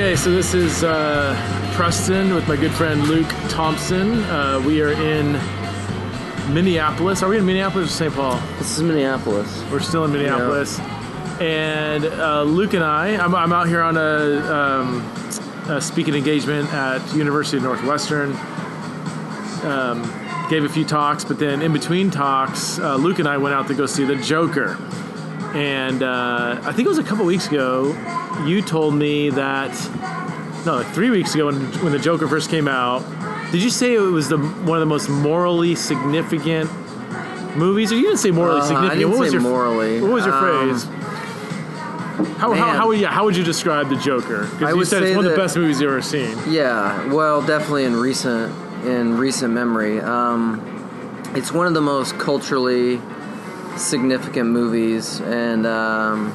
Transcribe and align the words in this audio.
Okay, 0.00 0.16
so 0.16 0.30
this 0.30 0.54
is 0.54 0.82
uh, 0.82 1.36
Preston 1.74 2.34
with 2.34 2.48
my 2.48 2.56
good 2.56 2.72
friend 2.72 3.06
Luke 3.06 3.28
Thompson. 3.50 4.22
Uh, 4.24 4.58
we 4.64 4.80
are 4.80 4.92
in 4.92 5.32
Minneapolis. 6.54 7.22
Are 7.22 7.28
we 7.28 7.36
in 7.36 7.44
Minneapolis 7.44 7.90
or 7.90 7.92
St. 7.92 8.14
Paul? 8.14 8.36
This 8.56 8.78
is 8.78 8.82
Minneapolis. 8.82 9.62
We're 9.70 9.80
still 9.80 10.06
in 10.06 10.12
Minneapolis. 10.12 10.78
And 11.38 12.06
uh, 12.06 12.44
Luke 12.44 12.72
and 12.72 12.82
I, 12.82 13.22
I'm, 13.22 13.34
I'm 13.34 13.52
out 13.52 13.68
here 13.68 13.82
on 13.82 13.98
a, 13.98 14.50
um, 14.50 15.00
a 15.68 15.82
speaking 15.82 16.14
engagement 16.14 16.72
at 16.72 17.06
University 17.14 17.58
of 17.58 17.64
Northwestern. 17.64 18.30
Um, 19.64 20.00
gave 20.48 20.64
a 20.64 20.68
few 20.70 20.86
talks, 20.86 21.26
but 21.26 21.38
then 21.38 21.60
in 21.60 21.74
between 21.74 22.10
talks, 22.10 22.78
uh, 22.78 22.96
Luke 22.96 23.18
and 23.18 23.28
I 23.28 23.36
went 23.36 23.54
out 23.54 23.68
to 23.68 23.74
go 23.74 23.84
see 23.84 24.04
The 24.06 24.16
Joker. 24.16 24.78
And 25.54 26.02
uh, 26.02 26.58
I 26.62 26.72
think 26.72 26.86
it 26.86 26.88
was 26.88 26.96
a 26.96 27.04
couple 27.04 27.26
weeks 27.26 27.48
ago, 27.48 27.92
you 28.46 28.62
told 28.62 28.94
me 28.94 29.30
that, 29.30 29.70
no, 30.66 30.76
like 30.76 30.86
three 30.88 31.10
weeks 31.10 31.34
ago 31.34 31.46
when, 31.46 31.60
when 31.82 31.92
The 31.92 31.98
Joker 31.98 32.28
first 32.28 32.50
came 32.50 32.68
out, 32.68 33.02
did 33.52 33.62
you 33.62 33.70
say 33.70 33.94
it 33.94 33.98
was 34.00 34.28
the 34.28 34.38
one 34.38 34.76
of 34.78 34.80
the 34.80 34.86
most 34.86 35.08
morally 35.08 35.74
significant 35.74 36.70
movies? 37.56 37.90
Or 37.92 37.96
you 37.96 38.02
didn't 38.02 38.18
say 38.18 38.30
morally 38.30 38.60
Uh, 38.60 38.64
I 38.64 38.66
significant. 38.68 38.98
didn't 39.00 39.10
what 39.10 39.20
was 39.20 39.32
your 39.32 39.42
morally. 39.42 40.00
What 40.00 40.12
was 40.12 40.24
your 40.26 40.34
Um, 40.34 40.68
phrase? 40.70 40.84
How, 42.38 42.52
how, 42.52 42.68
how, 42.72 42.90
yeah, 42.90 43.08
how 43.08 43.24
would 43.24 43.36
you 43.36 43.44
describe 43.44 43.88
The 43.88 43.96
Joker? 43.96 44.44
Because 44.52 44.70
you 44.70 44.76
would 44.76 44.86
said 44.88 45.02
it's 45.02 45.16
one 45.16 45.24
of 45.24 45.30
the 45.32 45.36
best 45.36 45.56
movies 45.56 45.80
you've 45.80 45.90
ever 45.90 46.02
seen. 46.02 46.36
Yeah, 46.48 47.06
well, 47.12 47.42
definitely 47.42 47.84
in 47.84 47.96
recent 47.96 48.52
in 48.86 49.16
recent 49.18 49.52
memory. 49.52 50.00
Um, 50.00 50.60
it's 51.34 51.52
one 51.52 51.66
of 51.66 51.74
the 51.74 51.80
most 51.82 52.18
culturally 52.18 53.00
significant 53.76 54.48
movies, 54.50 55.20
and 55.20 55.66
um, 55.66 56.32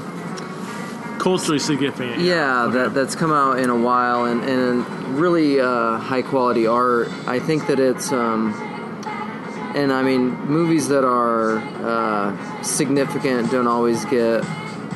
Culturally 1.25 1.57
significant. 1.59 2.21
yeah, 2.21 2.65
Okay. 2.65 2.77
that 2.77 2.93
that's 2.93 3.15
come 3.15 3.31
out 3.33 3.57
in 3.57 3.71
a 3.71 3.75
while, 3.75 4.25
and, 4.25 4.43
and 4.43 4.85
really 5.17 5.59
uh, 5.59 5.97
high 5.97 6.21
quality 6.21 6.67
art. 6.67 7.07
I 7.27 7.39
think 7.39 7.65
that 7.67 7.79
it's. 7.79 8.11
Um, 8.11 8.53
and 9.75 9.91
I 9.91 10.03
mean, 10.03 10.29
movies 10.45 10.87
that 10.89 11.03
are 11.03 11.57
uh, 11.57 12.61
significant 12.61 13.51
don't 13.51 13.67
always 13.67 14.05
get 14.05 14.43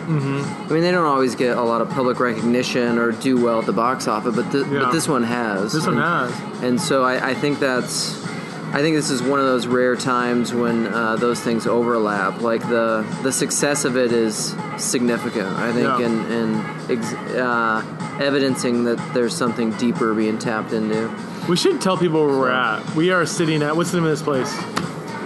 Mm-hmm. 0.10 0.64
I 0.70 0.74
mean, 0.74 0.82
they 0.82 0.90
don't 0.92 1.06
always 1.06 1.36
get 1.36 1.56
a 1.56 1.62
lot 1.62 1.82
of 1.82 1.90
public 1.92 2.20
recognition 2.20 2.98
or 2.98 3.12
do 3.12 3.44
well 3.44 3.60
at 3.60 3.68
the 3.68 3.74
box 3.74 4.08
office, 4.08 4.36
but 4.36 4.52
th- 4.52 4.66
Yeah. 4.66 4.80
but 4.86 4.92
this 4.92 5.08
one 5.08 5.22
has. 5.24 5.72
This 5.74 5.86
one 5.86 5.98
and, 6.00 6.32
has. 6.32 6.64
and 6.64 6.82
so 6.82 7.04
I, 7.04 7.30
I 7.30 7.34
think 7.36 7.60
that's. 7.60 8.19
I 8.72 8.82
think 8.82 8.96
this 8.96 9.10
is 9.10 9.22
one 9.24 9.40
of 9.40 9.46
those 9.48 9.66
rare 9.66 9.96
times 9.96 10.54
when 10.54 10.88
uh, 10.88 11.16
those 11.16 11.40
things 11.42 11.66
overlap. 11.66 12.42
Like 12.42 12.62
the 12.70 13.04
the 13.24 13.32
success 13.32 13.84
of 13.84 13.98
it 13.98 14.12
is 14.12 14.56
significant. 14.78 15.48
I 15.48 15.72
think 15.74 15.88
Yeah. 15.88 16.06
in 16.06 16.32
in 16.32 16.66
ex- 16.98 17.14
uh, 17.36 17.84
evidencing 18.20 18.84
that 18.84 18.98
there's 19.14 19.36
something 19.36 19.72
deeper 19.74 20.14
being 20.14 20.38
tapped 20.38 20.72
into. 20.72 21.10
We 21.48 21.58
should 21.58 21.82
tell 21.82 21.98
people 21.98 22.26
where 22.28 22.38
we're 22.38 22.52
at. 22.52 22.96
We 22.96 23.10
are 23.10 23.26
sitting 23.26 23.64
at 23.64 23.76
what's 23.76 23.90
the 23.92 23.98
name 23.98 24.06
of 24.06 24.12
this 24.12 24.22
place? 24.22 24.54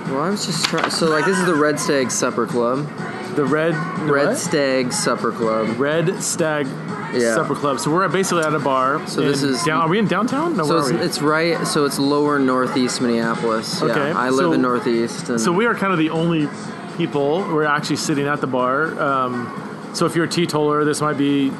Well, 0.07 0.21
I 0.21 0.29
was 0.29 0.45
just 0.45 0.63
trying. 0.65 0.89
So 0.89 1.09
like 1.09 1.25
this 1.25 1.37
is 1.37 1.45
the 1.45 1.55
Red 1.55 1.79
Stag 1.79 2.11
Supper 2.11 2.45
Club. 2.47 2.87
The 3.35 3.45
Red 3.45 3.75
Red 4.09 4.27
what? 4.27 4.37
Stag 4.37 4.91
Supper 4.93 5.31
Club. 5.31 5.79
Red 5.79 6.21
Stag 6.23 6.67
Yeah. 7.13 7.35
Supper 7.35 7.55
Club. 7.55 7.79
So 7.79 7.91
we're 7.91 8.07
basically 8.09 8.43
at 8.43 8.53
a 8.53 8.59
bar. 8.59 9.05
So 9.07 9.21
this 9.21 9.43
is- 9.43 9.63
down. 9.63 9.81
Are 9.81 9.87
we 9.89 9.99
in 9.99 10.07
downtown? 10.07 10.55
No, 10.57 10.63
So 10.65 10.77
it's, 10.79 10.89
it's 10.89 11.21
right. 11.21 11.65
So 11.67 11.85
it's 11.85 11.97
lower 11.99 12.39
northeast 12.39 13.01
Minneapolis. 13.01 13.81
Yeah, 13.81 13.89
Okay, 13.91 14.11
I 14.11 14.29
live 14.29 14.45
so- 14.45 14.53
in 14.53 14.61
northeast. 14.61 15.29
And 15.29 15.39
So 15.41 15.51
we 15.51 15.65
are 15.65 15.75
kind 15.75 15.91
of 15.93 15.99
the 15.99 16.09
only 16.11 16.47
people. 16.97 17.41
We're 17.51 17.65
actually 17.65 17.95
sitting 17.97 18.27
at 18.27 18.39
the 18.41 18.47
bar. 18.47 18.99
Um, 19.01 19.51
so 19.93 20.05
if 20.05 20.15
you're 20.15 20.25
a 20.25 20.29
teetotaler, 20.29 20.83
this 20.85 21.01
might 21.01 21.17
be 21.17 21.51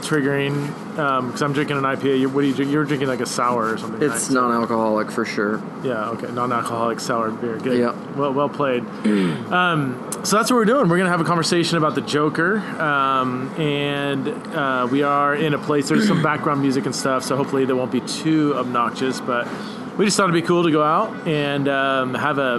triggering 0.00 0.72
because 0.90 1.42
I'm 1.42 1.52
drinking 1.52 1.76
an 1.76 1.84
IPA. 1.84 2.20
You, 2.20 2.28
what 2.28 2.42
do 2.42 2.48
you 2.48 2.54
drink? 2.54 2.70
You're 2.70 2.84
drinking 2.84 3.08
like 3.08 3.20
a 3.20 3.26
sour 3.26 3.74
or 3.74 3.78
something. 3.78 4.02
It's 4.02 4.28
right? 4.28 4.34
non-alcoholic 4.34 5.10
for 5.10 5.24
sure. 5.24 5.62
Yeah. 5.84 6.10
Okay. 6.10 6.30
Non-alcoholic 6.32 7.00
sour 7.00 7.30
beer. 7.30 7.58
Good. 7.58 7.78
Yeah. 7.78 7.92
Well, 8.16 8.32
well 8.32 8.48
played. 8.48 8.82
um, 9.52 10.10
so 10.24 10.36
that's 10.36 10.50
what 10.50 10.56
we're 10.56 10.64
doing. 10.64 10.88
We're 10.88 10.98
gonna 10.98 11.10
have 11.10 11.20
a 11.20 11.24
conversation 11.24 11.78
about 11.78 11.94
the 11.94 12.02
Joker, 12.02 12.58
um, 12.80 13.48
and 13.58 14.28
uh, 14.28 14.88
we 14.90 15.02
are 15.02 15.34
in 15.34 15.54
a 15.54 15.58
place. 15.58 15.88
There's 15.88 16.06
some 16.06 16.22
background 16.22 16.60
music 16.60 16.86
and 16.86 16.94
stuff, 16.94 17.24
so 17.24 17.36
hopefully 17.36 17.64
they 17.64 17.72
won't 17.72 17.92
be 17.92 18.00
too 18.02 18.54
obnoxious. 18.56 19.20
But 19.20 19.48
we 19.96 20.04
just 20.04 20.16
thought 20.16 20.24
it'd 20.30 20.34
be 20.34 20.46
cool 20.46 20.64
to 20.64 20.70
go 20.70 20.82
out 20.82 21.26
and 21.26 21.68
um, 21.68 22.14
have 22.14 22.38
a 22.38 22.58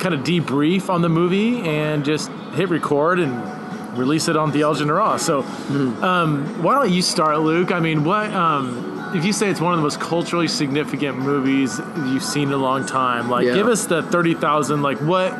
kind 0.00 0.14
of 0.14 0.20
debrief 0.22 0.90
on 0.90 1.00
the 1.00 1.08
movie 1.08 1.60
and 1.60 2.04
just 2.04 2.30
hit 2.54 2.68
record 2.68 3.20
and 3.20 3.32
release 3.94 4.28
it 4.28 4.36
on 4.36 4.52
Theology 4.52 4.82
and 4.82 4.92
Raw. 4.92 5.16
So, 5.16 5.40
um, 6.02 6.62
why 6.62 6.74
don't 6.74 6.90
you 6.92 7.02
start, 7.02 7.40
Luke? 7.40 7.72
I 7.72 7.80
mean, 7.80 8.04
what 8.04 8.32
um, 8.32 9.12
if 9.14 9.24
you 9.24 9.32
say 9.32 9.50
it's 9.50 9.60
one 9.60 9.72
of 9.72 9.78
the 9.78 9.82
most 9.82 10.00
culturally 10.00 10.48
significant 10.48 11.18
movies 11.18 11.78
you've 12.06 12.22
seen 12.24 12.48
in 12.48 12.54
a 12.54 12.56
long 12.58 12.86
time? 12.86 13.28
Like, 13.28 13.46
Yeah. 13.46 13.54
give 13.54 13.66
us 13.68 13.86
the 13.86 14.02
thirty 14.02 14.34
thousand. 14.34 14.82
Like, 14.82 14.98
what? 15.00 15.32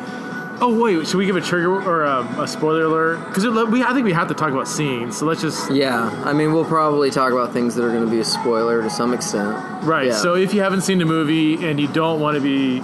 Oh 0.61 0.79
wait, 0.81 1.05
should 1.07 1.17
we 1.17 1.25
give 1.25 1.35
a 1.35 1.41
trigger 1.41 1.81
or 1.81 2.03
a, 2.03 2.19
a 2.41 2.47
spoiler 2.47 2.83
alert? 2.83 3.27
Because 3.27 3.43
we, 3.69 3.83
I 3.83 3.91
think 3.93 4.05
we 4.05 4.13
have 4.13 4.27
to 4.29 4.33
talk 4.33 4.51
about 4.51 4.67
scenes. 4.67 5.17
So 5.17 5.25
let's 5.25 5.41
just 5.41 5.69
Yeah, 5.71 6.09
I 6.23 6.31
mean 6.31 6.53
we'll 6.53 6.63
probably 6.63 7.09
talk 7.09 7.33
about 7.33 7.51
things 7.51 7.75
that 7.75 7.83
are 7.83 7.89
going 7.89 8.05
to 8.05 8.09
be 8.11 8.19
a 8.19 8.23
spoiler 8.23 8.81
to 8.81 8.89
some 8.89 9.13
extent. 9.13 9.57
right. 9.83 10.07
Yeah. 10.07 10.13
So 10.15 10.35
if 10.35 10.53
you 10.53 10.61
haven't 10.61 10.81
seen 10.81 10.99
the 10.99 11.05
movie 11.05 11.65
and 11.67 11.79
you 11.81 11.87
don't 11.87 12.21
want 12.21 12.35
to 12.35 12.41
be 12.41 12.81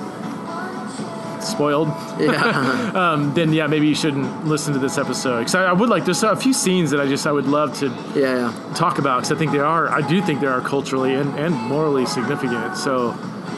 spoiled, 1.43 1.87
Yeah, 2.19 2.91
um, 3.13 3.33
then 3.33 3.53
yeah, 3.53 3.67
maybe 3.67 3.87
you 3.87 3.95
shouldn't 3.95 4.45
listen 4.45 4.73
to 4.73 4.79
this 4.79 4.97
episode. 4.97 5.39
Because 5.39 5.55
I, 5.55 5.65
I 5.65 5.73
would 5.73 5.89
like 5.89 6.05
there's 6.05 6.23
a 6.23 6.35
few 6.35 6.53
scenes 6.53 6.91
that 6.91 6.99
I 6.99 7.07
just 7.07 7.25
I 7.27 7.31
would 7.31 7.47
love 7.47 7.77
to 7.79 7.87
yeah, 8.15 8.51
yeah. 8.51 8.73
talk 8.75 8.99
about 8.99 9.17
because 9.21 9.31
I 9.31 9.35
think 9.35 9.51
they 9.51 9.59
are. 9.59 9.89
I 9.89 10.01
do 10.07 10.21
think 10.21 10.41
they 10.41 10.47
are 10.47 10.61
culturally 10.61 11.13
and, 11.15 11.37
and 11.39 11.53
morally 11.55 12.05
significant. 12.05 12.77
So, 12.77 13.09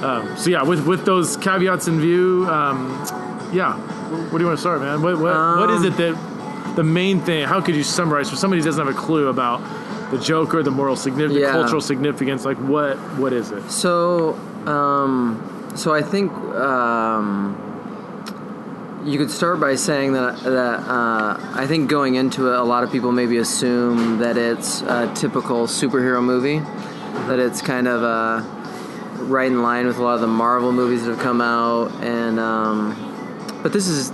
um, 0.01 0.35
so 0.37 0.49
yeah, 0.49 0.63
with 0.63 0.85
with 0.87 1.05
those 1.05 1.37
caveats 1.37 1.87
in 1.87 1.99
view, 1.99 2.47
um, 2.49 2.89
yeah. 3.53 3.75
what 4.29 4.37
do 4.37 4.43
you 4.43 4.45
want 4.47 4.57
to 4.57 4.61
start, 4.61 4.81
man? 4.81 5.01
What 5.01 5.15
what, 5.19 5.35
what 5.59 5.69
is 5.71 5.81
Um, 5.81 5.87
it 5.87 5.97
that 5.97 6.75
the 6.75 6.83
main 6.83 7.19
thing? 7.21 7.45
How 7.45 7.59
could 7.61 7.75
you 7.75 7.83
summarize 7.83 8.29
for 8.29 8.35
somebody 8.35 8.61
who 8.61 8.65
doesn't 8.65 8.85
have 8.85 8.95
a 8.95 8.97
clue 8.97 9.27
about 9.27 9.61
the 10.11 10.17
Joker, 10.17 10.61
the 10.63 10.71
moral 10.71 10.95
significance, 10.95 11.41
Yeah. 11.41 11.51
cultural 11.51 11.81
significance? 11.81 12.45
Like 12.45 12.57
what 12.57 12.97
what 13.17 13.33
is 13.33 13.51
it? 13.51 13.69
So, 13.71 14.33
um, 14.65 15.41
so 15.75 15.93
I 15.93 16.01
think 16.01 16.31
um, 16.31 17.55
you 19.05 19.17
could 19.17 19.31
start 19.31 19.59
by 19.59 19.75
saying 19.75 20.13
that 20.13 20.39
that 20.43 20.79
uh, 20.79 21.37
I 21.55 21.65
think 21.67 21.89
going 21.89 22.15
into 22.15 22.51
it, 22.51 22.59
a 22.59 22.63
lot 22.63 22.83
of 22.83 22.91
people 22.91 23.11
maybe 23.11 23.37
assume 23.37 24.19
that 24.19 24.37
it's 24.37 24.81
a 24.81 25.11
typical 25.15 25.67
superhero 25.67 26.23
movie, 26.23 26.59
that 27.27 27.39
it's 27.39 27.61
kind 27.61 27.87
of 27.87 28.03
uh, 28.03 28.41
right 29.23 29.47
in 29.51 29.63
line 29.63 29.87
with 29.87 29.97
a 29.97 30.03
lot 30.03 30.15
of 30.15 30.21
the 30.21 30.27
Marvel 30.27 30.71
movies 30.71 31.05
that 31.05 31.11
have 31.11 31.19
come 31.19 31.41
out, 31.41 31.91
and 32.01 32.39
um, 32.39 33.59
but 33.63 33.73
this 33.73 33.87
is. 33.87 34.11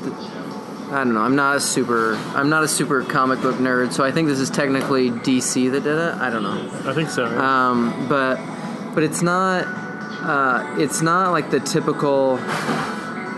I 0.90 1.04
don't 1.04 1.14
know. 1.14 1.20
I'm 1.20 1.36
not 1.36 1.58
a 1.58 1.60
super. 1.60 2.16
I'm 2.34 2.50
not 2.50 2.64
a 2.64 2.68
super 2.68 3.04
comic 3.04 3.42
book 3.42 3.56
nerd, 3.56 3.92
so 3.92 4.06
I 4.06 4.12
think 4.12 4.30
this 4.30 4.40
is 4.40 4.50
technically 4.50 5.12
DC 5.12 5.70
that 5.72 5.84
did 5.84 5.98
it. 5.98 6.14
I 6.14 6.30
don't 6.30 6.44
know 6.44 6.90
I 6.90 6.94
think 6.94 7.10
so. 7.10 7.30
yeah. 7.30 7.70
um, 7.70 8.08
but 8.08 8.40
but 8.96 9.04
it's 9.04 9.22
not 9.22 9.66
uh, 9.66 10.76
it's 10.80 11.02
not 11.02 11.32
like 11.32 11.52
the 11.52 11.60
typical. 11.60 12.40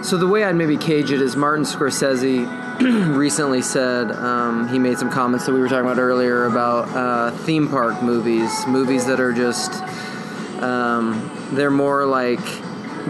So 0.02 0.18
the 0.18 0.28
way 0.28 0.46
I'd 0.46 0.56
maybe 0.56 0.78
cage 0.78 1.12
it 1.12 1.22
is 1.22 1.36
Martin 1.36 1.66
Scorsese 1.66 2.48
recently 3.18 3.62
said 3.62 4.12
um, 4.12 4.70
he 4.70 4.80
made 4.80 4.98
some 4.98 5.10
comments 5.10 5.46
that 5.46 5.52
we 5.52 5.60
were 5.60 5.68
talking 5.68 5.86
about 5.86 6.00
earlier 6.00 6.46
about 6.46 6.88
uh, 6.96 7.32
theme 7.40 7.68
park 7.68 8.02
movies, 8.02 8.66
movies 8.66 9.06
that 9.08 9.20
are 9.20 9.34
just 9.34 9.74
um, 10.64 11.30
they're 11.52 11.70
more 11.70 12.06
like 12.06 12.40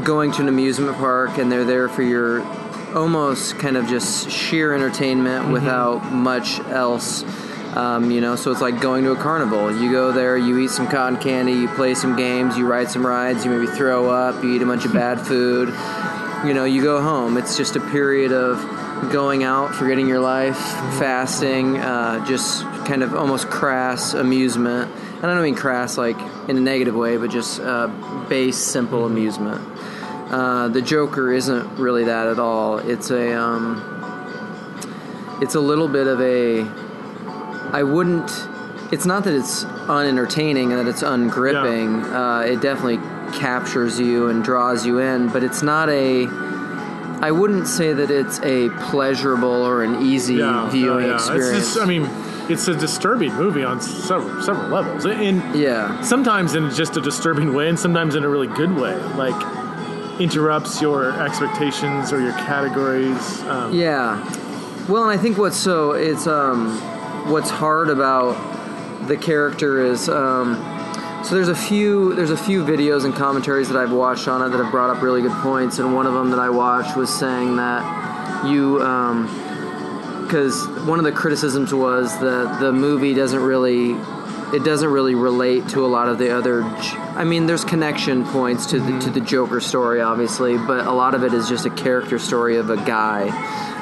going 0.03 0.31
to 0.31 0.41
an 0.41 0.47
amusement 0.47 0.97
park 0.97 1.37
and 1.37 1.51
they're 1.51 1.63
there 1.63 1.89
for 1.89 2.01
your 2.01 2.41
almost 2.95 3.59
kind 3.59 3.77
of 3.77 3.87
just 3.87 4.31
sheer 4.31 4.73
entertainment 4.73 5.51
without 5.51 6.11
much 6.11 6.59
else. 6.59 7.23
Um, 7.75 8.09
you 8.09 8.19
know, 8.19 8.35
so 8.35 8.51
it's 8.51 8.61
like 8.61 8.81
going 8.81 9.03
to 9.03 9.11
a 9.11 9.15
carnival. 9.15 9.71
You 9.71 9.91
go 9.91 10.11
there, 10.11 10.35
you 10.35 10.57
eat 10.57 10.71
some 10.71 10.87
cotton 10.87 11.19
candy, 11.19 11.53
you 11.53 11.67
play 11.67 11.93
some 11.93 12.15
games, 12.15 12.57
you 12.57 12.65
ride 12.65 12.89
some 12.89 13.05
rides, 13.05 13.45
you 13.45 13.51
maybe 13.51 13.67
throw 13.67 14.09
up, 14.09 14.43
you 14.43 14.55
eat 14.55 14.63
a 14.63 14.65
bunch 14.65 14.85
of 14.85 14.93
bad 14.93 15.21
food. 15.27 15.69
You 16.45 16.53
know, 16.53 16.63
you 16.63 16.81
go 16.81 17.01
home. 17.01 17.35
It's 17.35 17.57
just 17.57 17.75
a 17.75 17.81
period 17.81 18.31
of 18.31 19.11
going 19.11 19.43
out, 19.43 19.75
forgetting 19.75 20.07
your 20.07 20.21
life, 20.21 20.57
fasting, 20.97 21.77
uh, 21.77 22.25
just 22.25 22.63
kind 22.85 23.03
of 23.03 23.13
almost 23.13 23.49
crass 23.49 24.13
amusement. 24.13 24.89
And 25.15 25.25
I 25.25 25.33
don't 25.33 25.43
mean 25.43 25.55
crass 25.55 25.97
like 25.97 26.17
in 26.47 26.55
a 26.55 26.61
negative 26.61 26.95
way, 26.95 27.17
but 27.17 27.29
just 27.29 27.59
uh, 27.59 27.87
base, 28.29 28.57
simple 28.57 29.05
amusement. 29.05 29.59
Uh, 30.31 30.69
the 30.69 30.81
Joker 30.81 31.33
isn't 31.33 31.77
really 31.77 32.05
that 32.05 32.27
at 32.27 32.39
all. 32.39 32.77
It's 32.77 33.11
a, 33.11 33.33
um, 33.37 33.83
it's 35.41 35.55
a 35.55 35.59
little 35.59 35.89
bit 35.89 36.07
of 36.07 36.21
a. 36.21 36.61
I 37.73 37.83
wouldn't. 37.83 38.31
It's 38.93 39.05
not 39.05 39.25
that 39.25 39.33
it's 39.33 39.65
unentertaining 39.65 40.71
and 40.71 40.79
that 40.79 40.87
it's 40.89 41.01
ungripping. 41.01 42.03
Uh, 42.05 42.41
it 42.47 42.61
definitely 42.61 42.97
captures 43.33 43.99
you 43.99 44.27
and 44.29 44.43
draws 44.43 44.85
you 44.85 44.99
in, 44.99 45.29
but 45.29 45.43
it's 45.43 45.61
not 45.61 45.89
a. 45.89 46.27
I 47.21 47.31
wouldn't 47.31 47.67
say 47.67 47.91
that 47.91 48.09
it's 48.09 48.39
a 48.43 48.69
pleasurable 48.89 49.49
or 49.49 49.83
an 49.83 50.01
easy 50.01 50.35
yeah, 50.35 50.69
viewing 50.69 51.01
yeah, 51.05 51.07
yeah. 51.07 51.15
experience. 51.15 51.57
It's 51.57 51.73
just, 51.73 51.79
I 51.81 51.85
mean, 51.85 52.07
it's 52.49 52.67
a 52.69 52.75
disturbing 52.75 53.33
movie 53.35 53.63
on 53.63 53.81
several 53.81 54.41
several 54.41 54.69
levels. 54.69 55.05
In 55.05 55.41
Yeah. 55.53 56.01
sometimes 56.01 56.55
in 56.55 56.69
just 56.71 56.95
a 56.97 57.01
disturbing 57.01 57.53
way, 57.53 57.67
and 57.67 57.77
sometimes 57.77 58.15
in 58.15 58.23
a 58.23 58.29
really 58.29 58.47
good 58.47 58.73
way. 58.75 58.95
Like 59.15 59.35
interrupts 60.19 60.81
your 60.81 61.11
expectations 61.21 62.11
or 62.11 62.21
your 62.21 62.33
categories. 62.33 63.41
Um, 63.43 63.73
Yeah. 63.73 64.17
Well, 64.87 65.03
and 65.09 65.11
I 65.11 65.21
think 65.21 65.37
what's 65.37 65.57
so 65.57 65.91
it's 65.91 66.25
um, 66.25 66.77
what's 67.29 67.49
hard 67.49 67.89
about 67.89 68.35
the 69.07 69.17
character 69.17 69.85
is 69.85 70.09
um, 70.09 70.55
so 71.23 71.35
there's 71.35 71.49
a 71.49 71.55
few 71.55 72.13
there's 72.15 72.31
a 72.31 72.37
few 72.37 72.63
videos 72.63 73.05
and 73.05 73.13
commentaries 73.13 73.69
that 73.69 73.77
I've 73.77 73.91
watched 73.91 74.27
on 74.27 74.41
it 74.41 74.49
that 74.49 74.63
have 74.63 74.71
brought 74.71 74.89
up 74.89 75.01
really 75.01 75.21
good 75.21 75.37
points, 75.41 75.79
and 75.79 75.93
one 75.93 76.05
of 76.05 76.13
them 76.13 76.31
that 76.31 76.39
I 76.39 76.49
watched 76.49 76.95
was 76.95 77.13
saying 77.13 77.57
that 77.57 78.45
you 78.45 78.81
um, 78.81 79.27
because 80.23 80.67
one 80.85 80.99
of 80.99 81.05
the 81.05 81.11
criticisms 81.11 81.73
was 81.73 82.17
that 82.19 82.59
the 82.59 82.71
movie 82.71 83.13
doesn't 83.13 83.41
really 83.41 83.91
it 84.53 84.63
doesn't 84.63 84.89
really 84.89 85.15
relate 85.15 85.67
to 85.69 85.85
a 85.85 85.87
lot 85.87 86.07
of 86.07 86.17
the 86.17 86.35
other 86.35 86.63
I 86.63 87.23
mean 87.23 87.47
there's 87.47 87.65
connection 87.65 88.25
points 88.25 88.67
to 88.67 88.79
the 88.79 88.85
to 88.85 88.91
mm-hmm. 88.93 89.11
the 89.13 89.21
Joker 89.21 89.59
story 89.59 90.01
obviously 90.01 90.57
but 90.57 90.85
a 90.85 90.91
lot 90.91 91.15
of 91.15 91.23
it 91.23 91.33
is 91.33 91.49
just 91.49 91.65
a 91.65 91.69
character 91.69 92.19
story 92.19 92.57
of 92.57 92.69
a 92.69 92.77
guy. 92.77 93.29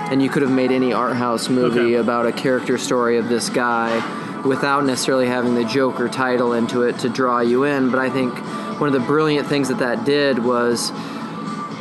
And 0.09 0.21
you 0.21 0.29
could 0.29 0.41
have 0.41 0.51
made 0.51 0.71
any 0.71 0.93
art 0.93 1.17
house 1.17 1.49
movie 1.49 1.79
Okay. 1.79 1.93
about 1.95 2.25
a 2.25 2.31
character 2.31 2.77
story 2.77 3.17
of 3.17 3.27
this 3.27 3.49
guy 3.49 3.99
without 4.47 4.85
necessarily 4.85 5.27
having 5.27 5.55
the 5.55 5.63
Joker 5.65 6.07
title 6.09 6.53
into 6.53 6.81
it 6.83 6.99
to 6.99 7.09
draw 7.09 7.39
you 7.41 7.63
in 7.63 7.89
but 7.91 7.99
I 7.99 8.09
think 8.09 8.33
one 8.79 8.87
of 8.87 8.93
the 8.93 9.05
brilliant 9.05 9.47
things 9.47 9.67
that 9.69 9.79
that 9.79 10.05
did 10.05 10.39
was 10.39 10.91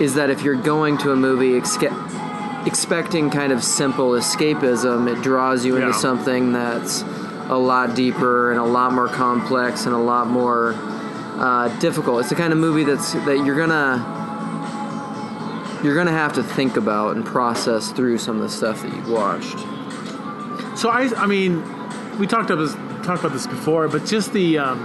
is 0.01 0.15
that 0.15 0.29
if 0.31 0.43
you're 0.43 0.55
going 0.61 0.99
to 0.99 1.13
a 1.13 1.17
movie 1.17 1.53
exke- 1.53 2.67
expecting 2.67 3.31
kind 3.31 3.53
of 3.53 3.63
simple 3.63 4.11
escapism, 4.11 5.11
it 5.11 5.23
draws 5.23 5.65
you 5.65 5.77
into 5.77 5.89
Yeah. 5.89 5.93
something 5.95 6.53
that's 6.53 7.03
a 7.49 7.57
lot 7.57 7.95
deeper 7.95 8.51
and 8.51 8.59
a 8.61 8.65
lot 8.65 8.93
more 8.93 9.09
complex 9.09 9.87
and 9.87 9.95
a 9.95 9.99
lot 9.99 10.27
more 10.27 10.75
uh, 11.39 11.69
difficult. 11.81 12.21
It's 12.21 12.29
the 12.31 12.35
kind 12.35 12.53
of 12.53 12.59
movie 12.59 12.83
that's 12.85 13.13
that 13.13 13.45
you're 13.45 13.57
gonna 13.57 14.15
you're 15.85 15.95
gonna 15.95 16.11
have 16.11 16.33
to 16.35 16.43
think 16.43 16.77
about 16.77 17.15
and 17.17 17.25
process 17.25 17.93
through 17.93 18.19
some 18.19 18.37
of 18.37 18.43
the 18.43 18.49
stuff 18.49 18.83
that 18.83 18.93
you've 18.95 19.09
watched. 19.11 19.59
So 20.79 20.89
I, 20.91 21.11
I 21.17 21.27
mean, 21.27 21.63
we 22.19 22.27
talked 22.27 22.51
about 22.51 22.63
this, 22.65 22.75
talked 23.07 23.21
about 23.21 23.33
this 23.33 23.47
before, 23.47 23.89
but 23.89 24.05
just 24.07 24.33
the 24.33 24.59
um, 24.59 24.79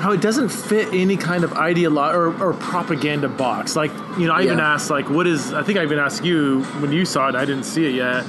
how 0.00 0.12
it 0.12 0.20
doesn't 0.20 0.50
fit 0.50 0.88
any 0.92 1.16
kind 1.16 1.44
of 1.44 1.54
ideology 1.54 2.14
or, 2.16 2.26
or 2.42 2.52
propaganda 2.54 3.28
box. 3.28 3.74
Like, 3.74 3.90
you 4.18 4.26
know, 4.26 4.34
I 4.34 4.42
even 4.42 4.60
asked, 4.60 4.90
like, 4.90 5.08
what 5.08 5.26
is? 5.26 5.52
I 5.54 5.62
think 5.62 5.78
I 5.78 5.82
even 5.82 5.98
asked 5.98 6.24
you 6.24 6.62
when 6.80 6.92
you 6.92 7.04
saw 7.04 7.28
it. 7.28 7.34
I 7.34 7.44
didn't 7.44 7.64
see 7.64 7.86
it 7.86 7.94
yet. 7.94 8.24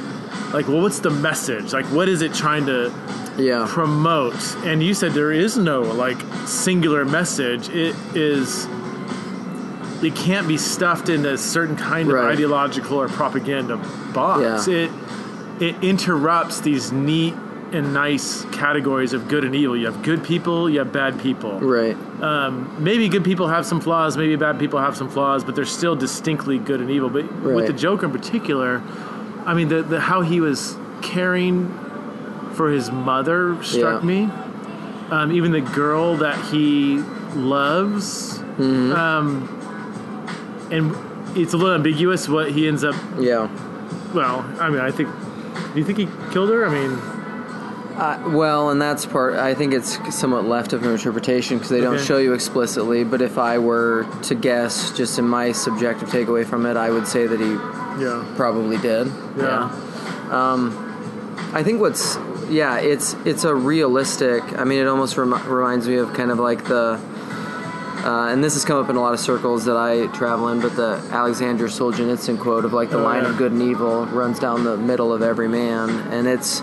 Like, 0.54 0.68
well, 0.68 0.82
what's 0.82 1.00
the 1.00 1.10
message? 1.10 1.74
Like, 1.74 1.86
what 1.88 2.08
is 2.08 2.22
it 2.22 2.34
trying 2.34 2.66
to 2.68 2.94
Yeah. 3.38 3.66
promote? 3.68 4.36
And 4.66 4.82
you 4.82 4.94
said 4.94 5.12
there 5.12 5.34
is 5.34 5.58
no 5.58 5.82
like 5.82 6.18
singular 6.46 7.04
message. 7.04 7.68
It 7.70 7.96
is. 8.16 8.68
It 10.04 10.16
can't 10.16 10.48
be 10.48 10.58
stuffed 10.58 11.10
into 11.10 11.34
a 11.34 11.38
certain 11.38 11.76
kind 11.76 12.10
of 12.12 12.16
ideological 12.18 12.98
or 13.02 13.08
propaganda 13.10 13.78
box. 14.14 14.68
Yeah. 14.68 14.76
It 14.86 14.92
it 15.60 15.76
interrupts 15.84 16.60
these 16.62 16.92
neat 16.92 17.34
and 17.72 17.94
nice 17.94 18.46
categories 18.46 19.12
of 19.14 19.28
good 19.28 19.44
and 19.44 19.56
evil. 19.56 19.76
You 19.76 19.88
have 19.88 20.02
good 20.04 20.24
people, 20.24 20.70
you 20.70 20.80
have 20.80 20.94
bad 20.94 21.20
people. 21.20 21.60
Right. 21.60 21.98
Um, 22.22 22.76
maybe 22.82 23.10
good 23.10 23.24
people 23.24 23.48
have 23.48 23.66
some 23.66 23.82
flaws, 23.82 24.16
maybe 24.18 24.36
bad 24.36 24.60
people 24.60 24.80
have 24.80 24.96
some 24.96 25.10
flaws, 25.10 25.44
but 25.44 25.56
they're 25.56 25.66
still 25.66 25.96
distinctly 25.96 26.58
good 26.60 26.80
and 26.80 26.90
evil. 26.90 27.10
But 27.10 27.32
with 27.42 27.68
the 27.68 27.74
Joker 27.74 28.06
in 28.06 28.12
particular, 28.12 28.82
I 29.46 29.54
mean, 29.54 29.68
the, 29.68 29.82
the 29.82 30.00
how 30.00 30.22
he 30.22 30.40
was 30.42 30.78
caring 31.02 31.70
for 32.54 32.70
his 32.72 32.92
mother 32.92 33.62
struck 33.64 34.02
Yeah. 34.04 34.08
me. 34.08 34.30
Um, 35.10 35.32
even 35.34 35.52
the 35.52 35.62
girl 35.62 36.16
that 36.18 36.38
he 36.52 36.98
loves, 37.36 38.40
Mm-hmm. 38.58 38.94
um, 38.94 39.50
and 40.72 40.96
it's 41.38 41.54
a 41.54 41.58
little 41.58 41.76
ambiguous 41.76 42.30
what 42.30 42.52
he 42.52 42.68
ends 42.70 42.84
up 42.86 42.96
Yeah. 43.20 43.50
well, 44.14 44.46
I 44.60 44.70
mean, 44.70 44.80
I 44.80 44.92
think. 44.92 45.10
Do 45.74 45.80
you 45.80 45.86
think 45.86 45.98
he 45.98 46.08
killed 46.32 46.50
her? 46.50 46.66
I 46.66 46.70
mean, 46.70 46.92
Uh, 47.98 48.20
well, 48.32 48.72
and 48.72 48.82
that's 48.82 49.06
part. 49.06 49.36
I 49.36 49.54
think 49.54 49.74
it's 49.74 49.98
somewhat 50.14 50.44
left 50.46 50.74
of 50.74 50.84
interpretation 50.86 51.58
because 51.58 51.70
they 51.70 51.80
don't 51.80 51.96
Okay. 51.96 52.04
show 52.04 52.18
you 52.18 52.34
explicitly. 52.34 53.06
But 53.06 53.22
if 53.22 53.38
I 53.38 53.58
were 53.58 54.06
to 54.24 54.36
guess, 54.36 54.92
just 54.92 55.18
in 55.18 55.26
my 55.26 55.54
subjective 55.54 56.10
takeaway 56.10 56.46
from 56.46 56.66
it, 56.66 56.76
I 56.76 56.90
would 56.90 57.08
say 57.08 57.26
that 57.26 57.40
he 57.40 57.52
yeah, 58.04 58.22
probably 58.36 58.78
did. 58.78 59.10
yeah, 59.38 59.70
Um, 60.30 60.74
I 61.54 61.64
think 61.64 61.80
what's 61.80 62.18
yeah, 62.50 62.78
it's 62.80 63.16
it's 63.24 63.46
a 63.46 63.56
realistic. 63.56 64.44
I 64.60 64.66
mean, 64.66 64.80
it 64.80 64.88
almost 64.88 65.16
rem- 65.18 65.48
reminds 65.48 65.88
me 65.88 65.96
of 65.96 66.14
kind 66.14 66.32
of 66.32 66.40
like 66.40 66.66
the. 66.66 67.00
Uh, 68.06 68.28
and 68.30 68.44
this 68.44 68.54
has 68.54 68.64
come 68.64 68.78
up 68.82 68.88
in 68.90 68.96
a 68.96 69.02
lot 69.02 69.14
of 69.14 69.20
circles 69.20 69.66
that 69.66 69.76
I 69.76 70.06
travel 70.08 70.50
in, 70.50 70.62
but 70.62 70.76
the 70.76 71.02
Alexander 71.12 71.68
Solzhenitsyn 71.68 72.40
quote 72.40 72.64
of 72.64 72.72
like 72.72 72.92
the 72.92 73.00
Oh, 73.00 73.04
line 73.04 73.24
yeah. 73.24 73.30
of 73.32 73.38
good 73.38 73.52
and 73.52 73.62
evil 73.64 74.06
runs 74.06 74.38
down 74.38 74.64
the 74.64 74.78
middle 74.78 75.12
of 75.12 75.24
every 75.24 75.48
man, 75.48 75.90
and 76.12 76.28
it's 76.28 76.62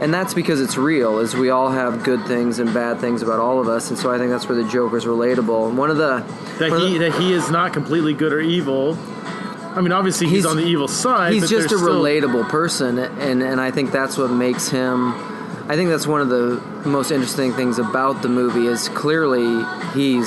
and 0.00 0.14
that's 0.14 0.32
because 0.32 0.60
it's 0.62 0.76
real. 0.78 1.18
Is 1.18 1.34
we 1.34 1.50
all 1.50 1.70
have 1.70 2.04
good 2.04 2.24
things 2.26 2.58
and 2.58 2.72
bad 2.72 3.00
things 3.00 3.20
about 3.20 3.38
all 3.38 3.60
of 3.60 3.68
us, 3.68 3.90
and 3.90 3.98
so 3.98 4.10
I 4.10 4.16
think 4.16 4.30
that's 4.30 4.48
where 4.48 4.56
the 4.56 4.68
Joker's 4.70 5.04
relatable. 5.04 5.68
And 5.68 5.76
one 5.76 5.90
of 5.90 5.98
the 5.98 6.24
that 6.58 6.70
one 6.70 6.80
he 6.80 6.92
the- 6.96 7.10
that 7.10 7.20
he 7.20 7.32
is 7.34 7.50
not 7.50 7.72
completely 7.74 8.14
good 8.14 8.32
or 8.32 8.40
evil. 8.40 8.96
I 9.76 9.80
mean, 9.82 9.92
obviously 9.92 10.26
he's, 10.26 10.44
He's- 10.44 10.46
on 10.46 10.56
the 10.56 10.64
evil 10.64 10.88
side. 10.88 11.34
he's 11.34 11.50
just 11.50 11.66
a 11.70 11.76
still- 11.76 11.80
relatable 12.02 12.48
person 12.48 12.98
and 12.98 13.42
and 13.42 13.60
I 13.60 13.70
think 13.70 13.92
that's 13.92 14.16
what 14.16 14.30
makes 14.30 14.70
him 14.70 15.12
I 15.68 15.76
think 15.76 15.90
that's 15.90 16.06
one 16.06 16.22
of 16.22 16.30
the 16.30 16.60
most 16.88 17.10
interesting 17.10 17.52
things 17.52 17.78
about 17.78 18.22
the 18.22 18.28
movie 18.30 18.66
is 18.66 18.88
clearly 18.88 19.62
he's 19.94 20.26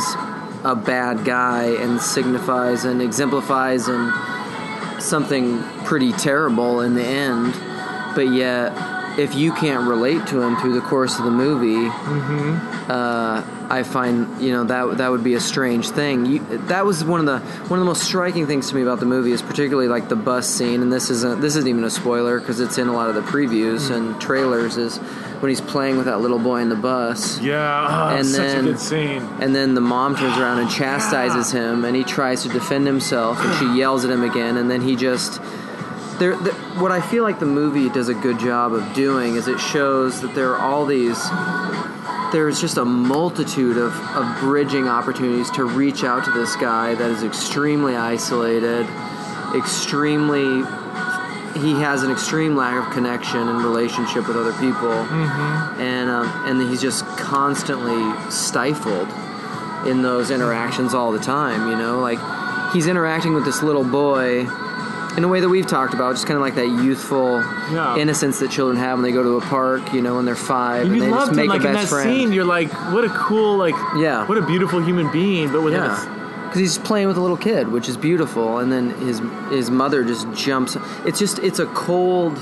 a 0.63 0.75
bad 0.75 1.25
guy 1.25 1.63
and 1.65 2.01
signifies 2.01 2.85
and 2.85 3.01
exemplifies 3.01 3.87
and 3.87 5.01
something 5.01 5.63
pretty 5.85 6.11
terrible 6.13 6.81
in 6.81 6.93
the 6.93 7.03
end. 7.03 7.53
But 8.15 8.29
yet 8.29 9.00
if 9.19 9.35
you 9.35 9.53
can't 9.53 9.87
relate 9.87 10.25
to 10.27 10.41
him 10.41 10.55
through 10.57 10.73
the 10.73 10.81
course 10.81 11.17
of 11.19 11.25
the 11.25 11.31
movie 11.31 11.89
uh, 12.89 13.43
I 13.69 13.83
find 13.83 14.41
you 14.41 14.51
know 14.51 14.63
that 14.65 14.97
that 14.97 15.09
would 15.11 15.23
be 15.23 15.35
a 15.35 15.39
strange 15.39 15.89
thing. 15.89 16.25
You, 16.25 16.39
that 16.67 16.85
was 16.85 17.03
one 17.05 17.19
of 17.21 17.25
the 17.25 17.39
one 17.69 17.79
of 17.79 17.85
the 17.85 17.89
most 17.89 18.03
striking 18.03 18.45
things 18.47 18.69
to 18.69 18.75
me 18.75 18.81
about 18.81 18.99
the 18.99 19.05
movie 19.05 19.31
is 19.31 19.41
particularly 19.41 19.87
like 19.87 20.09
the 20.09 20.15
bus 20.17 20.47
scene, 20.47 20.81
and 20.81 20.91
this 20.91 21.09
isn't 21.09 21.39
this 21.41 21.55
isn't 21.55 21.69
even 21.69 21.83
a 21.85 21.89
spoiler 21.89 22.39
because 22.39 22.59
it's 22.59 22.77
in 22.77 22.89
a 22.89 22.93
lot 22.93 23.07
of 23.09 23.15
the 23.15 23.21
previews 23.21 23.89
and 23.89 24.19
trailers. 24.19 24.75
Is 24.77 24.97
when 25.39 25.49
he's 25.49 25.61
playing 25.61 25.95
with 25.97 26.05
that 26.07 26.19
little 26.19 26.37
boy 26.39 26.57
in 26.61 26.67
the 26.69 26.75
bus, 26.75 27.39
Yeah, 27.39 28.09
oh, 28.11 28.17
And 28.17 28.25
such 28.27 28.37
then- 28.41 28.59
a 28.67 28.71
good 28.71 28.79
scene. 28.79 29.21
and 29.39 29.55
then 29.55 29.73
the 29.73 29.81
mom 29.81 30.15
turns 30.17 30.37
around 30.37 30.59
and 30.59 30.69
chastises 30.69 31.51
him, 31.51 31.85
and 31.85 31.95
he 31.95 32.03
tries 32.03 32.43
to 32.43 32.49
defend 32.49 32.85
himself, 32.85 33.39
and 33.41 33.53
she 33.57 33.79
yells 33.79 34.03
at 34.05 34.11
him 34.11 34.23
again, 34.23 34.57
and 34.57 34.69
then 34.69 34.81
he 34.81 34.95
just. 34.97 35.39
There, 36.21 36.35
the, 36.35 36.51
what 36.77 36.91
I 36.91 37.01
feel 37.01 37.23
like 37.23 37.39
the 37.39 37.47
movie 37.47 37.89
does 37.89 38.07
a 38.07 38.13
good 38.13 38.37
job 38.37 38.73
of 38.73 38.93
doing 38.93 39.37
is 39.37 39.47
it 39.47 39.59
shows 39.59 40.21
that 40.21 40.35
there 40.35 40.51
are 40.51 40.59
all 40.59 40.85
these. 40.85 41.19
There's 42.31 42.61
just 42.61 42.77
a 42.77 42.85
multitude 42.85 43.75
of, 43.75 43.91
of 44.15 44.39
bridging 44.39 44.87
opportunities 44.87 45.49
to 45.49 45.65
reach 45.65 46.03
out 46.03 46.23
to 46.25 46.31
this 46.31 46.55
guy 46.57 46.93
that 46.93 47.09
is 47.09 47.23
extremely 47.23 47.95
isolated, 47.95 48.85
extremely. 49.55 50.63
He 51.59 51.73
has 51.81 52.03
an 52.03 52.11
extreme 52.11 52.55
lack 52.55 52.85
of 52.85 52.93
connection 52.93 53.39
and 53.39 53.63
relationship 53.63 54.27
with 54.27 54.37
other 54.37 54.53
people, 54.59 54.91
and 54.91 56.07
um, 56.11 56.27
and 56.45 56.61
he's 56.69 56.83
just 56.83 57.03
constantly 57.17 58.13
stifled 58.29 59.09
in 59.87 60.03
those 60.03 60.29
interactions 60.29 60.93
all 60.93 61.11
the 61.11 61.17
time. 61.17 61.67
You 61.67 61.77
know, 61.77 61.99
like 61.99 62.19
he's 62.73 62.85
interacting 62.85 63.33
with 63.33 63.43
this 63.43 63.63
little 63.63 63.83
boy 63.83 64.45
in 65.17 65.23
a 65.23 65.27
way 65.27 65.39
that 65.41 65.49
we've 65.49 65.67
talked 65.67 65.93
about, 65.93 66.13
just 66.15 66.25
kind 66.25 66.35
of 66.37 66.41
like 66.41 66.55
that 66.55 66.67
youthful 66.67 67.39
Yeah. 67.71 67.97
innocence 67.97 68.39
that 68.39 68.49
children 68.51 68.77
have 68.77 68.97
when 68.97 69.03
they 69.03 69.11
go 69.11 69.23
to 69.23 69.37
a 69.37 69.41
park. 69.41 69.93
You 69.93 70.01
know, 70.01 70.15
when 70.15 70.25
they're 70.25 70.35
five 70.35 70.83
and, 70.85 70.93
And 70.93 71.01
they 71.01 71.09
just 71.09 71.31
make 71.33 71.43
him, 71.45 71.49
like 71.49 71.61
a 71.61 71.73
best 71.73 71.89
friend. 71.89 72.09
scene. 72.09 72.31
You're 72.31 72.45
like, 72.45 72.71
what 72.93 73.03
a 73.03 73.09
cool, 73.09 73.57
like, 73.57 73.75
Yeah. 73.97 74.25
what 74.27 74.37
a 74.37 74.41
beautiful 74.41 74.79
human 74.81 75.11
being. 75.11 75.51
But 75.51 75.63
with 75.63 75.73
Yeah, 75.73 75.99
because 76.45 76.59
he's 76.59 76.77
playing 76.77 77.07
with 77.07 77.17
a 77.17 77.21
little 77.21 77.37
kid, 77.37 77.67
which 77.69 77.87
is 77.89 77.97
beautiful, 77.97 78.59
and 78.59 78.71
then 78.71 78.89
his 78.91 79.21
his 79.49 79.69
mother 79.71 80.03
just 80.03 80.31
jumps. 80.33 80.77
It's 81.05 81.19
just 81.19 81.39
it's 81.39 81.59
a 81.59 81.65
cold, 81.67 82.37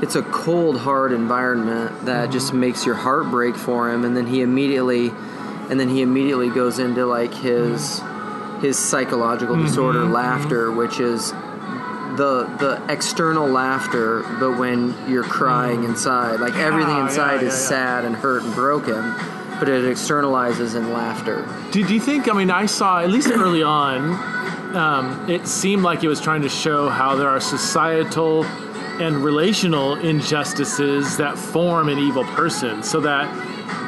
it's 0.00 0.16
a 0.16 0.22
cold, 0.22 0.78
hard 0.78 1.12
environment 1.12 2.06
that 2.06 2.24
Mm-hmm. 2.24 2.32
just 2.32 2.52
makes 2.54 2.86
your 2.86 2.94
heart 2.94 3.30
break 3.30 3.54
for 3.56 3.90
him, 3.90 4.04
and 4.04 4.16
then 4.16 4.26
he 4.26 4.40
immediately, 4.42 5.12
and 5.70 5.78
then 5.78 5.88
he 5.88 6.00
immediately 6.02 6.48
goes 6.48 6.78
into 6.78 7.04
like 7.06 7.34
his 7.34 8.00
his 8.62 8.78
psychological 8.78 9.56
Mm-hmm. 9.56 9.66
disorder, 9.66 10.04
laughter, 10.04 10.70
which 10.70 11.00
is 11.00 11.34
the 12.16 12.44
the 12.58 12.82
external 12.88 13.46
laughter, 13.46 14.22
but 14.38 14.58
when 14.58 14.94
you're 15.08 15.24
crying 15.24 15.84
inside, 15.84 16.40
like 16.40 16.54
everything 16.54 16.94
Mm. 16.94 16.98
Yeah, 16.98 17.08
inside 17.08 17.40
yeah, 17.42 17.48
is 17.48 17.54
yeah, 17.54 17.60
yeah. 17.60 17.68
sad 17.68 18.04
and 18.04 18.16
hurt 18.16 18.42
and 18.42 18.54
broken, 18.54 19.14
but 19.58 19.68
it 19.68 19.84
externalizes 19.84 20.74
in 20.74 20.92
laughter. 20.92 21.46
Do, 21.70 21.84
do 21.86 21.94
you 21.94 22.00
think? 22.00 22.28
I 22.30 22.34
mean, 22.34 22.50
I 22.50 22.66
saw 22.66 23.00
at 23.00 23.10
least 23.10 23.28
early 23.30 23.62
on. 23.82 24.40
Um, 24.76 25.28
it 25.28 25.46
seemed 25.46 25.82
like 25.82 26.02
it 26.02 26.08
was 26.08 26.20
trying 26.20 26.42
to 26.42 26.48
show 26.48 26.88
how 26.88 27.14
there 27.14 27.28
are 27.28 27.40
societal 27.40 28.44
and 29.00 29.16
relational 29.22 29.96
injustices 29.96 31.16
that 31.18 31.36
form 31.38 31.88
an 31.88 31.98
evil 31.98 32.24
person 32.24 32.82
so 32.82 33.00
that 33.00 33.28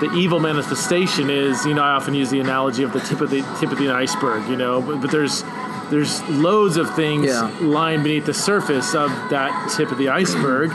the 0.00 0.10
evil 0.12 0.40
manifestation 0.40 1.30
is 1.30 1.64
you 1.66 1.74
know 1.74 1.82
i 1.82 1.90
often 1.90 2.14
use 2.14 2.30
the 2.30 2.40
analogy 2.40 2.82
of 2.82 2.92
the 2.92 3.00
tip 3.00 3.20
of 3.20 3.30
the 3.30 3.42
tip 3.60 3.70
of 3.70 3.78
the 3.78 3.90
iceberg 3.90 4.46
you 4.48 4.56
know 4.56 4.80
but, 4.80 5.00
but 5.00 5.10
there's 5.10 5.42
there's 5.90 6.22
loads 6.28 6.76
of 6.76 6.94
things 6.94 7.26
Yeah. 7.26 7.50
lying 7.60 8.02
beneath 8.02 8.26
the 8.26 8.34
surface 8.34 8.94
of 8.94 9.10
that 9.30 9.72
tip 9.76 9.90
of 9.90 9.98
the 9.98 10.08
iceberg 10.08 10.70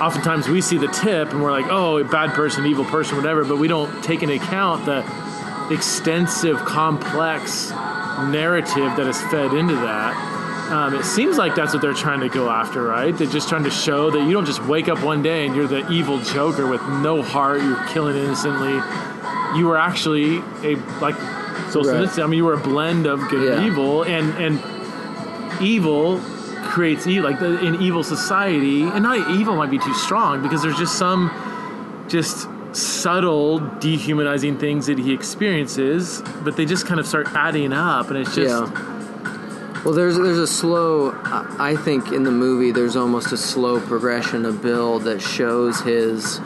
oftentimes 0.00 0.48
we 0.48 0.60
see 0.60 0.78
the 0.78 0.88
tip 0.88 1.30
and 1.32 1.42
we're 1.42 1.50
like 1.50 1.66
oh 1.70 1.98
a 1.98 2.04
bad 2.04 2.30
person 2.30 2.66
evil 2.66 2.84
person 2.84 3.16
whatever 3.16 3.44
but 3.44 3.58
we 3.58 3.68
don't 3.68 4.02
take 4.02 4.22
into 4.22 4.34
account 4.34 4.84
the 4.86 5.04
extensive 5.70 6.56
complex 6.58 7.70
narrative 8.30 8.96
that 8.96 9.06
is 9.06 9.20
fed 9.22 9.52
into 9.54 9.74
that 9.74 10.32
um, 10.70 10.94
it 10.94 11.04
seems 11.04 11.36
like 11.36 11.54
that's 11.54 11.74
what 11.74 11.82
they're 11.82 11.92
trying 11.92 12.20
to 12.20 12.30
go 12.30 12.48
after, 12.48 12.82
right? 12.82 13.14
They're 13.14 13.26
just 13.26 13.50
trying 13.50 13.64
to 13.64 13.70
show 13.70 14.10
that 14.10 14.22
you 14.22 14.32
don't 14.32 14.46
just 14.46 14.64
wake 14.64 14.88
up 14.88 15.02
one 15.02 15.22
day 15.22 15.44
and 15.44 15.54
you're 15.54 15.66
the 15.66 15.86
evil 15.90 16.18
Joker 16.20 16.66
with 16.66 16.80
no 16.88 17.20
heart, 17.20 17.60
you're 17.60 17.84
killing 17.88 18.16
innocently. 18.16 18.80
You 19.58 19.66
were 19.66 19.76
actually 19.76 20.38
a 20.64 20.76
like 21.02 21.16
so 21.70 21.82
Right. 21.82 22.18
I 22.18 22.26
mean, 22.26 22.38
you 22.38 22.44
were 22.44 22.54
a 22.54 22.60
blend 22.60 23.06
of 23.06 23.20
good 23.28 23.52
and 23.52 23.66
evil, 23.66 24.02
and 24.02 24.32
and 24.34 24.60
evil 25.62 26.20
creates 26.64 27.06
evil. 27.06 27.30
Like 27.30 27.40
the, 27.40 27.58
in 27.64 27.80
evil 27.82 28.02
society, 28.02 28.82
and 28.82 29.02
not 29.02 29.30
evil 29.30 29.56
might 29.56 29.70
be 29.70 29.78
too 29.78 29.94
strong 29.94 30.42
because 30.42 30.62
there's 30.62 30.78
just 30.78 30.98
some 30.98 31.30
just 32.08 32.48
subtle 32.72 33.58
dehumanizing 33.80 34.58
things 34.58 34.86
that 34.86 34.98
he 34.98 35.12
experiences, 35.12 36.22
but 36.42 36.56
they 36.56 36.64
just 36.64 36.86
kind 36.86 36.98
of 36.98 37.06
start 37.06 37.28
adding 37.34 37.72
up, 37.72 38.08
and 38.08 38.18
it's 38.18 38.34
just. 38.34 38.72
yeah. 38.72 38.88
Well, 39.84 39.94
there's 39.94 40.16
there's 40.16 40.38
a 40.38 40.46
slow. 40.46 41.10
I 41.58 41.74
think 41.74 42.12
in 42.12 42.22
the 42.22 42.30
movie 42.30 42.70
there's 42.70 42.94
almost 42.94 43.32
a 43.32 43.36
slow 43.36 43.80
progression 43.80 44.44
of 44.46 44.62
build 44.62 45.02
that 45.04 45.20
shows 45.20 45.80
his. 45.80 46.38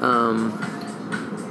Um, 0.00 0.52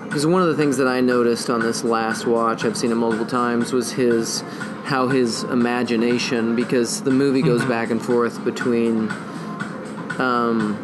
Because 0.10 0.25
one 0.25 0.42
of 0.42 0.48
the 0.48 0.56
things 0.56 0.78
that 0.78 0.88
I 0.88 1.01
noticed 1.01 1.51
on 1.51 1.60
this 1.60 1.84
last 1.84 2.25
watch, 2.25 2.66
I've 2.66 2.75
seen 2.75 2.92
it 2.92 2.96
multiple 2.96 3.28
times, 3.28 3.72
was 3.72 3.92
his 3.92 4.42
how 4.84 5.08
his 5.08 5.44
imagination. 5.44 6.56
Because 6.56 7.04
the 7.04 7.12
movie 7.12 7.44
goes 7.44 7.63
back 7.63 7.92
and 7.92 8.04
forth 8.04 8.44
between. 8.44 9.12
Um, 10.18 10.84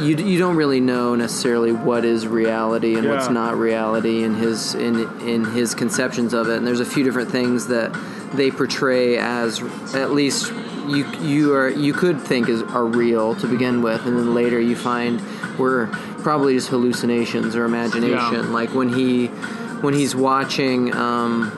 you, 0.00 0.16
you 0.16 0.38
don't 0.38 0.56
really 0.56 0.80
know 0.80 1.14
necessarily 1.14 1.72
what 1.72 2.04
is 2.04 2.26
reality 2.26 2.96
and 2.96 3.08
what's 3.08 3.30
not 3.30 3.56
reality 3.56 4.24
in 4.24 4.34
his 4.34 4.74
in 4.74 5.08
in 5.20 5.44
his 5.44 5.74
conceptions 5.74 6.34
of 6.34 6.48
it 6.48 6.56
and 6.56 6.66
there's 6.66 6.80
a 6.80 6.84
few 6.84 7.04
different 7.04 7.30
things 7.30 7.68
that 7.68 7.92
they 8.34 8.50
portray 8.50 9.16
as 9.18 9.62
at 9.94 10.10
least 10.10 10.52
you 10.88 11.08
you 11.20 11.54
are 11.54 11.70
you 11.70 11.92
could 11.92 12.20
think 12.20 12.48
is 12.48 12.62
are 12.62 12.84
real 12.84 13.36
to 13.36 13.46
begin 13.46 13.82
with 13.82 14.04
and 14.04 14.18
then 14.18 14.34
later 14.34 14.60
you 14.60 14.74
find 14.74 15.22
were 15.58 15.86
probably 16.24 16.54
just 16.54 16.68
hallucinations 16.68 17.54
or 17.54 17.64
imagination 17.64 18.32
Yeah. 18.32 18.40
like 18.50 18.74
when 18.74 18.88
he 18.92 19.26
when 19.84 19.94
he's 19.94 20.16
watching 20.16 20.92
um 20.96 21.50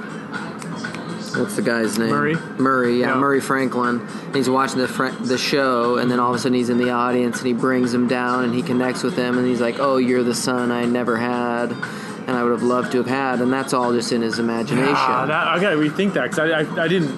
what's 1.39 1.55
the 1.57 1.63
guy's 1.63 1.99
name 1.99 2.09
Murray? 2.11 2.35
Murray 2.59 3.01
yeah, 3.01 3.09
Yeah. 3.11 3.15
Murray 3.19 3.41
Franklin 3.41 4.01
and 4.27 4.35
he's 4.37 4.49
watching 4.51 4.79
the 4.79 4.89
fr- 4.89 5.09
the 5.23 5.39
show 5.39 5.97
and 5.99 6.11
then 6.11 6.19
all 6.19 6.31
of 6.31 6.37
a 6.37 6.39
sudden 6.39 6.55
he's 6.55 6.71
in 6.71 6.79
the 6.79 6.91
audience 6.91 7.39
and 7.39 7.47
he 7.47 7.53
brings 7.53 7.95
him 7.95 8.09
down 8.09 8.45
and 8.45 8.55
he 8.55 8.63
connects 8.63 9.03
with 9.03 9.17
him 9.17 9.39
and 9.39 9.47
he's 9.47 9.61
like 9.61 9.79
oh 9.79 9.97
you're 9.99 10.23
the 10.25 10.35
son 10.35 10.71
I 10.73 10.85
never 10.85 11.17
had 11.17 11.71
and 12.27 12.31
I 12.37 12.43
would 12.43 12.53
have 12.53 12.63
loved 12.65 12.91
to 12.93 12.99
have 12.99 13.07
had 13.07 13.41
and 13.41 13.53
that's 13.53 13.73
all 13.73 13.93
just 13.93 14.11
in 14.13 14.23
his 14.23 14.39
imagination 14.39 14.95
Ah, 14.97 15.27
that, 15.27 15.47
I 15.47 15.61
gotta 15.61 15.77
rethink 15.77 16.15
that 16.15 16.31
because 16.31 16.39
I, 16.41 16.61
I, 16.63 16.85
I 16.85 16.89
didn't 16.89 17.13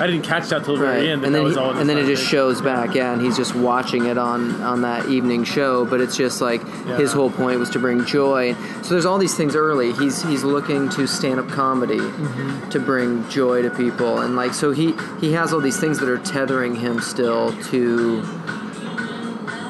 I 0.00 0.06
didn't 0.08 0.22
catch 0.22 0.48
that 0.48 0.64
till 0.64 0.76
the 0.76 0.82
right 0.82 0.94
very 0.94 1.10
end. 1.10 1.22
that 1.22 1.26
and 1.26 1.34
then 1.34 1.42
that 1.42 1.44
was 1.44 1.54
he- 1.54 1.60
all 1.60 1.70
and 1.78 1.88
then 1.88 1.98
it 1.98 2.06
just 2.06 2.24
shows 2.26 2.60
back 2.60 2.94
yeah 2.94 3.12
and 3.12 3.22
he's 3.22 3.36
just 3.36 3.54
watching 3.54 4.06
it 4.06 4.18
on 4.18 4.60
on 4.62 4.80
that 4.82 5.08
evening 5.08 5.44
show 5.44 5.84
but 5.84 6.00
it's 6.00 6.16
just 6.16 6.40
like 6.40 6.62
his 6.98 7.12
whole 7.12 7.30
point 7.30 7.58
was 7.60 7.70
to 7.70 7.78
bring 7.78 8.04
joy 8.04 8.54
so 8.82 8.88
there's 8.90 9.06
all 9.06 9.18
these 9.18 9.36
things 9.36 9.54
early 9.54 9.92
he's 9.92 10.22
he's 10.22 10.42
looking 10.42 10.88
to 10.90 11.06
stand 11.06 11.38
up 11.38 11.48
comedy 11.48 11.98
Mm-hmm. 11.98 12.68
to 12.70 12.80
bring 12.80 13.28
joy 13.28 13.62
to 13.62 13.70
people 13.70 14.20
and 14.20 14.34
like 14.36 14.52
so 14.54 14.72
he 14.72 14.94
he 15.20 15.32
has 15.32 15.52
all 15.52 15.60
these 15.60 15.78
things 15.78 16.00
that 16.00 16.08
are 16.08 16.18
tethering 16.18 16.74
him 16.74 17.00
still 17.00 17.52
to 17.70 18.22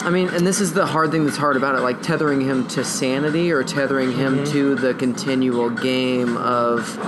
I 0.06 0.10
mean, 0.10 0.28
and 0.28 0.46
this 0.46 0.60
is 0.60 0.74
the 0.74 0.84
hard 0.84 1.10
thing 1.12 1.24
that's 1.24 1.38
hard 1.38 1.56
about 1.56 1.76
it, 1.76 1.80
like 1.80 2.02
tethering 2.02 2.42
him 2.42 2.68
to 2.68 2.84
sanity 2.84 3.50
or 3.52 3.64
tethering 3.64 4.12
him 4.12 4.34
Mm-hmm. 4.40 4.52
to 4.52 4.74
the 4.74 4.92
continual 4.94 5.70
game 5.70 6.36
of 6.36 6.98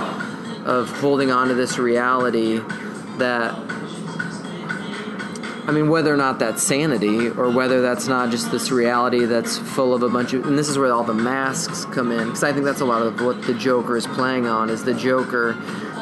of 0.65 0.89
holding 0.99 1.29
on 1.31 1.47
to 1.49 1.53
this 1.53 1.77
reality 1.77 2.59
that 3.17 3.55
I 5.67 5.71
mean, 5.71 5.89
whether 5.89 6.13
or 6.13 6.17
not 6.17 6.39
that's 6.39 6.63
sanity 6.63 7.27
or 7.27 7.51
whether 7.51 7.81
that's 7.81 8.07
not 8.07 8.31
just 8.31 8.51
this 8.51 8.71
reality 8.71 9.25
that's 9.25 9.57
full 9.57 9.93
of 9.93 10.01
a 10.01 10.07
bunch 10.07 10.31
of, 10.31 10.45
and 10.45 10.57
this 10.57 10.69
is 10.69 10.77
where 10.77 10.93
all 10.93 11.03
the 11.03 11.13
masks 11.13 11.83
come 11.83 12.13
in, 12.13 12.27
because 12.27 12.41
I 12.41 12.53
think 12.53 12.63
that's 12.63 12.79
a 12.79 12.85
lot 12.85 13.01
of 13.01 13.19
what 13.19 13.41
the 13.41 13.53
Joker 13.53 13.97
is 13.97 14.07
playing 14.07 14.47
on. 14.47 14.69
Is 14.69 14.85
the 14.85 14.93
Joker 14.93 15.53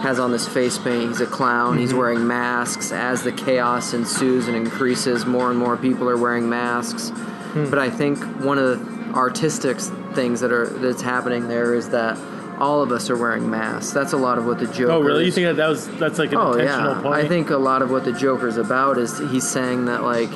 has 0.04 0.20
on 0.20 0.32
this 0.32 0.48
face 0.48 0.78
paint? 0.78 1.10
He's 1.10 1.22
a 1.22 1.26
clown. 1.26 1.80
He's 1.80 1.90
mm-hmm. 1.90 1.98
wearing 1.98 2.28
masks. 2.28 2.92
As 2.92 3.24
the 3.24 3.32
chaos 3.32 3.96
ensues 3.96 4.48
and 4.48 4.56
increases, 4.56 5.26
more 5.26 5.50
and 5.50 5.58
more 5.58 5.78
people 5.78 6.08
are 6.08 6.18
wearing 6.18 6.48
masks. 6.48 7.10
Hmm. 7.10 7.68
But 7.72 7.80
I 7.80 7.90
think 7.90 8.20
one 8.44 8.60
of 8.60 8.80
the 8.80 9.16
artistic 9.16 9.80
things 10.14 10.42
that 10.42 10.52
are 10.52 10.68
that's 10.68 11.02
happening 11.02 11.48
there 11.48 11.74
is 11.74 11.90
that 11.90 12.20
all 12.60 12.82
of 12.82 12.92
us 12.92 13.10
are 13.10 13.18
wearing 13.18 13.50
masks. 13.50 13.92
That's 13.92 14.14
a 14.14 14.18
lot 14.18 14.38
of 14.38 14.46
what 14.46 14.60
the 14.60 14.68
Joker. 14.68 14.92
Oh 14.92 15.00
really? 15.02 15.26
You 15.26 15.32
think 15.32 15.48
that, 15.48 15.58
that 15.58 15.70
was 15.70 15.88
that's 15.98 16.20
like 16.20 16.32
an 16.32 16.38
Oh 16.38 16.54
intentional 16.54 16.96
yeah, 16.96 17.02
point? 17.02 17.16
I 17.16 17.28
think 17.28 17.50
a 17.50 17.58
lot 17.58 17.82
of 17.82 17.92
what 17.92 18.06
the 18.06 18.14
Joker's 18.14 18.58
about 18.58 18.98
is 18.98 19.18
he's 19.18 19.48
saying 19.48 19.86
that 19.86 20.04
like 20.04 20.30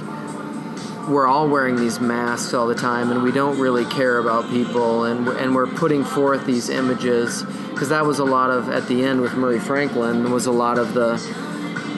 we're 1.07 1.27
all 1.27 1.47
wearing 1.47 1.75
these 1.75 1.99
masks 1.99 2.53
all 2.53 2.67
the 2.67 2.75
time, 2.75 3.11
and 3.11 3.23
we 3.23 3.31
don't 3.31 3.57
really 3.59 3.85
care 3.85 4.19
about 4.19 4.49
people, 4.49 5.05
and 5.05 5.27
and 5.27 5.55
we're 5.55 5.67
putting 5.67 6.03
forth 6.03 6.45
these 6.45 6.69
images 6.69 7.43
because 7.71 7.89
that 7.89 8.05
was 8.05 8.19
a 8.19 8.25
lot 8.25 8.49
of 8.49 8.69
at 8.69 8.87
the 8.87 9.03
end 9.03 9.21
with 9.21 9.33
Murray 9.35 9.59
Franklin 9.59 10.31
was 10.31 10.45
a 10.45 10.51
lot 10.51 10.77
of 10.77 10.93
the 10.93 11.15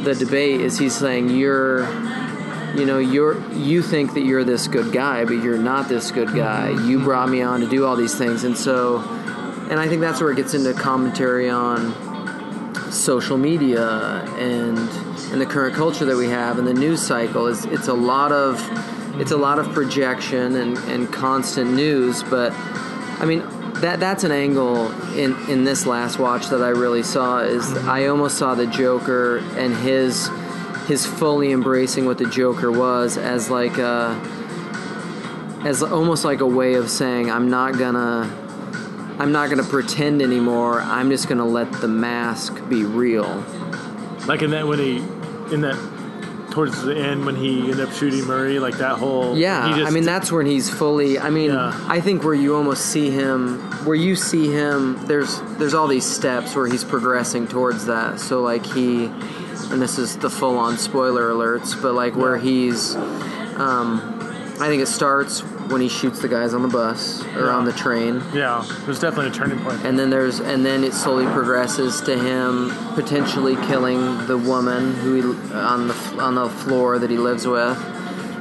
the 0.04 0.16
debate 0.16 0.62
is 0.62 0.78
he's 0.80 0.96
saying 0.96 1.30
you're 1.30 1.82
you 2.76 2.86
know 2.86 3.00
you're 3.00 3.40
you 3.52 3.82
think 3.82 4.14
that 4.14 4.22
you're 4.22 4.44
this 4.44 4.68
good 4.68 4.92
guy 4.94 5.26
but 5.26 5.34
you're 5.34 5.58
not 5.58 5.90
this 5.90 6.10
good 6.10 6.34
guy 6.34 6.70
you 6.88 7.00
brought 7.04 7.30
me 7.30 7.42
on 7.42 7.60
to 7.60 7.68
do 7.68 7.86
all 7.86 7.96
these 7.96 8.16
things 8.16 8.44
and 8.44 8.58
so 8.58 9.00
and 9.72 9.80
i 9.80 9.88
think 9.88 10.02
that's 10.02 10.22
where 10.22 10.32
it 10.32 10.36
gets 10.36 10.54
into 10.54 10.74
commentary 10.74 11.50
on 11.50 11.92
social 12.92 13.38
media 13.38 14.24
and 14.38 14.78
and 15.32 15.40
the 15.40 15.46
current 15.46 15.74
culture 15.74 16.06
that 16.06 16.18
we 16.18 16.28
have 16.28 16.60
and 16.60 16.68
the 16.68 16.74
news 16.74 17.02
cycle. 17.02 17.48
Is 17.48 17.64
it's 17.66 17.88
a 17.88 17.94
lot 17.94 18.32
of 18.32 18.60
it's 19.20 19.32
a 19.32 19.38
lot 19.38 19.60
of 19.60 19.70
projection 19.74 20.56
and, 20.56 20.78
and 20.78 21.12
constant 21.12 21.72
news 21.72 22.24
but 22.24 22.54
i 23.20 23.26
mean 23.26 23.44
that 23.82 24.00
that's 24.00 24.24
an 24.24 24.32
angle 24.32 24.92
in 25.14 25.36
in 25.50 25.64
this 25.64 25.86
last 25.86 26.18
watch 26.18 26.48
that 26.48 26.62
i 26.62 26.70
really 26.70 27.04
saw 27.04 27.40
is 27.40 27.72
i 27.88 28.08
almost 28.08 28.38
saw 28.38 28.56
the 28.56 28.68
joker 28.68 29.40
and 29.58 29.76
his 29.78 30.30
his 30.88 31.06
fully 31.06 31.52
embracing 31.52 32.06
what 32.06 32.18
the 32.18 32.26
joker 32.26 32.72
was 32.72 33.18
as 33.18 33.50
like 33.50 33.78
a 33.78 34.12
as 35.66 35.84
almost 35.84 36.24
like 36.24 36.40
a 36.40 36.48
way 36.48 36.76
of 36.76 36.90
saying 36.90 37.30
i'm 37.30 37.50
not 37.50 37.78
gonna 37.78 38.41
I'm 39.20 39.32
not 39.32 39.50
gonna 39.50 39.64
pretend 39.64 40.22
anymore. 40.22 40.82
I'm 40.82 41.10
just 41.10 41.28
gonna 41.28 41.46
let 41.46 41.72
the 41.74 41.88
mask 41.88 42.68
be 42.70 42.84
real. 42.84 43.44
like 44.28 44.42
in 44.42 44.52
that 44.52 44.68
when 44.68 44.80
he 44.80 44.98
in 45.54 45.62
that 45.62 45.78
towards 46.52 46.82
the 46.82 46.96
end 46.96 47.26
when 47.26 47.36
he 47.36 47.62
ended 47.62 47.80
up 47.80 47.92
shooting 47.94 48.26
Murray, 48.26 48.60
like 48.60 48.78
that 48.78 48.98
whole 48.98 49.38
Yeah, 49.38 49.78
just, 49.78 49.90
I 49.90 49.94
mean 49.94 50.04
that's 50.04 50.32
when 50.32 50.46
he's 50.46 50.70
fully. 50.70 51.18
I 51.18 51.30
mean, 51.30 51.52
Yeah. 51.52 51.74
I 51.88 52.02
think 52.02 52.24
where 52.24 52.34
you 52.34 52.56
almost 52.56 52.88
see 52.88 53.10
him, 53.10 53.60
where 53.86 53.96
you 53.96 54.16
see 54.16 54.52
him, 54.52 55.00
there's 55.06 55.40
there's 55.58 55.74
all 55.74 55.88
these 55.88 56.06
steps 56.06 56.56
where 56.56 56.68
he's 56.68 56.84
progressing 56.84 57.48
towards 57.48 57.86
that. 57.86 58.20
So 58.20 58.42
like 58.42 58.66
he, 58.66 59.06
and 59.06 59.82
this 59.82 59.98
is 59.98 60.18
the 60.18 60.30
full 60.30 60.58
on 60.58 60.78
spoiler 60.78 61.30
alerts, 61.32 61.82
but 61.82 61.94
like 61.94 62.16
where 62.16 62.38
he's, 62.38 62.96
um, 62.96 64.02
I 64.60 64.68
think 64.68 64.82
it 64.82 64.88
starts 64.88 65.42
when 65.72 65.82
he 65.82 65.90
shoots 65.90 66.20
the 66.20 66.28
guys 66.28 66.54
on 66.54 66.62
the 66.62 66.68
bus 66.68 67.24
or 67.36 67.46
Yeah. 67.46 67.56
on 67.56 67.66
the 67.66 67.72
train. 67.72 68.22
yeah, 68.34 68.64
it 68.64 68.88
was 68.88 69.00
definitely 69.00 69.32
a 69.32 69.34
turning 69.34 69.60
point. 69.60 69.84
and 69.86 69.98
then 69.98 70.10
there's 70.10 70.40
and 70.40 70.66
then 70.66 70.84
it 70.84 70.94
slowly 70.94 71.26
progresses 71.28 72.02
to 72.02 72.16
him 72.18 72.72
potentially 72.94 73.56
killing 73.68 74.28
the 74.28 74.38
woman 74.38 74.94
who 74.96 75.14
he, 75.16 75.54
on 75.54 75.88
the 75.88 75.96
on 76.20 76.36
the 76.36 76.50
floor 76.50 77.00
that 77.00 77.10
he 77.10 77.18
lives 77.18 77.48
with 77.48 77.78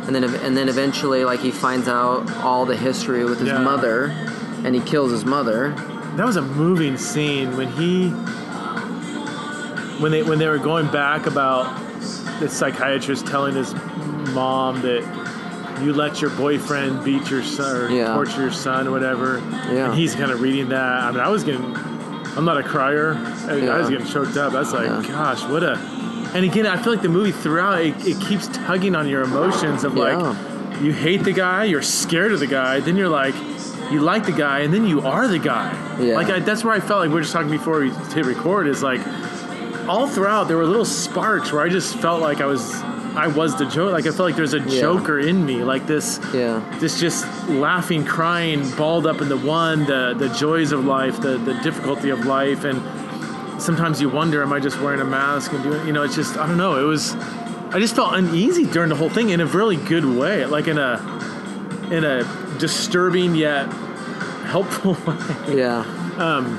and 0.06 0.14
then 0.14 0.24
and 0.24 0.56
then 0.56 0.68
eventually 0.68 1.24
like 1.24 1.40
he 1.40 1.50
finds 1.50 1.86
out 1.88 2.28
all 2.38 2.66
the 2.66 2.76
history 2.76 3.24
with 3.24 3.38
his 3.38 3.48
Yeah. 3.48 3.62
mother 3.62 4.12
and 4.64 4.74
he 4.74 4.80
kills 4.80 5.10
his 5.12 5.24
mother 5.24 5.72
That 6.16 6.26
was 6.26 6.36
a 6.36 6.42
moving 6.42 6.96
scene 6.96 7.56
when 7.56 7.68
he 7.68 8.10
when 10.02 10.12
they 10.12 10.22
when 10.22 10.38
they 10.38 10.48
were 10.48 10.58
going 10.58 10.88
back 10.90 11.26
about 11.26 11.64
the 12.40 12.48
psychiatrist 12.48 13.26
telling 13.26 13.54
his 13.54 13.74
mom 14.34 14.80
that 14.82 15.02
you 15.84 15.92
let 15.92 16.20
your 16.20 16.30
boyfriend 16.30 17.04
beat 17.04 17.30
your 17.30 17.42
son 17.42 17.76
or 17.76 17.90
Yeah. 17.90 18.14
torture 18.14 18.42
your 18.42 18.52
son 18.52 18.86
or 18.88 18.90
whatever. 18.90 19.38
Yeah. 19.72 19.86
And 19.86 19.94
he's 19.94 20.14
kind 20.14 20.30
of 20.30 20.40
reading 20.40 20.68
that. 20.70 20.82
I 21.04 21.10
mean, 21.10 21.20
I 21.20 21.28
was 21.28 21.44
getting. 21.44 21.76
I'm 22.36 22.44
not 22.44 22.58
a 22.58 22.62
crier. 22.62 23.14
I, 23.48 23.52
I 23.52 23.56
Yeah. 23.56 23.78
was 23.78 23.90
getting 23.90 24.06
choked 24.06 24.36
up. 24.36 24.52
That's 24.52 24.72
like, 24.72 24.86
Yeah. 24.88 25.02
gosh, 25.08 25.42
what 25.44 25.62
a. 25.64 25.78
And 26.34 26.44
again, 26.44 26.64
I 26.66 26.76
feel 26.76 26.92
like 26.92 27.02
the 27.02 27.08
movie 27.08 27.32
throughout 27.32 27.80
it, 27.80 27.94
it 28.06 28.20
keeps 28.20 28.46
tugging 28.48 28.94
on 28.94 29.08
your 29.08 29.22
emotions 29.22 29.82
of 29.82 29.96
like, 29.96 30.16
you 30.80 30.92
hate 30.92 31.24
the 31.24 31.32
guy, 31.32 31.64
you're 31.64 31.82
scared 31.82 32.30
of 32.32 32.38
the 32.40 32.46
guy, 32.46 32.78
then 32.80 32.96
you're 32.96 33.08
like, 33.08 33.34
you 33.90 33.98
like 34.00 34.24
the 34.26 34.32
guy, 34.32 34.60
and 34.60 34.72
then 34.72 34.86
you 34.86 35.00
are 35.02 35.26
the 35.26 35.40
guy. 35.40 35.74
Yeah. 35.98 36.14
Like 36.14 36.30
I, 36.30 36.38
that's 36.38 36.62
where 36.64 36.72
I 36.72 36.78
felt 36.78 37.00
like 37.00 37.08
we 37.08 37.14
were 37.16 37.20
just 37.22 37.32
talking 37.32 37.50
before 37.50 37.80
we 37.80 37.90
hit 37.90 38.24
record. 38.24 38.68
Is 38.68 38.80
like 38.82 39.00
all 39.88 40.06
throughout 40.06 40.46
there 40.46 40.56
were 40.56 40.64
little 40.66 40.84
sparks 40.84 41.50
where 41.52 41.62
I 41.62 41.68
just 41.68 41.96
felt 41.96 42.20
like 42.22 42.40
I 42.40 42.46
was. 42.46 42.80
I 43.16 43.26
was 43.26 43.56
the 43.58 43.66
joke. 43.66 43.92
Like 43.92 44.06
I 44.06 44.10
felt 44.10 44.20
like 44.28 44.36
there's 44.36 44.54
a 44.54 44.60
Yeah. 44.60 44.80
Joker 44.80 45.18
in 45.18 45.44
me. 45.44 45.62
Like 45.64 45.86
this, 45.86 46.20
Yeah. 46.32 46.60
this 46.78 47.00
just 47.00 47.26
laughing, 47.48 48.04
crying, 48.04 48.68
balled 48.76 49.06
up 49.06 49.20
into 49.20 49.36
one. 49.36 49.84
The 49.86 50.14
the 50.16 50.28
joys 50.28 50.72
of 50.72 50.84
life, 50.84 51.20
the 51.20 51.36
the 51.38 51.54
difficulty 51.62 52.10
of 52.10 52.24
life, 52.26 52.64
and 52.64 52.80
sometimes 53.60 54.00
you 54.00 54.08
wonder, 54.08 54.42
am 54.42 54.52
I 54.52 54.60
just 54.60 54.80
wearing 54.80 55.00
a 55.00 55.04
mask 55.04 55.52
and 55.52 55.62
doing? 55.62 55.86
You 55.86 55.92
know, 55.92 56.02
it's 56.02 56.14
just 56.14 56.36
I 56.38 56.46
don't 56.46 56.56
know. 56.56 56.76
It 56.76 56.84
was, 56.84 57.14
I 57.72 57.78
just 57.80 57.94
felt 57.96 58.14
uneasy 58.14 58.64
during 58.64 58.88
the 58.88 58.96
whole 58.96 59.10
thing 59.10 59.30
in 59.30 59.40
a 59.40 59.46
really 59.46 59.76
good 59.76 60.04
way, 60.04 60.46
like 60.46 60.68
in 60.68 60.78
a 60.78 60.98
in 61.90 62.04
a 62.04 62.22
disturbing 62.58 63.34
yet 63.34 63.66
helpful 64.46 64.94
way. 65.06 65.56
Yeah. 65.56 65.84
Um, 66.18 66.58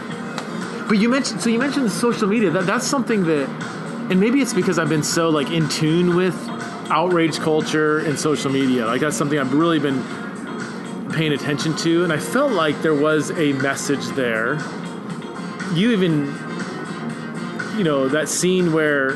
but 0.90 0.98
you 0.98 1.08
mentioned 1.10 1.40
so 1.42 1.50
you 1.50 1.60
mentioned 1.60 1.90
social 1.92 2.28
media. 2.28 2.50
That 2.52 2.66
that's 2.66 2.86
something 2.86 3.24
that, 3.24 3.48
and 4.12 4.20
maybe 4.20 4.42
it's 4.42 4.54
because 4.54 4.78
I've 4.78 4.90
been 4.90 5.04
so 5.04 5.30
like 5.30 5.50
in 5.52 5.68
tune 5.70 6.16
with 6.16 6.36
outrage 6.90 7.40
culture 7.40 8.00
and 8.00 8.20
social 8.20 8.52
media. 8.52 8.86
Like 8.86 9.00
that's 9.02 9.16
something 9.16 9.40
I've 9.40 9.54
really 9.54 9.80
been 9.80 10.04
paying 11.14 11.32
attention 11.34 11.76
to, 11.78 12.04
and 12.04 12.12
I 12.12 12.18
felt 12.18 12.52
like 12.52 12.82
there 12.82 12.94
was 12.94 13.32
a 13.32 13.54
message 13.54 14.06
there. 14.10 14.56
You 15.74 15.92
even, 15.92 16.26
you 17.78 17.84
know, 17.86 18.10
that 18.10 18.28
scene 18.28 18.74
where, 18.74 19.12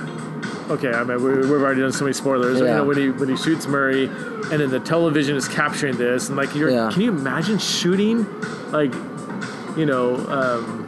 okay, 0.69 0.91
I 0.91 1.03
mean 1.03 1.21
we- 1.21 1.33
we've 1.41 1.51
already 1.61 1.81
done 1.81 1.91
so 1.91 2.05
many 2.05 2.13
spoilers. 2.13 2.59
You 2.59 2.65
Yeah. 2.65 2.77
know 2.77 2.83
when 2.85 2.97
he 2.97 3.09
when 3.09 3.27
he 3.27 3.35
shoots 3.35 3.67
Murray, 3.67 4.05
and 4.51 4.61
then 4.61 4.69
the 4.69 4.79
television 4.79 5.35
is 5.35 5.47
capturing 5.49 5.97
this, 5.97 6.29
and 6.29 6.37
like 6.37 6.55
you're, 6.55 6.69
Yeah. 6.69 6.89
can 6.91 7.01
you 7.01 7.09
imagine 7.11 7.57
shooting, 7.57 8.25
like, 8.71 8.93
you 9.75 9.85
know. 9.85 10.15
Um, 10.29 10.84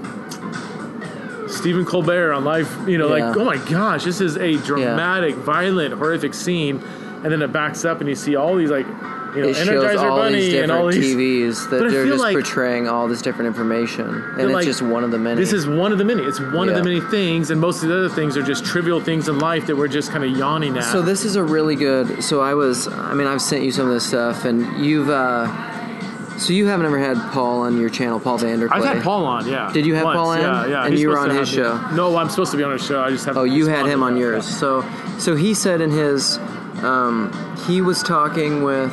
Stephen 1.68 1.84
Colbert 1.84 2.32
on 2.32 2.46
live, 2.46 2.88
you 2.88 2.98
know, 2.98 3.14
Yeah. 3.14 3.26
like, 3.28 3.36
oh 3.38 3.44
my 3.44 3.58
gosh, 3.58 4.06
this 4.06 4.22
is 4.22 4.38
a 4.38 4.56
dramatic, 4.56 5.36
violent, 5.36 5.94
horrific 5.96 6.34
scene, 6.34 6.82
and 7.24 7.26
then 7.26 7.42
it 7.42 7.52
backs 7.52 7.84
up 7.84 8.00
and 8.00 8.08
you 8.08 8.16
see 8.16 8.38
all 8.38 8.56
these 8.56 8.70
like, 8.72 8.88
you 9.36 9.42
know, 9.42 9.50
It 9.50 9.56
shows 9.58 9.98
all 9.98 10.16
Bunny 10.20 10.36
these 10.40 10.54
and 10.54 10.72
all 10.72 10.86
different 10.90 11.04
these. 11.18 11.58
TVs 11.58 11.70
that 11.72 11.90
they're 11.90 12.06
just 12.06 12.22
like- 12.24 12.36
portraying 12.36 12.88
all 12.88 13.10
this 13.10 13.22
different 13.22 13.48
information, 13.48 14.06
and 14.08 14.38
They're 14.38 14.46
it's 14.46 14.54
like, 14.54 14.66
just 14.66 14.82
one 14.82 15.04
of 15.04 15.12
the 15.12 15.18
many. 15.18 15.36
This 15.42 15.52
is 15.52 15.68
one 15.68 15.92
of 15.92 15.98
the 15.98 16.06
many. 16.06 16.24
It's 16.24 16.40
one 16.40 16.70
of 16.70 16.76
the 16.76 16.84
many 16.84 17.02
things, 17.02 17.52
and 17.52 17.60
most 17.60 17.84
of 17.84 17.90
the 17.90 17.98
other 17.98 18.08
things 18.10 18.38
are 18.38 18.44
just 18.44 18.64
trivial 18.64 19.02
things 19.02 19.28
in 19.28 19.40
life 19.40 19.68
that 19.68 19.76
we're 19.76 19.90
just 19.90 20.10
kind 20.14 20.24
of 20.24 20.32
yawning 20.38 20.78
at. 20.78 20.86
So 20.86 21.02
this 21.02 21.26
is 21.26 21.36
a 21.36 21.44
really 21.44 21.76
good. 21.76 22.24
So 22.24 22.40
I 22.40 22.54
was. 22.54 22.88
I 22.88 23.14
mean, 23.14 23.28
I've 23.28 23.42
sent 23.42 23.66
you 23.66 23.74
some 23.74 23.88
of 23.88 23.94
this 23.94 24.06
stuff, 24.06 24.46
and 24.46 24.66
you've. 24.86 25.10
uh 25.10 25.50
So 26.38 26.54
you 26.54 26.68
haven't 26.68 26.86
ever 26.86 27.00
had 27.00 27.18
Paul 27.32 27.62
on 27.62 27.80
your 27.80 27.90
channel, 27.90 28.20
Paul 28.20 28.38
VanderKlay. 28.40 28.70
I've 28.72 28.86
had 28.86 29.04
Paul 29.04 29.26
on, 29.26 29.48
yeah. 29.48 29.72
Did 29.74 29.86
you 29.86 29.96
have 29.96 30.06
once, 30.06 30.18
Paul 30.18 30.30
on? 30.30 30.40
Yeah, 30.40 30.66
yeah. 30.68 30.84
And 30.84 30.94
He's 30.94 31.02
you 31.02 31.10
were 31.10 31.18
on 31.18 31.30
his 31.32 31.50
have 31.50 31.58
me- 31.58 31.64
show? 31.90 31.96
No, 31.96 32.16
I'm 32.16 32.30
supposed 32.30 32.52
to 32.52 32.58
be 32.58 32.64
on 32.64 32.74
his 32.74 32.86
show. 32.86 33.02
I 33.02 33.10
just 33.10 33.26
haven't. 33.26 33.42
Oh, 33.42 33.44
you 33.44 33.68
had 33.68 33.86
him 33.88 34.04
on 34.04 34.18
yours. 34.18 34.46
So, 34.46 34.86
so 35.18 35.36
he 35.36 35.54
said 35.56 35.82
in 35.82 35.90
his, 35.90 36.38
um, 36.84 37.32
he 37.68 37.82
was 37.82 38.04
talking 38.04 38.62
with, 38.64 38.92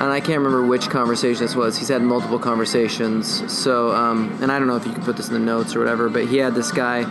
and 0.00 0.10
I 0.10 0.20
can't 0.20 0.38
remember 0.38 0.64
which 0.64 0.88
conversation 0.88 1.44
this 1.44 1.54
was. 1.54 1.76
He's 1.76 1.88
had 1.88 2.00
multiple 2.00 2.38
conversations. 2.38 3.52
So, 3.52 3.90
um, 3.94 4.38
and 4.40 4.50
I 4.50 4.58
don't 4.58 4.66
know 4.66 4.76
if 4.76 4.86
you 4.86 4.92
can 4.92 5.02
put 5.02 5.18
this 5.18 5.28
in 5.28 5.34
the 5.34 5.40
notes 5.40 5.76
or 5.76 5.78
whatever, 5.78 6.08
but 6.08 6.26
he 6.26 6.38
had 6.38 6.54
this 6.54 6.72
guy, 6.72 7.04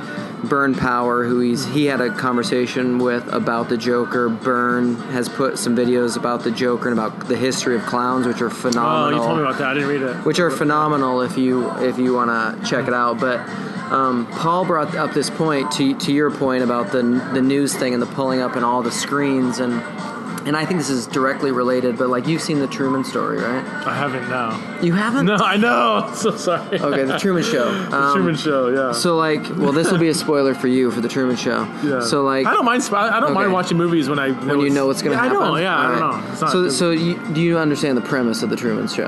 Burn 0.43 0.73
Power, 0.73 1.23
who 1.23 1.39
he's 1.39 1.65
he 1.65 1.85
had 1.85 2.01
a 2.01 2.09
conversation 2.09 2.97
with 2.97 3.27
about 3.31 3.69
the 3.69 3.77
Joker. 3.77 4.27
Burn 4.27 4.95
has 5.11 5.29
put 5.29 5.59
some 5.59 5.75
videos 5.75 6.17
about 6.17 6.43
the 6.43 6.49
Joker 6.49 6.89
and 6.89 6.97
about 6.97 7.27
the 7.27 7.37
history 7.37 7.75
of 7.75 7.83
clowns, 7.83 8.25
which 8.25 8.41
are 8.41 8.49
phenomenal. 8.49 9.19
Oh, 9.19 9.21
you 9.21 9.27
told 9.27 9.37
me 9.37 9.43
about 9.43 9.59
that. 9.59 9.67
I 9.67 9.73
didn't 9.75 9.89
read 9.89 10.01
it. 10.01 10.25
which 10.25 10.39
are 10.39 10.49
phenomenal 10.49 11.21
if 11.21 11.37
you 11.37 11.69
if 11.81 11.99
you 11.99 12.15
want 12.15 12.31
to 12.31 12.67
check 12.67 12.87
it 12.87 12.93
out. 12.93 13.19
But 13.19 13.39
um, 13.91 14.25
Paul 14.31 14.65
brought 14.65 14.95
up 14.95 15.13
this 15.13 15.29
point 15.29 15.71
to 15.73 15.93
to 15.95 16.11
your 16.11 16.31
point 16.31 16.63
about 16.63 16.91
the 16.91 17.03
the 17.33 17.41
news 17.41 17.75
thing 17.75 17.93
and 17.93 18.01
the 18.01 18.07
pulling 18.07 18.39
up 18.41 18.55
and 18.55 18.65
all 18.65 18.81
the 18.81 18.91
screens 18.91 19.59
and 19.59 19.79
and 20.49 20.57
I 20.57 20.65
think 20.65 20.79
this 20.79 20.89
is 20.89 21.05
directly 21.07 21.51
related. 21.51 21.95
But 21.97 22.09
like 22.09 22.27
you've 22.27 22.41
seen 22.41 22.57
the 22.59 22.67
Truman 22.67 23.03
Story, 23.03 23.37
right? 23.37 23.63
I 23.87 23.93
haven't 23.95 24.27
now. 24.29 24.57
You 24.81 24.93
haven't? 24.93 25.27
No, 25.27 25.35
I 25.35 25.55
know. 25.57 26.03
I'm 26.07 26.15
so 26.15 26.35
sorry. 26.35 26.79
Okay, 26.81 27.03
the 27.05 27.19
Truman 27.19 27.43
Show. 27.43 27.69
The 27.89 27.95
Um, 27.95 28.13
Truman 28.15 28.35
Show, 28.35 28.69
yeah. 28.69 28.91
So 28.93 29.15
like, 29.15 29.43
well, 29.57 29.71
this 29.71 29.91
will 29.91 29.99
be 29.99 30.09
a 30.09 30.13
spoiler 30.13 30.53
for 30.55 30.67
you 30.67 30.89
for 30.91 31.01
the 31.01 31.07
Truman 31.07 31.35
Show. 31.35 31.65
yeah. 31.83 32.01
So 32.01 32.23
like, 32.23 32.47
I 32.47 32.53
don't 32.53 32.65
mind. 32.65 32.81
sp- 32.83 32.97
I 32.99 33.07
I 33.07 33.19
don't 33.19 33.25
Okay. 33.25 33.33
mind 33.35 33.53
watching 33.53 33.77
movies 33.77 34.09
when 34.09 34.17
I 34.19 34.29
know 34.29 34.35
when 34.47 34.59
you 34.59 34.65
it's- 34.65 34.73
know 34.75 34.87
what's 34.87 35.01
going 35.03 35.15
to 35.17 35.23
yeah, 35.23 35.29
happen. 35.29 35.41
I 35.43 35.47
don't. 35.47 35.61
Yeah, 35.61 35.77
I 35.79 35.87
don't 35.89 35.99
know. 36.25 36.31
It's 36.31 36.41
not, 36.41 36.51
so 36.51 36.69
so 36.69 36.89
you, 36.91 37.13
do 37.33 37.41
you 37.41 37.57
understand 37.59 37.95
the 37.97 38.01
premise 38.13 38.41
of 38.43 38.49
the 38.49 38.55
Truman 38.57 38.87
Show? 38.87 39.07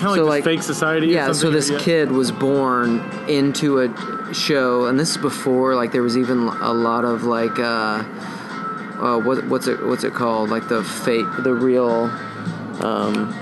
kind 0.00 0.02
of 0.02 0.02
like 0.02 0.14
so, 0.16 0.24
this 0.24 0.28
like- 0.28 0.44
fake 0.44 0.62
society. 0.62 1.06
or 1.08 1.10
Yeah, 1.10 1.26
so 1.26 1.32
something, 1.32 1.52
this 1.52 1.70
yeah. 1.70 1.78
kid 1.80 2.12
was 2.12 2.30
born 2.32 3.00
into 3.28 3.80
a 3.80 3.88
show, 4.34 4.86
and 4.86 4.98
this 5.00 5.10
is 5.10 5.16
before 5.18 5.74
like 5.74 5.90
there 5.92 6.02
was 6.02 6.16
even 6.16 6.38
a 6.48 6.72
lot 6.72 7.04
of 7.04 7.24
like 7.24 7.58
uh, 7.58 8.02
uh 9.00 9.18
what, 9.18 9.46
what's 9.46 9.66
it 9.66 9.84
what's 9.86 10.04
it 10.04 10.14
called 10.14 10.50
like 10.50 10.68
the 10.68 10.82
fake 10.84 11.26
the 11.42 11.54
real 11.54 12.04
um 12.82 13.34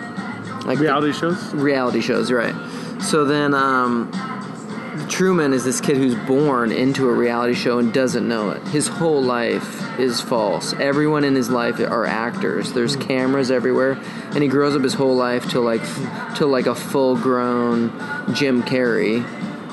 like 0.69 0.79
reality 0.79 1.13
shows. 1.13 1.55
reality 1.55 2.03
shows 2.03 2.31
right. 2.31 2.55
So 3.01 3.25
then 3.25 3.55
um, 3.55 4.13
Truman 5.09 5.55
is 5.55 5.65
this 5.65 5.81
kid 5.81 5.97
who's 5.97 6.15
born 6.27 6.73
into 6.73 7.09
a 7.09 7.13
reality 7.13 7.55
show 7.55 7.79
and 7.79 7.93
doesn't 7.93 8.29
know 8.29 8.51
it. 8.51 8.63
His 8.69 8.87
whole 8.87 9.23
life 9.23 9.99
is 9.99 10.21
false. 10.21 10.75
Everyone 10.75 11.25
in 11.25 11.35
his 11.35 11.49
life 11.49 11.81
are 11.81 12.05
actors. 12.05 12.73
There's 12.75 12.97
cameras 12.97 13.51
everywhere, 13.51 13.93
and 14.35 14.43
he 14.43 14.49
grows 14.49 14.77
up 14.77 14.83
his 14.83 14.95
whole 14.95 15.17
life 15.17 15.49
to 15.51 15.61
like 15.61 15.83
to 16.37 16.45
like 16.45 16.67
a 16.67 16.75
full-grown 16.75 17.89
Jim 18.35 18.63
Carrey, 18.63 19.25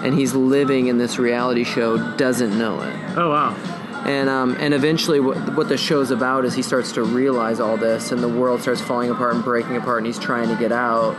and 0.02 0.14
he's 0.14 0.34
living 0.34 0.88
in 0.88 0.98
this 0.98 1.20
reality 1.20 1.66
show, 1.66 2.16
doesn't 2.16 2.58
know 2.58 2.80
it 2.82 3.18
Oh 3.18 3.30
wow. 3.32 3.75
And 4.06 4.30
um, 4.30 4.56
and 4.60 4.74
eventually 4.74 5.20
what, 5.20 5.56
what 5.56 5.68
the 5.70 5.78
show's 5.78 6.12
about 6.12 6.46
is 6.46 6.54
he 6.54 6.62
starts 6.62 6.92
to 6.94 7.04
realize 7.04 7.60
all 7.60 7.76
this 7.78 8.12
and 8.12 8.22
the 8.22 8.30
world 8.30 8.62
starts 8.62 8.82
falling 8.82 9.10
apart 9.10 9.36
and 9.36 9.44
breaking 9.44 9.76
apart 9.78 9.98
and 10.00 10.08
he's 10.08 10.20
trying 10.20 10.48
to 10.50 10.56
get 10.56 10.72
out. 10.72 11.16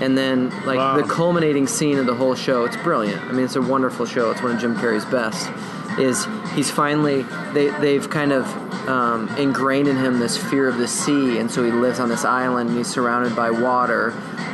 And 0.00 0.16
then 0.18 0.50
like 0.64 0.78
Wow. 0.78 0.96
the 0.96 1.04
culminating 1.04 1.66
scene 1.66 1.98
of 1.98 2.06
the 2.06 2.14
whole 2.14 2.34
show 2.34 2.64
it's 2.64 2.76
brilliant. 2.78 3.20
I 3.22 3.32
mean 3.32 3.44
it's 3.44 3.56
a 3.56 3.62
wonderful 3.62 4.06
show. 4.06 4.30
It's 4.30 4.42
one 4.42 4.52
of 4.52 4.60
jim 4.60 4.74
carrey's 4.76 5.04
best 5.04 5.50
is 5.98 6.26
he's 6.54 6.70
finally 6.70 7.22
they, 7.52 7.68
they've 7.80 8.08
kind 8.10 8.32
of 8.32 8.46
um, 8.88 9.28
ingrained 9.36 9.88
in 9.88 9.96
him 9.96 10.18
this 10.18 10.36
fear 10.36 10.68
of 10.68 10.78
the 10.78 10.88
sea 10.88 11.38
and 11.38 11.50
so 11.50 11.64
he 11.64 11.70
lives 11.70 11.98
on 12.00 12.08
this 12.08 12.24
island 12.24 12.68
and 12.70 12.78
he's 12.78 12.86
surrounded 12.88 13.34
by 13.34 13.50
water 13.50 14.10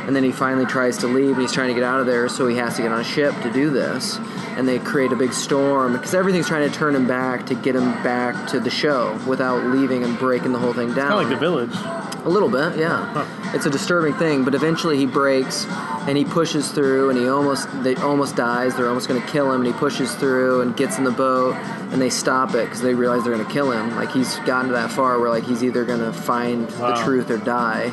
and 0.07 0.15
then 0.15 0.23
he 0.23 0.31
finally 0.31 0.65
tries 0.65 0.97
to 0.97 1.07
leave 1.07 1.31
and 1.33 1.41
he's 1.41 1.51
trying 1.51 1.67
to 1.67 1.73
get 1.73 1.83
out 1.83 1.99
of 1.99 2.05
there 2.05 2.27
so 2.29 2.47
he 2.47 2.55
has 2.57 2.75
to 2.75 2.81
get 2.81 2.91
on 2.91 2.99
a 2.99 3.03
ship 3.03 3.33
to 3.41 3.51
do 3.51 3.69
this 3.69 4.17
and 4.57 4.67
they 4.67 4.79
create 4.79 5.11
a 5.11 5.15
big 5.15 5.31
storm 5.33 5.93
because 5.93 6.13
everything's 6.13 6.47
trying 6.47 6.69
to 6.69 6.75
turn 6.75 6.95
him 6.95 7.07
back 7.07 7.45
to 7.45 7.55
get 7.55 7.75
him 7.75 7.91
back 8.03 8.47
to 8.49 8.59
the 8.59 8.69
show 8.69 9.19
without 9.27 9.63
leaving 9.67 10.03
and 10.03 10.17
breaking 10.17 10.51
the 10.53 10.59
whole 10.59 10.73
thing 10.73 10.87
down 10.93 11.09
Kind 11.09 11.13
of 11.13 11.17
like 11.19 11.29
the 11.29 11.35
village. 11.37 11.71
a 12.25 12.29
little 12.29 12.49
bit, 12.49 12.77
yeah. 12.77 13.27
It's 13.53 13.65
a 13.65 13.69
disturbing 13.69 14.13
thing, 14.15 14.43
but 14.43 14.53
eventually 14.55 14.97
he 14.97 15.05
breaks 15.05 15.65
and 16.07 16.17
he 16.17 16.23
pushes 16.25 16.69
through 16.71 17.09
and 17.09 17.17
he 17.19 17.27
almost 17.27 17.67
they 17.83 17.95
almost 17.95 18.35
dies. 18.35 18.75
They're 18.75 18.87
almost 18.87 19.07
going 19.07 19.21
to 19.21 19.27
kill 19.27 19.51
him 19.51 19.61
and 19.61 19.67
he 19.67 19.73
pushes 19.73 20.13
through 20.15 20.61
and 20.61 20.75
gets 20.75 20.97
in 20.97 21.03
the 21.05 21.11
boat 21.11 21.55
and 21.91 22.01
they 22.01 22.09
stop 22.09 22.55
it 22.55 22.65
because 22.65 22.81
they 22.81 22.93
realize 22.93 23.23
they're 23.23 23.33
going 23.33 23.45
to 23.45 23.51
kill 23.51 23.71
him. 23.71 23.95
Like 23.95 24.11
he's 24.11 24.37
gotten 24.39 24.67
to 24.67 24.73
that 24.73 24.91
far 24.91 25.19
where 25.19 25.29
like 25.29 25.43
he's 25.43 25.63
either 25.63 25.83
going 25.83 25.99
to 25.99 26.13
find 26.13 26.67
the 26.69 26.93
truth 27.03 27.29
or 27.29 27.37
die. 27.37 27.91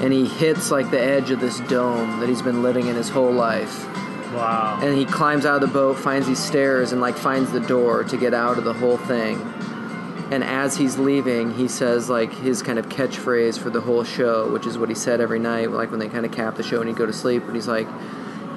And 0.00 0.12
he 0.12 0.26
hits 0.26 0.70
like 0.70 0.90
the 0.92 1.00
edge 1.00 1.32
of 1.32 1.40
this 1.40 1.58
dome 1.60 2.20
that 2.20 2.28
he's 2.28 2.42
been 2.42 2.62
living 2.62 2.86
in 2.86 2.94
his 2.94 3.08
whole 3.08 3.32
life. 3.32 3.84
Wow. 4.32 4.78
And 4.80 4.96
he 4.96 5.04
climbs 5.04 5.44
out 5.44 5.56
of 5.56 5.60
the 5.62 5.74
boat, 5.74 5.98
finds 5.98 6.28
these 6.28 6.38
stairs, 6.38 6.92
and 6.92 7.00
like 7.00 7.16
finds 7.16 7.50
the 7.50 7.60
door 7.60 8.04
to 8.04 8.16
get 8.16 8.34
out 8.34 8.56
of 8.56 8.64
the 8.64 8.74
whole 8.74 8.98
thing. 8.98 9.40
And 10.30 10.44
as 10.44 10.76
he's 10.76 10.98
leaving, 10.98 11.52
he 11.54 11.66
says 11.66 12.08
like 12.08 12.32
his 12.32 12.62
kind 12.62 12.78
of 12.78 12.88
catchphrase 12.88 13.58
for 13.58 13.70
the 13.70 13.80
whole 13.80 14.04
show, 14.04 14.52
which 14.52 14.66
is 14.66 14.78
what 14.78 14.90
he 14.90 14.94
said 14.94 15.20
every 15.20 15.40
night, 15.40 15.72
like 15.72 15.90
when 15.90 15.98
they 15.98 16.08
kind 16.08 16.24
of 16.24 16.30
cap 16.30 16.54
the 16.54 16.62
show 16.62 16.78
and 16.80 16.88
he'd 16.88 16.96
go 16.96 17.06
to 17.06 17.12
sleep. 17.12 17.42
And 17.44 17.54
he's 17.56 17.66
like, 17.66 17.88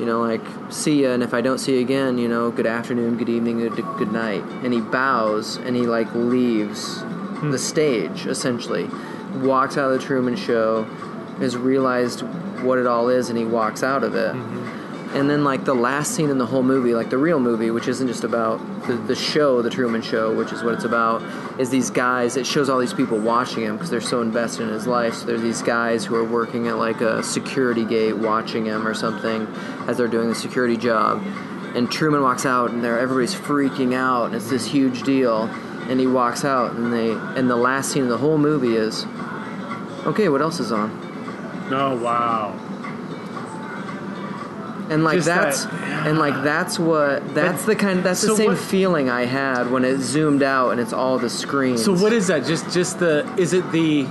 you 0.01 0.07
know, 0.07 0.19
like 0.19 0.41
see 0.71 1.03
ya, 1.03 1.11
and 1.11 1.21
if 1.21 1.31
I 1.31 1.41
don't 1.41 1.59
see 1.59 1.75
you 1.75 1.79
again, 1.79 2.17
you 2.17 2.27
know, 2.27 2.49
good 2.49 2.65
afternoon, 2.65 3.17
good 3.17 3.29
evening, 3.29 3.59
good 3.59 3.75
good 3.99 4.11
night. 4.11 4.43
And 4.63 4.73
he 4.73 4.81
bows 4.81 5.57
and 5.57 5.75
he 5.75 5.83
like 5.83 6.11
leaves 6.15 7.01
hmm. 7.01 7.51
the 7.51 7.59
stage 7.59 8.25
essentially, 8.25 8.89
walks 9.35 9.77
out 9.77 9.91
of 9.91 9.99
the 9.99 10.03
Truman 10.03 10.35
Show, 10.35 10.85
has 11.37 11.55
realized 11.55 12.21
what 12.63 12.79
it 12.79 12.87
all 12.87 13.09
is, 13.09 13.29
and 13.29 13.37
he 13.37 13.45
walks 13.45 13.83
out 13.83 14.03
of 14.03 14.15
it. 14.15 14.33
Mm-hmm. 14.33 14.80
And 15.13 15.29
then 15.29 15.43
like 15.43 15.65
the 15.65 15.73
last 15.73 16.15
scene 16.15 16.29
in 16.29 16.37
the 16.37 16.45
whole 16.45 16.63
movie, 16.63 16.93
like 16.93 17.09
the 17.09 17.17
real 17.17 17.39
movie, 17.39 17.69
which 17.69 17.87
isn't 17.87 18.07
just 18.07 18.23
about 18.23 18.59
the, 18.87 18.93
the 18.93 19.15
show, 19.15 19.61
the 19.61 19.69
Truman 19.69 20.01
Show, 20.01 20.33
which 20.33 20.53
is 20.53 20.63
what 20.63 20.73
it's 20.73 20.85
about, 20.85 21.21
is 21.59 21.69
these 21.69 21.89
guys. 21.89 22.37
It 22.37 22.45
shows 22.45 22.69
all 22.69 22.79
these 22.79 22.93
people 22.93 23.19
watching 23.19 23.63
him 23.63 23.75
because 23.75 23.89
they're 23.89 23.99
so 23.99 24.21
invested 24.21 24.63
in 24.63 24.69
his 24.69 24.87
life. 24.87 25.15
So 25.15 25.25
there's 25.25 25.41
these 25.41 25.61
guys 25.61 26.05
who 26.05 26.15
are 26.15 26.23
working 26.23 26.67
at 26.69 26.77
like 26.77 27.01
a 27.01 27.21
security 27.23 27.83
gate 27.83 28.17
watching 28.17 28.65
him 28.65 28.87
or 28.87 28.93
something 28.93 29.47
as 29.87 29.97
they're 29.97 30.07
doing 30.07 30.29
the 30.29 30.35
security 30.35 30.77
job. 30.77 31.21
And 31.75 31.91
Truman 31.91 32.21
walks 32.21 32.45
out, 32.45 32.71
and 32.71 32.83
they're 32.83 32.99
everybody's 32.99 33.35
freaking 33.35 33.93
out, 33.93 34.25
and 34.27 34.35
it's 34.35 34.49
this 34.49 34.65
huge 34.65 35.03
deal. 35.03 35.43
And 35.89 35.99
he 35.99 36.07
walks 36.07 36.45
out, 36.45 36.73
and 36.75 36.91
they 36.93 37.11
and 37.11 37.49
the 37.49 37.55
last 37.55 37.91
scene 37.91 38.03
of 38.03 38.09
the 38.09 38.17
whole 38.17 38.37
movie 38.37 38.75
is 38.75 39.05
Okay, 40.03 40.29
what 40.29 40.41
else 40.41 40.59
is 40.59 40.71
on? 40.71 40.89
Oh 41.71 41.95
wow. 42.01 42.57
And 44.91 45.05
like 45.05 45.15
Just 45.15 45.27
that- 45.27 45.43
that's 45.45 45.65
and 46.05 46.19
like 46.19 46.43
that's 46.43 46.77
what 46.77 47.33
that's 47.33 47.63
the 47.65 47.75
kind 47.75 48.03
that's 48.03 48.21
the 48.21 48.35
same 48.35 48.47
what- 48.47 48.57
feeling 48.57 49.09
I 49.09 49.23
had 49.25 49.71
when 49.71 49.85
it 49.85 49.99
zoomed 49.99 50.43
out 50.43 50.71
and 50.71 50.81
it's 50.81 50.91
all 50.93 51.17
the 51.17 51.29
screen. 51.29 51.77
So 51.77 51.93
what 51.93 52.11
is 52.11 52.27
that? 52.27 52.45
Just 52.45 52.69
just 52.71 52.99
the 52.99 53.25
is 53.37 53.53
it 53.53 53.71
the 53.71 54.05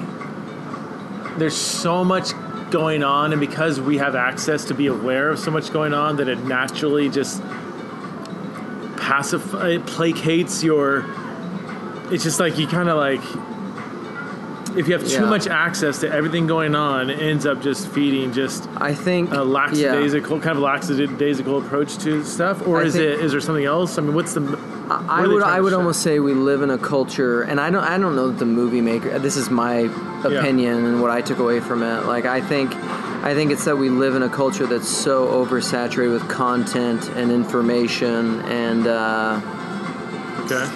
there's 1.36 1.56
so 1.56 2.02
much 2.02 2.32
going 2.70 3.02
on 3.02 3.32
and 3.32 3.40
because 3.40 3.80
we 3.80 3.98
have 3.98 4.14
access 4.14 4.64
to 4.66 4.74
be 4.74 4.86
aware 4.86 5.28
of 5.30 5.38
so 5.38 5.50
much 5.50 5.72
going 5.72 5.92
on 5.92 6.16
that 6.16 6.28
it 6.28 6.38
naturally 6.44 7.08
just 7.08 7.42
pacify 8.96 9.70
it 9.70 9.84
placates 9.86 10.62
your 10.62 11.04
it's 12.12 12.22
just 12.24 12.38
like 12.40 12.58
you 12.58 12.66
kind 12.66 12.88
of 12.88 12.96
like 12.96 13.20
if 14.80 14.88
you 14.88 14.94
have 14.98 15.06
too 15.06 15.22
Yeah. 15.24 15.34
much 15.36 15.46
access 15.46 16.00
to 16.00 16.06
everything 16.18 16.46
going 16.56 16.74
on 16.74 17.10
it 17.10 17.18
ends 17.30 17.44
up 17.50 17.58
just 17.62 17.82
feeding 17.88 18.32
just 18.32 18.60
I 18.90 18.92
think 18.94 19.30
a 19.30 19.34
yeah. 19.36 19.40
lackadaisical 19.42 20.40
kind 20.40 20.56
of 20.56 20.62
lackadaisical 20.70 21.58
approach 21.62 21.98
to 22.04 22.24
stuff 22.24 22.66
or 22.66 22.80
I 22.80 22.84
is 22.88 22.94
it 22.96 23.20
is 23.24 23.30
there 23.32 23.40
something 23.48 23.64
else 23.76 23.98
i 23.98 24.00
mean 24.02 24.14
what's 24.14 24.34
the 24.34 24.42
I 24.90 25.24
would 25.26 25.44
I 25.44 25.60
would 25.60 25.70
show? 25.70 25.78
almost 25.78 26.02
say 26.02 26.18
we 26.18 26.34
live 26.34 26.62
in 26.62 26.70
a 26.70 26.76
culture, 26.94 27.42
and 27.42 27.60
I 27.60 27.70
don't 27.70 27.84
I 27.84 27.96
don't 27.96 28.16
know 28.16 28.26
that 28.30 28.40
the 28.40 28.44
movie 28.60 28.80
maker. 28.80 29.20
This 29.20 29.36
is 29.36 29.48
my 29.48 29.88
opinion 30.24 30.84
and 30.84 31.00
what 31.00 31.12
I 31.12 31.20
took 31.20 31.38
away 31.38 31.60
from 31.60 31.84
it. 31.84 32.06
Like 32.06 32.24
I 32.24 32.40
think 32.40 32.74
I 33.22 33.32
think 33.32 33.52
it's 33.52 33.64
that 33.66 33.76
we 33.76 33.88
live 33.88 34.16
in 34.16 34.24
a 34.24 34.28
culture 34.28 34.66
that's 34.66 34.88
so 34.88 35.28
oversaturated 35.28 36.12
with 36.12 36.28
content 36.28 37.08
and 37.14 37.30
information 37.30 38.40
and 38.64 38.88
uh, 38.88 39.40
okay 40.44 40.66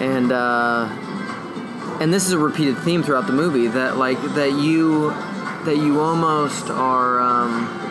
and 0.00 0.32
uh, 0.32 0.88
and 2.00 2.12
this 2.12 2.26
is 2.26 2.32
a 2.32 2.38
repeated 2.38 2.78
theme 2.78 3.02
throughout 3.02 3.26
the 3.26 3.32
movie 3.32 3.68
that 3.68 3.96
like 3.96 4.20
that 4.34 4.52
you 4.52 5.10
that 5.64 5.76
you 5.76 6.00
almost 6.00 6.70
are. 6.70 7.20
Um, 7.20 7.86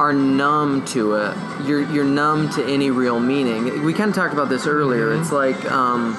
are 0.00 0.12
numb 0.12 0.84
to 0.86 1.14
it. 1.14 1.36
You're 1.64 1.82
you're 1.92 2.04
numb 2.04 2.50
to 2.50 2.64
any 2.64 2.90
real 2.90 3.20
meaning. 3.20 3.82
We 3.84 3.92
kind 3.92 4.08
of 4.08 4.16
talked 4.16 4.32
about 4.32 4.48
this 4.48 4.66
earlier. 4.66 5.14
It's 5.14 5.30
like 5.30 5.70
um, 5.70 6.14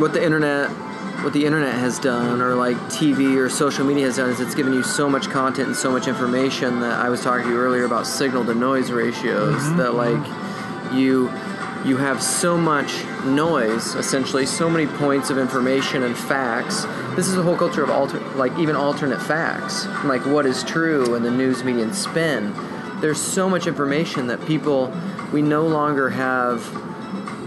what 0.00 0.12
the 0.12 0.24
internet 0.24 0.70
what 1.22 1.34
the 1.34 1.44
internet 1.44 1.74
has 1.74 1.98
done 1.98 2.40
or 2.40 2.54
like 2.54 2.76
TV 2.88 3.36
or 3.36 3.50
social 3.50 3.84
media 3.84 4.06
has 4.06 4.16
done 4.16 4.30
is 4.30 4.40
it's 4.40 4.54
given 4.54 4.72
you 4.72 4.82
so 4.82 5.08
much 5.08 5.28
content 5.28 5.68
and 5.68 5.76
so 5.76 5.90
much 5.90 6.08
information 6.08 6.80
that 6.80 6.98
I 6.98 7.10
was 7.10 7.22
talking 7.22 7.44
to 7.44 7.50
you 7.50 7.58
earlier 7.58 7.84
about 7.84 8.06
signal 8.06 8.44
to 8.46 8.54
noise 8.54 8.90
ratios 8.90 9.76
that 9.76 9.94
like 9.94 10.26
you 10.94 11.28
you 11.84 11.96
have 11.96 12.22
so 12.22 12.58
much 12.58 13.04
noise 13.24 13.94
essentially 13.94 14.44
so 14.44 14.68
many 14.68 14.86
points 14.86 15.30
of 15.30 15.38
information 15.38 16.02
and 16.02 16.16
facts. 16.16 16.84
This 17.16 17.26
is 17.26 17.38
a 17.38 17.42
whole 17.42 17.56
culture 17.56 17.82
of 17.82 17.90
alter 17.90 18.20
like 18.36 18.56
even 18.58 18.76
alternate 18.76 19.20
facts. 19.20 19.86
Like 20.04 20.24
what 20.26 20.44
is 20.44 20.62
true 20.64 21.14
and 21.14 21.24
the 21.24 21.30
news 21.30 21.64
media 21.64 21.84
and 21.84 21.94
spin. 21.94 22.52
There's 23.00 23.20
so 23.20 23.48
much 23.48 23.66
information 23.66 24.26
that 24.26 24.44
people 24.46 24.92
we 25.32 25.40
no 25.40 25.66
longer 25.66 26.10
have 26.10 26.68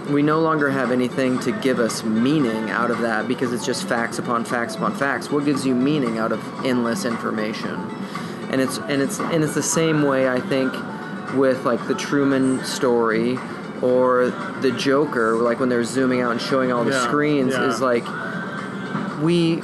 we 0.09 0.21
no 0.21 0.39
longer 0.39 0.69
have 0.69 0.91
anything 0.91 1.39
to 1.39 1.51
give 1.61 1.79
us 1.79 2.03
meaning 2.03 2.69
out 2.71 2.91
of 2.91 2.99
that 2.99 3.27
because 3.27 3.53
it's 3.53 3.65
just 3.65 3.87
facts 3.87 4.17
upon 4.17 4.45
facts 4.45 4.75
upon 4.75 4.95
facts. 4.95 5.29
What 5.29 5.45
gives 5.45 5.65
you 5.65 5.75
meaning 5.75 6.17
out 6.17 6.31
of 6.31 6.65
endless 6.65 7.05
information? 7.05 7.75
And 8.49 8.59
it's 8.61 8.77
and 8.77 9.01
it's 9.01 9.19
and 9.19 9.43
it's 9.43 9.55
the 9.55 9.63
same 9.63 10.03
way 10.03 10.29
i 10.29 10.39
think 10.39 10.71
with 11.33 11.65
like 11.65 11.85
the 11.87 11.95
truman 11.95 12.63
story 12.63 13.37
or 13.83 14.29
the 14.61 14.71
joker 14.71 15.35
like 15.35 15.59
when 15.59 15.67
they're 15.69 15.83
zooming 15.83 16.21
out 16.21 16.31
and 16.31 16.41
showing 16.41 16.71
all 16.71 16.83
the 16.83 16.91
Yeah, 16.91 17.03
screens 17.07 17.51
yeah. 17.53 17.69
is 17.69 17.81
like 17.81 18.05
we 19.21 19.61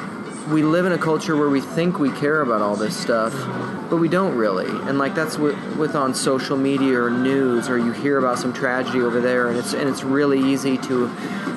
we 0.49 0.63
live 0.63 0.85
in 0.85 0.91
a 0.91 0.97
culture 0.97 1.35
where 1.37 1.49
we 1.49 1.61
think 1.61 1.99
we 1.99 2.11
care 2.11 2.41
about 2.41 2.61
all 2.61 2.75
this 2.75 2.95
stuff 2.97 3.33
but 3.89 3.97
we 3.97 4.07
don't 4.09 4.35
really 4.35 4.67
and 4.89 4.97
like 4.97 5.13
that's 5.15 5.37
with, 5.37 5.55
with 5.77 5.95
on 5.95 6.13
social 6.13 6.57
media 6.57 6.99
or 6.99 7.09
news 7.09 7.69
or 7.69 7.77
you 7.77 7.91
hear 7.91 8.17
about 8.17 8.37
some 8.39 8.51
tragedy 8.53 8.99
over 9.01 9.21
there 9.21 9.47
and 9.47 9.57
it's 9.57 9.73
and 9.73 9.87
it's 9.89 10.03
really 10.03 10.39
easy 10.51 10.77
to 10.77 11.09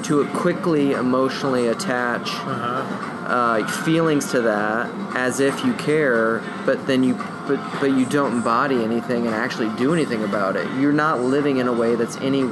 to 0.04 0.24
quickly 0.34 0.92
emotionally 0.92 1.68
attach 1.68 2.28
uh, 2.34 3.66
feelings 3.84 4.30
to 4.30 4.40
that 4.42 4.90
as 5.16 5.40
if 5.40 5.64
you 5.64 5.72
care 5.74 6.42
but 6.66 6.86
then 6.86 7.02
you 7.02 7.14
but 7.46 7.58
but 7.80 7.90
you 7.90 8.06
don't 8.06 8.32
embody 8.32 8.82
anything 8.82 9.26
and 9.26 9.34
actually 9.34 9.68
do 9.76 9.92
anything 9.92 10.22
about 10.24 10.56
it 10.56 10.66
you're 10.80 10.92
not 10.92 11.20
living 11.20 11.58
in 11.58 11.68
a 11.68 11.72
way 11.72 11.94
that's 11.94 12.16
any 12.18 12.42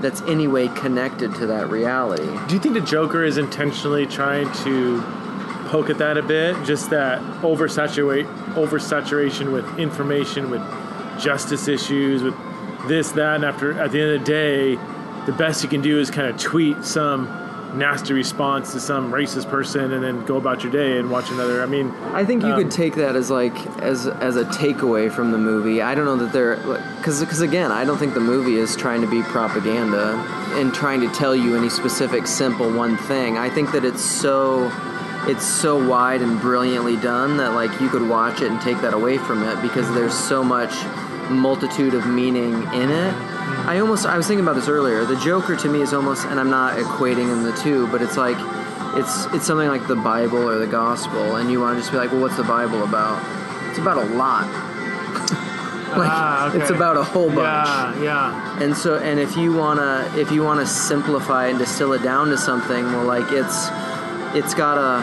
that's 0.00 0.20
any 0.22 0.46
way 0.46 0.68
connected 0.68 1.34
to 1.34 1.46
that 1.46 1.68
reality 1.70 2.26
Do 2.46 2.54
you 2.54 2.60
think 2.60 2.74
the 2.74 2.80
Joker 2.80 3.24
is 3.24 3.38
intentionally 3.38 4.06
trying 4.06 4.52
to 4.64 5.00
poke 5.74 5.90
at 5.90 5.98
that 5.98 6.16
a 6.16 6.22
bit? 6.22 6.62
Just 6.64 6.90
that 6.90 7.20
oversaturate 7.42 8.26
oversaturation 8.54 9.52
with 9.52 9.78
information, 9.78 10.50
with 10.50 10.62
justice 11.18 11.66
issues, 11.66 12.22
with 12.22 12.34
this, 12.86 13.10
that, 13.12 13.36
and 13.36 13.44
after 13.44 13.72
at 13.80 13.90
the 13.90 14.00
end 14.00 14.12
of 14.12 14.20
the 14.20 14.26
day, 14.26 14.76
the 15.26 15.32
best 15.32 15.62
you 15.62 15.68
can 15.68 15.80
do 15.80 15.98
is 15.98 16.10
kind 16.10 16.28
of 16.28 16.38
tweet 16.38 16.84
some 16.84 17.26
nasty 17.74 18.12
response 18.12 18.72
to 18.72 18.80
some 18.80 19.12
racist 19.12 19.48
person 19.50 19.92
and 19.92 20.02
then 20.02 20.24
go 20.24 20.36
about 20.36 20.62
your 20.62 20.72
day 20.72 20.98
and 20.98 21.10
watch 21.10 21.30
another. 21.30 21.62
I 21.62 21.66
mean, 21.66 21.90
I 22.12 22.24
think 22.24 22.42
you 22.42 22.50
Um, 22.52 22.58
could 22.62 22.70
take 22.70 22.94
that 22.96 23.16
as 23.16 23.30
like 23.30 23.54
as 23.78 24.06
as 24.06 24.36
a 24.36 24.44
takeaway 24.44 25.10
from 25.10 25.32
the 25.32 25.38
movie. 25.38 25.82
I 25.82 25.94
don't 25.94 26.04
know 26.04 26.16
that 26.16 26.32
they're 26.32 26.56
because 26.98 27.20
because 27.20 27.40
again, 27.40 27.72
I 27.72 27.84
don't 27.84 27.98
think 27.98 28.14
the 28.14 28.20
movie 28.20 28.56
is 28.56 28.76
trying 28.76 29.00
to 29.00 29.06
be 29.06 29.22
propaganda 29.22 30.14
and 30.54 30.72
trying 30.72 31.00
to 31.00 31.08
tell 31.08 31.34
you 31.34 31.56
any 31.56 31.68
specific 31.68 32.26
simple 32.26 32.70
one 32.72 32.96
thing. 32.96 33.38
I 33.38 33.50
think 33.50 33.72
that 33.72 33.84
it's 33.84 34.02
so 34.02 34.70
it's 35.26 35.44
so 35.44 35.88
wide 35.88 36.20
and 36.22 36.40
brilliantly 36.40 36.96
done 36.98 37.38
that 37.38 37.54
like 37.54 37.80
you 37.80 37.88
could 37.88 38.06
watch 38.08 38.42
it 38.42 38.50
and 38.50 38.60
take 38.60 38.80
that 38.82 38.92
away 38.94 39.16
from 39.18 39.42
it 39.42 39.60
because 39.62 39.92
there's 39.94 40.14
so 40.14 40.44
much 40.44 40.72
multitude 41.30 41.94
of 41.94 42.06
meaning 42.06 42.52
in 42.74 42.90
it. 42.90 43.14
I 43.66 43.78
almost 43.80 44.06
I 44.06 44.16
was 44.16 44.26
thinking 44.26 44.44
about 44.44 44.56
this 44.56 44.68
earlier. 44.68 45.04
The 45.04 45.16
Joker 45.16 45.56
to 45.56 45.68
me 45.68 45.80
is 45.82 45.92
almost 45.94 46.26
and 46.26 46.38
I'm 46.40 46.50
not 46.50 46.76
equating 46.78 47.32
in 47.32 47.42
the 47.42 47.52
two, 47.52 47.86
but 47.88 48.02
it's 48.02 48.16
like 48.16 48.36
it's 48.96 49.26
it's 49.34 49.46
something 49.46 49.68
like 49.68 49.86
the 49.86 49.96
Bible 49.96 50.48
or 50.48 50.58
the 50.58 50.66
gospel 50.66 51.36
and 51.36 51.50
you 51.50 51.60
want 51.60 51.76
to 51.76 51.80
just 51.80 51.90
be 51.92 51.98
like, 51.98 52.12
"Well, 52.12 52.20
what's 52.20 52.36
the 52.36 52.44
Bible 52.44 52.82
about?" 52.84 53.18
It's 53.70 53.78
about 53.78 53.98
a 53.98 54.04
lot. 54.14 54.46
like 55.96 56.10
Ah, 56.10 56.48
okay. 56.48 56.60
it's 56.60 56.70
about 56.70 56.96
a 56.96 57.02
whole 57.04 57.26
bunch. 57.28 57.38
yeah, 57.38 58.02
yeah. 58.02 58.62
And 58.62 58.76
so, 58.76 58.96
and 58.96 59.18
if 59.20 59.36
you 59.36 59.52
wanna, 59.52 60.10
if 60.16 60.30
you 60.30 60.42
wanna 60.42 60.66
simplify 60.66 61.46
and 61.46 61.58
distill 61.58 61.92
it 61.92 62.02
down 62.02 62.28
to 62.28 62.38
something, 62.38 62.84
well, 62.84 63.04
like 63.04 63.30
it's, 63.32 63.68
it's 64.36 64.54
got 64.54 64.76
a, 64.78 65.02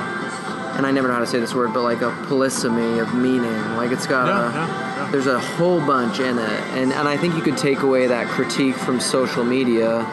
and 0.77 0.85
I 0.85 0.91
never 0.91 1.07
know 1.07 1.13
how 1.15 1.19
to 1.21 1.27
say 1.27 1.39
this 1.39 1.53
word, 1.53 1.73
but 1.73 1.81
like 1.83 2.01
a 2.01 2.11
polysemy 2.27 3.01
of 3.01 3.13
meaning. 3.13 3.75
Like 3.75 3.91
it's 3.91 4.07
got 4.07 4.27
Yeah, 4.27 4.49
a, 4.49 4.53
yeah. 4.53 4.90
There's 5.11 5.27
a 5.27 5.39
whole 5.39 5.79
bunch 5.79 6.19
in 6.19 6.37
it, 6.39 6.61
and 6.77 6.91
and 6.93 7.07
I 7.07 7.17
think 7.17 7.35
you 7.35 7.41
could 7.41 7.57
take 7.57 7.81
away 7.81 8.07
that 8.07 8.27
critique 8.27 8.75
from 8.75 8.99
social 8.99 9.43
media 9.43 10.05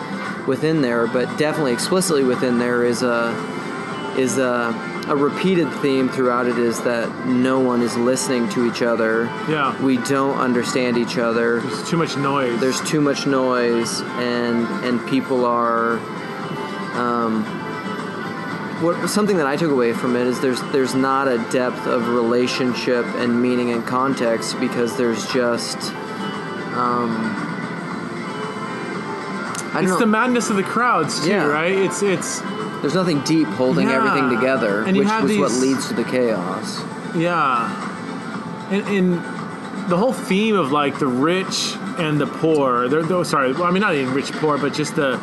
within 0.46 0.82
there, 0.82 1.06
but 1.06 1.26
definitely 1.38 1.72
explicitly 1.72 2.24
within 2.24 2.58
there 2.58 2.84
is 2.84 3.02
a, 3.02 3.32
is 4.18 4.38
a. 4.38 4.74
A 5.08 5.16
repeated 5.16 5.72
theme 5.80 6.11
throughout 6.11 6.46
it 6.46 6.58
is 6.58 6.82
that 6.82 7.08
no 7.24 7.61
one 7.61 7.80
is 7.80 7.96
listening 7.96 8.46
to 8.50 8.66
each 8.66 8.82
other. 8.82 9.24
Yeah. 9.48 9.74
We 9.82 9.96
don't 9.96 10.37
understand 10.37 10.98
each 10.98 11.16
other 11.16 11.61
There's 11.62 11.88
too 11.88 11.96
much 11.96 12.14
noise. 12.18 12.61
there's 12.61 12.78
too 12.82 13.00
much 13.00 13.26
noise 13.26 14.02
and 14.02 14.66
and 14.84 15.08
people 15.08 15.46
are 15.46 15.96
um, 16.92 17.42
what 18.80 19.08
something 19.08 19.36
that 19.38 19.46
I 19.46 19.56
took 19.56 19.70
away 19.70 19.92
from 19.92 20.14
it 20.16 20.26
is 20.26 20.40
there's 20.40 20.60
there's 20.72 20.94
not 20.94 21.26
a 21.28 21.38
depth 21.50 21.86
of 21.86 22.08
relationship 22.08 23.04
and 23.16 23.40
meaning 23.42 23.70
and 23.72 23.84
context 23.86 24.58
because 24.60 24.96
there's 24.96 25.26
just 25.32 25.76
um, 26.74 27.34
it's 29.74 29.86
don't 29.90 29.98
the 29.98 30.06
know. 30.06 30.06
madness 30.06 30.50
of 30.50 30.56
the 30.56 30.62
crowds 30.62 31.20
too, 31.24 31.30
Yeah. 31.30 31.46
right? 31.46 31.72
It's 31.76 32.02
it's 32.02 32.40
there's 32.80 32.94
nothing 32.94 33.20
deep 33.22 33.48
holding 33.48 33.88
Yeah. 33.88 33.96
everything 33.96 34.30
together, 34.30 34.82
And 34.82 34.96
which 34.96 35.08
was 35.08 35.36
what 35.38 35.52
leads 35.52 35.88
to 35.88 35.94
the 35.94 36.04
chaos. 36.04 36.80
Yeah. 37.14 37.68
And, 38.70 38.86
and 38.86 39.90
the 39.90 39.96
whole 39.96 40.12
theme 40.12 40.54
of 40.56 40.70
like 40.72 40.98
the 40.98 41.06
rich 41.06 41.74
and 41.98 42.20
the 42.20 42.26
poor, 42.26 42.88
they're, 42.88 43.02
they're 43.02 43.24
sorry, 43.24 43.52
well, 43.52 43.64
I 43.64 43.70
mean 43.70 43.80
not 43.80 43.94
even 43.94 44.12
rich 44.14 44.30
poor, 44.32 44.58
but 44.58 44.72
just 44.74 44.94
the 44.94 45.18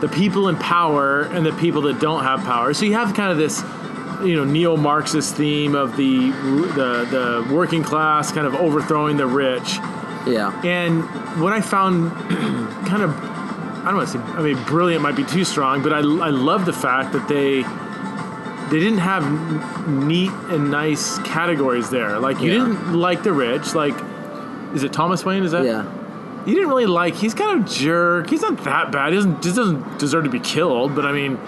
the 0.00 0.08
people 0.08 0.48
in 0.48 0.56
power 0.56 1.22
and 1.22 1.44
the 1.46 1.52
people 1.52 1.82
that 1.82 2.00
don't 2.00 2.22
have 2.22 2.40
power. 2.44 2.74
So 2.74 2.84
you 2.84 2.94
have 2.94 3.14
kind 3.14 3.30
of 3.32 3.38
this 3.38 3.62
you 4.24 4.34
know 4.36 4.44
neo-Marxist 4.44 5.34
theme 5.34 5.74
of 5.74 5.96
the 5.96 6.30
the 6.30 7.44
the 7.48 7.54
working 7.54 7.82
class 7.82 8.32
kind 8.32 8.46
of 8.46 8.54
overthrowing 8.54 9.16
the 9.16 9.26
rich. 9.26 9.76
Yeah. 10.26 10.60
And 10.64 11.02
what 11.40 11.52
I 11.52 11.60
found 11.60 12.10
kind 12.88 13.02
of, 13.02 13.10
I 13.16 13.84
don't 13.86 13.96
want 13.96 14.08
to 14.08 14.18
say, 14.18 14.24
I 14.34 14.42
mean, 14.42 14.60
brilliant 14.64 15.00
might 15.02 15.14
be 15.14 15.22
too 15.24 15.44
strong, 15.44 15.82
but 15.84 15.92
I, 15.92 15.98
I 15.98 16.30
love 16.30 16.66
the 16.66 16.72
fact 16.72 17.12
that 17.12 17.28
they 17.28 17.62
they 18.70 18.80
didn't 18.82 18.98
have 18.98 19.86
neat 19.88 20.32
and 20.50 20.70
nice 20.72 21.18
categories 21.20 21.88
there. 21.90 22.18
Like 22.18 22.40
you 22.40 22.52
Yeah. 22.52 22.58
didn't 22.64 22.94
like 22.94 23.22
the 23.22 23.32
rich. 23.32 23.74
Like, 23.74 23.94
is 24.74 24.82
it 24.82 24.92
Thomas 24.92 25.24
Wayne? 25.24 25.44
Is 25.44 25.52
that? 25.52 25.64
Yeah. 25.64 25.84
You 26.46 26.54
didn't 26.54 26.68
really 26.68 26.86
like. 26.86 27.14
He's 27.14 27.34
kind 27.34 27.60
of 27.60 27.66
a 27.66 27.68
jerk. 27.74 28.30
He's 28.30 28.42
not 28.42 28.62
that 28.64 28.92
bad. 28.92 29.12
He 29.12 29.16
doesn't 29.16 29.42
just 29.42 29.56
doesn't 29.56 29.98
deserve 29.98 30.24
to 30.24 30.30
be 30.30 30.40
killed. 30.40 30.94
But 30.94 31.04
I 31.04 31.12
mean, 31.12 31.38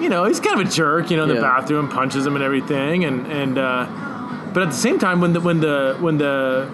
you 0.00 0.08
know, 0.08 0.24
he's 0.24 0.38
kind 0.40 0.60
of 0.60 0.66
a 0.66 0.70
jerk, 0.70 1.10
you 1.10 1.16
know, 1.16 1.24
in 1.24 1.28
the 1.30 1.40
bathroom, 1.40 1.88
punches 1.88 2.26
him 2.26 2.36
and 2.36 2.44
everything, 2.44 3.04
and 3.04 3.26
and 3.26 3.58
uh, 3.58 3.86
but 4.54 4.62
at 4.62 4.68
the 4.70 4.76
same 4.76 4.98
time, 4.98 5.20
when 5.20 5.32
the 5.32 5.40
when 5.40 5.60
the 5.60 5.96
when 6.00 6.18
the 6.18 6.68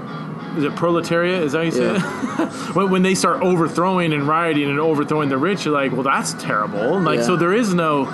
is 0.58 0.64
it 0.64 0.74
proletariat? 0.76 1.42
Is 1.42 1.52
that 1.52 1.58
how 1.58 1.64
you 1.64 1.70
say 1.70 1.84
Yeah. 1.84 2.44
it? 2.44 2.48
when, 2.76 2.90
when 2.90 3.02
they 3.02 3.14
start 3.14 3.42
overthrowing 3.42 4.12
and 4.14 4.26
rioting 4.26 4.70
and 4.70 4.78
overthrowing 4.80 5.28
the 5.28 5.36
rich, 5.36 5.64
you're 5.66 5.74
like, 5.74 5.92
well, 5.92 6.02
that's 6.02 6.32
terrible. 6.34 6.98
Like, 7.00 7.18
Yeah. 7.18 7.24
so 7.26 7.36
there 7.36 7.52
is 7.52 7.74
no 7.74 8.06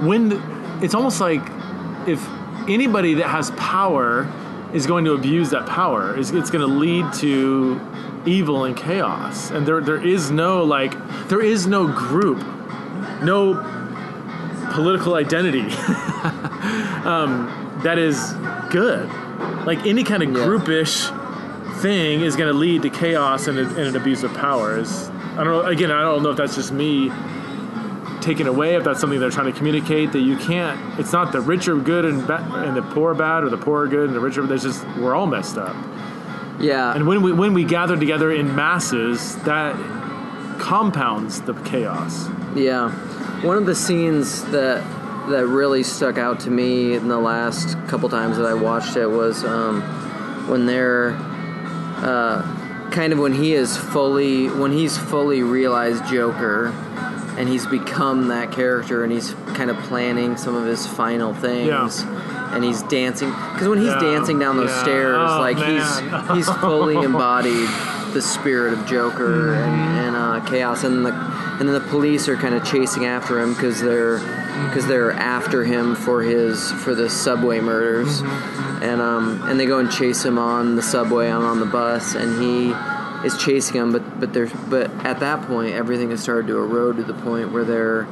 when 0.00 0.28
the- 0.30 0.42
it's 0.82 0.94
almost 0.94 1.20
like 1.20 1.40
if 2.06 2.26
anybody 2.68 3.14
that 3.14 3.28
has 3.28 3.50
power 3.52 4.28
is 4.72 4.86
going 4.86 5.04
to 5.04 5.12
abuse 5.12 5.50
that 5.50 5.66
power, 5.66 6.16
it's, 6.18 6.30
it's 6.30 6.50
going 6.50 6.66
to 6.68 6.74
lead 6.74 7.10
to 7.14 7.80
evil 8.26 8.64
and 8.64 8.76
chaos. 8.76 9.50
And 9.50 9.66
there 9.66 9.80
there 9.80 10.04
is 10.04 10.30
no 10.30 10.64
like 10.64 10.94
there 11.28 11.42
is 11.42 11.66
no 11.66 11.86
group, 11.86 12.38
no 13.22 13.54
political 14.72 15.14
identity 15.14 15.60
um, 17.04 17.80
that 17.82 17.98
is 17.98 18.32
good. 18.70 19.08
Like 19.66 19.86
any 19.86 20.04
kind 20.04 20.22
of 20.22 20.30
groupish 20.30 21.10
thing 21.80 22.20
is 22.22 22.36
going 22.36 22.52
to 22.52 22.58
lead 22.58 22.82
to 22.82 22.90
chaos 22.90 23.46
and, 23.46 23.58
a, 23.58 23.66
and 23.66 23.78
an 23.78 23.96
abuse 23.96 24.22
of 24.22 24.32
power. 24.34 24.78
Is 24.78 25.08
I 25.08 25.44
don't 25.44 25.46
know. 25.46 25.66
Again, 25.66 25.90
I 25.90 26.02
don't 26.02 26.22
know 26.22 26.30
if 26.30 26.36
that's 26.36 26.54
just 26.54 26.72
me 26.72 27.10
taken 28.20 28.46
away. 28.46 28.74
If 28.74 28.84
that's 28.84 29.00
something 29.00 29.20
they're 29.20 29.30
trying 29.30 29.52
to 29.52 29.58
communicate 29.58 30.12
that 30.12 30.20
you 30.20 30.36
can't. 30.36 30.98
It's 30.98 31.12
not 31.12 31.32
the 31.32 31.40
rich 31.40 31.68
are 31.68 31.76
good 31.76 32.04
and 32.04 32.26
ba- 32.26 32.46
and 32.66 32.76
the 32.76 32.82
poor 32.82 33.12
are 33.12 33.14
bad, 33.14 33.44
or 33.44 33.50
the 33.50 33.58
poor 33.58 33.82
are 33.84 33.88
good 33.88 34.06
and 34.06 34.16
the 34.16 34.20
rich 34.20 34.38
are. 34.38 34.46
There's 34.46 34.62
just 34.62 34.84
we're 34.96 35.14
all 35.14 35.26
messed 35.26 35.58
up. 35.58 35.76
Yeah. 36.64 36.94
And 36.94 37.06
when 37.06 37.22
we 37.22 37.32
when 37.32 37.52
we 37.54 37.64
gather 37.64 37.96
together 37.96 38.32
in 38.32 38.54
masses, 38.54 39.36
that 39.42 39.76
compounds 40.58 41.42
the 41.42 41.54
chaos. 41.62 42.28
Yeah, 42.54 42.90
one 43.42 43.56
of 43.56 43.66
the 43.66 43.74
scenes 43.74 44.44
that 44.46 44.82
that 45.28 45.46
really 45.46 45.82
stuck 45.82 46.18
out 46.18 46.40
to 46.40 46.50
me 46.50 46.94
in 46.94 47.08
the 47.08 47.18
last 47.18 47.76
couple 47.88 48.08
times 48.08 48.36
that 48.36 48.46
I 48.46 48.54
watched 48.54 48.96
it 48.96 49.06
was 49.06 49.44
um, 49.44 49.82
when 50.48 50.66
they're 50.66 51.10
uh, 51.98 52.90
kind 52.90 53.12
of 53.12 53.18
when 53.18 53.32
he 53.32 53.54
is 53.54 53.76
fully 53.76 54.48
when 54.48 54.72
he's 54.72 54.96
fully 54.96 55.42
realized 55.42 56.04
Joker 56.06 56.68
and 57.36 57.48
he's 57.48 57.66
become 57.66 58.28
that 58.28 58.52
character 58.52 59.02
and 59.02 59.12
he's 59.12 59.34
kind 59.54 59.70
of 59.70 59.76
planning 59.78 60.36
some 60.36 60.54
of 60.54 60.66
his 60.66 60.86
final 60.86 61.34
things. 61.34 62.04
Yeah. 62.04 62.33
And 62.54 62.62
he's 62.64 62.82
dancing 62.84 63.30
because 63.30 63.68
when 63.68 63.78
he's 63.78 63.88
Yeah, 63.88 64.00
dancing 64.00 64.38
down 64.38 64.56
those 64.56 64.70
yeah. 64.70 64.82
stairs, 64.82 65.16
Oh, 65.30 65.40
like 65.40 65.56
man. 65.58 65.80
he's 66.32 66.46
he's 66.48 66.56
fully 66.58 66.96
embodied 66.96 67.68
the 68.14 68.22
spirit 68.22 68.72
of 68.72 68.86
Joker 68.86 69.54
Mm-hmm. 69.54 69.62
and, 69.72 69.98
and 70.06 70.16
uh, 70.16 70.40
chaos, 70.48 70.84
and 70.84 71.04
the 71.04 71.12
and 71.12 71.68
then 71.68 71.74
the 71.74 71.88
police 71.88 72.28
are 72.28 72.36
kind 72.36 72.54
of 72.54 72.64
chasing 72.64 73.06
after 73.06 73.40
him 73.40 73.54
because 73.54 73.80
they're 73.80 74.18
because 74.68 74.86
they're 74.86 75.12
after 75.12 75.64
him 75.64 75.94
for 75.96 76.22
his 76.22 76.70
for 76.72 76.94
the 76.94 77.10
subway 77.10 77.60
murders, 77.60 78.22
Mm-hmm. 78.22 78.82
and 78.84 79.00
um 79.02 79.42
and 79.48 79.58
they 79.58 79.66
go 79.66 79.78
and 79.78 79.90
chase 79.90 80.24
him 80.24 80.38
on 80.38 80.76
the 80.76 80.82
subway 80.82 81.28
and 81.30 81.42
on 81.44 81.58
the 81.60 81.66
bus, 81.66 82.14
and 82.14 82.40
he 82.40 82.72
is 83.26 83.36
chasing 83.42 83.76
him, 83.80 83.90
but 83.92 84.20
but 84.20 84.32
there's 84.32 84.52
but 84.70 84.90
at 85.04 85.18
that 85.20 85.42
point 85.48 85.74
everything 85.74 86.10
has 86.10 86.22
started 86.22 86.46
to 86.48 86.56
erode 86.58 86.96
to 86.98 87.02
the 87.02 87.14
point 87.14 87.50
where 87.52 87.64
they're 87.64 88.06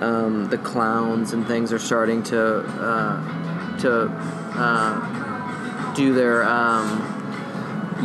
um, 0.00 0.48
the 0.50 0.58
clowns 0.58 1.32
and 1.32 1.46
things 1.46 1.72
are 1.72 1.78
starting 1.78 2.22
to 2.24 2.58
uh, 2.58 3.55
to 3.80 4.08
uh, 4.54 5.94
do 5.94 6.14
their 6.14 6.44
um, 6.44 7.12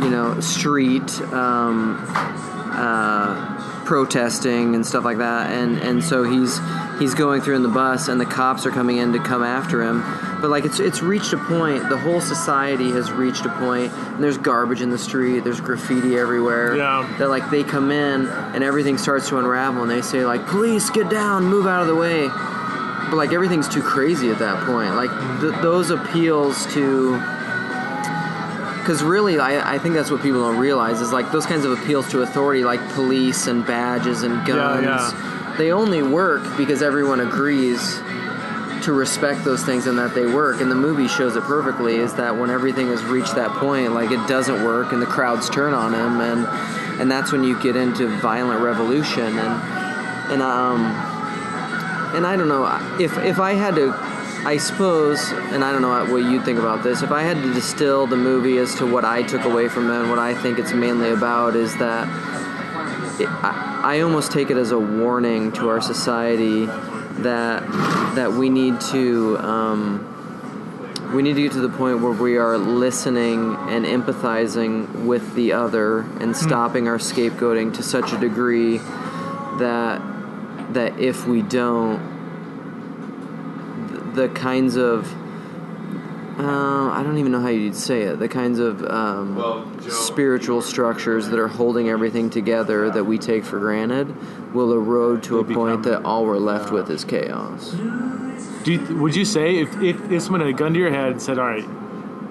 you 0.00 0.08
know 0.10 0.38
street 0.40 1.10
um, 1.32 1.98
uh, 2.76 3.84
protesting 3.84 4.74
and 4.74 4.86
stuff 4.86 5.04
like 5.04 5.18
that. 5.18 5.50
And 5.50 5.78
and 5.78 6.02
so 6.04 6.24
he's 6.24 6.58
he's 6.98 7.14
going 7.14 7.40
through 7.42 7.56
in 7.56 7.62
the 7.62 7.68
bus 7.68 8.08
and 8.08 8.20
the 8.20 8.26
cops 8.26 8.64
are 8.66 8.70
coming 8.70 8.98
in 8.98 9.12
to 9.12 9.18
come 9.18 9.42
after 9.42 9.82
him. 9.82 10.02
But 10.40 10.50
like 10.50 10.64
it's 10.64 10.80
it's 10.80 11.02
reached 11.02 11.32
a 11.32 11.38
point 11.38 11.88
the 11.88 11.98
whole 11.98 12.20
society 12.20 12.90
has 12.92 13.12
reached 13.12 13.44
a 13.46 13.48
point 13.60 13.92
and 13.92 14.22
there's 14.24 14.38
garbage 14.38 14.80
in 14.82 14.90
the 14.90 14.98
street 14.98 15.44
there's 15.44 15.60
graffiti 15.60 16.16
everywhere 16.18 16.76
Yeah. 16.76 17.14
that 17.20 17.28
like 17.28 17.48
they 17.50 17.62
come 17.62 17.92
in 17.92 18.26
and 18.26 18.64
everything 18.64 18.98
starts 18.98 19.28
to 19.28 19.38
unravel 19.38 19.82
and 19.82 19.90
they 19.90 20.02
say 20.02 20.26
like 20.26 20.44
police 20.48 20.90
get 20.90 21.08
down 21.08 21.44
move 21.44 21.68
out 21.68 21.82
of 21.82 21.86
the 21.86 21.94
way 21.94 22.28
but 23.12 23.18
like 23.18 23.34
everything's 23.34 23.68
too 23.68 23.82
crazy 23.82 24.30
at 24.30 24.38
that 24.38 24.64
point. 24.64 24.96
Like 24.96 25.10
th- 25.42 25.52
those 25.60 25.90
appeals 25.90 26.64
to 26.72 27.12
because 28.78 29.02
really 29.02 29.38
I, 29.38 29.74
I 29.74 29.78
think 29.78 29.94
that's 29.94 30.10
what 30.10 30.22
people 30.22 30.40
don't 30.40 30.56
realize 30.56 31.02
is 31.02 31.12
like 31.12 31.30
those 31.30 31.44
kinds 31.44 31.66
of 31.66 31.72
appeals 31.72 32.10
to 32.12 32.22
authority 32.22 32.64
like 32.64 32.80
police 32.94 33.48
and 33.48 33.66
badges 33.66 34.22
and 34.22 34.44
guns 34.46 34.84
yeah. 34.84 35.54
they 35.58 35.72
only 35.72 36.02
work 36.02 36.42
because 36.56 36.82
everyone 36.82 37.20
agrees 37.20 38.00
to 38.84 38.94
respect 38.94 39.44
those 39.44 39.62
things 39.62 39.86
and 39.86 39.98
that 39.98 40.14
they 40.14 40.24
work. 40.24 40.62
And 40.62 40.70
the 40.70 40.74
movie 40.74 41.06
shows 41.06 41.36
it 41.36 41.42
perfectly 41.42 41.96
is 41.96 42.14
that 42.14 42.38
when 42.38 42.48
everything 42.48 42.86
has 42.88 43.04
reached 43.04 43.34
that 43.34 43.50
point 43.50 43.92
like 43.92 44.10
it 44.10 44.26
doesn't 44.26 44.64
work 44.64 44.92
and 44.92 45.02
the 45.02 45.06
crowds 45.06 45.50
turn 45.50 45.74
on 45.74 45.92
him 45.92 46.22
and 46.22 46.46
and 46.98 47.10
that's 47.10 47.30
when 47.30 47.44
you 47.44 47.60
get 47.60 47.76
into 47.76 48.08
violent 48.20 48.62
revolution. 48.62 49.38
And 49.38 50.32
and 50.32 50.40
um 50.40 51.11
and 52.14 52.26
I 52.26 52.36
don't 52.36 52.48
know 52.48 52.64
if 53.00 53.16
if 53.18 53.38
I 53.38 53.52
had 53.52 53.74
to 53.76 53.92
I 54.44 54.56
suppose 54.56 55.30
and 55.30 55.62
I 55.64 55.72
don't 55.72 55.82
know 55.82 56.12
what 56.12 56.24
you 56.24 56.42
think 56.42 56.58
about 56.58 56.82
this 56.82 57.02
if 57.02 57.10
I 57.10 57.22
had 57.22 57.36
to 57.36 57.54
distill 57.54 58.06
the 58.06 58.16
movie 58.16 58.58
as 58.58 58.74
to 58.76 58.86
what 58.86 59.04
I 59.04 59.22
took 59.22 59.44
away 59.44 59.68
from 59.68 59.90
it 59.90 60.00
and 60.00 60.10
what 60.10 60.18
I 60.18 60.34
think 60.34 60.58
it's 60.58 60.72
mainly 60.72 61.10
about 61.10 61.54
is 61.54 61.76
that 61.78 62.08
it, 63.20 63.28
I, 63.28 63.80
I 63.84 64.00
almost 64.00 64.32
take 64.32 64.50
it 64.50 64.56
as 64.56 64.72
a 64.72 64.78
warning 64.78 65.52
to 65.52 65.68
our 65.68 65.80
society 65.80 66.66
that 66.66 67.62
that 68.14 68.32
we 68.32 68.48
need 68.48 68.80
to 68.92 69.38
um, 69.38 70.08
we 71.14 71.22
need 71.22 71.34
to 71.34 71.42
get 71.42 71.52
to 71.52 71.60
the 71.60 71.68
point 71.68 72.00
where 72.00 72.12
we 72.12 72.38
are 72.38 72.56
listening 72.56 73.54
and 73.68 73.84
empathizing 73.84 75.04
with 75.04 75.34
the 75.34 75.52
other 75.52 76.00
and 76.20 76.36
stopping 76.36 76.88
our 76.88 76.98
scapegoating 76.98 77.74
to 77.74 77.82
such 77.82 78.12
a 78.12 78.18
degree 78.18 78.78
that 79.58 80.00
that 80.74 80.98
if 80.98 81.26
we 81.26 81.42
don't 81.42 81.98
th- 83.88 84.14
the 84.14 84.28
kinds 84.28 84.76
of 84.76 85.12
uh, 86.38 86.88
I 86.90 87.02
don't 87.04 87.18
even 87.18 87.30
know 87.30 87.40
how 87.40 87.48
you'd 87.48 87.76
say 87.76 88.02
it. 88.02 88.18
The 88.18 88.28
kinds 88.28 88.58
of 88.58 88.82
um, 88.84 89.36
Well, 89.36 89.70
Joe- 89.82 89.90
spiritual 89.90 90.62
structures 90.62 91.28
that 91.28 91.38
are 91.38 91.48
holding 91.48 91.90
everything 91.90 92.30
together 92.30 92.90
that 92.90 93.04
we 93.04 93.18
take 93.18 93.44
for 93.44 93.58
granted 93.58 94.54
will 94.54 94.72
erode 94.72 95.22
to 95.24 95.40
a 95.40 95.44
They 95.44 95.54
point 95.54 95.82
that 95.84 96.04
all 96.04 96.24
we're 96.24 96.38
left 96.38 96.72
with 96.72 96.90
is 96.90 97.04
chaos. 97.04 97.70
Do 98.64 98.72
you, 98.72 98.96
would 98.96 99.14
you 99.14 99.24
say 99.26 99.56
if, 99.58 99.80
if 99.82 100.10
if 100.10 100.22
someone 100.22 100.40
had 100.40 100.50
a 100.50 100.52
gun 100.54 100.72
to 100.72 100.78
your 100.78 100.90
head 100.90 101.12
and 101.12 101.20
said, 101.22 101.38
"All 101.38 101.46
right, 101.46 101.64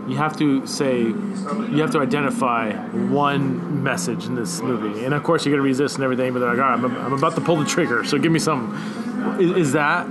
you 0.07 0.15
have 0.17 0.35
to 0.37 0.65
say, 0.65 1.03
you 1.03 1.81
have 1.81 1.91
to 1.91 1.99
identify 1.99 2.73
one 3.09 3.83
message 3.83 4.25
in 4.25 4.35
this 4.35 4.61
movie," 4.61 5.05
and 5.05 5.13
of 5.13 5.23
course 5.23 5.45
you're 5.45 5.51
going 5.55 5.63
to 5.63 5.67
resist 5.69 5.95
and 5.95 6.03
everything, 6.03 6.33
but 6.33 6.39
they're 6.39 6.49
like, 6.55 6.59
"All 6.63 6.71
right, 6.75 6.83
I'm, 6.83 7.05
I'm 7.05 7.13
about 7.13 7.35
to 7.35 7.41
pull 7.41 7.57
the 7.57 7.65
trigger, 7.65 8.03
so 8.03 8.17
give 8.17 8.31
me 8.31 8.39
some." 8.39 9.37
Is, 9.39 9.51
is 9.67 9.71
that 9.73 10.05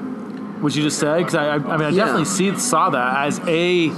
what 0.63 0.75
you 0.77 0.83
just 0.83 0.99
said? 0.99 1.19
Because 1.19 1.35
I, 1.35 1.47
I, 1.47 1.55
I 1.55 1.59
mean, 1.59 1.83
I 1.87 1.89
Yeah. 1.91 2.05
definitely 2.05 2.25
see 2.27 2.57
saw 2.59 2.91
that 2.91 3.27
as 3.27 3.41
a 3.47 3.91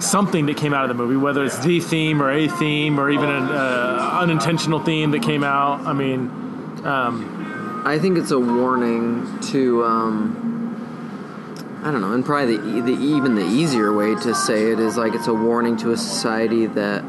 something 0.00 0.46
that 0.46 0.56
came 0.56 0.72
out 0.74 0.84
of 0.84 0.88
the 0.88 0.94
movie, 0.94 1.16
whether 1.16 1.44
it's 1.44 1.58
the 1.58 1.80
theme 1.80 2.22
or 2.22 2.30
a 2.30 2.48
theme 2.48 2.98
or 3.00 3.10
even 3.10 3.28
an 3.28 3.44
uh, 3.44 4.18
unintentional 4.22 4.78
theme 4.80 5.10
that 5.12 5.22
came 5.22 5.42
out. 5.42 5.80
I 5.86 5.92
mean, 5.92 6.30
um, 6.84 7.82
I 7.86 7.98
think 7.98 8.18
it's 8.18 8.30
a 8.30 8.38
warning 8.38 9.26
to, 9.52 9.84
um, 9.84 10.45
I 11.86 11.92
don't 11.92 12.00
know, 12.00 12.14
and 12.14 12.24
probably 12.24 12.56
the, 12.56 12.80
the 12.80 12.92
even 12.92 13.36
the 13.36 13.46
easier 13.46 13.92
way 13.92 14.16
to 14.16 14.34
say 14.34 14.72
it 14.72 14.80
is 14.80 14.96
like 14.96 15.14
it's 15.14 15.28
a 15.28 15.32
warning 15.32 15.76
to 15.76 15.92
a 15.92 15.96
society 15.96 16.66
that 16.66 17.04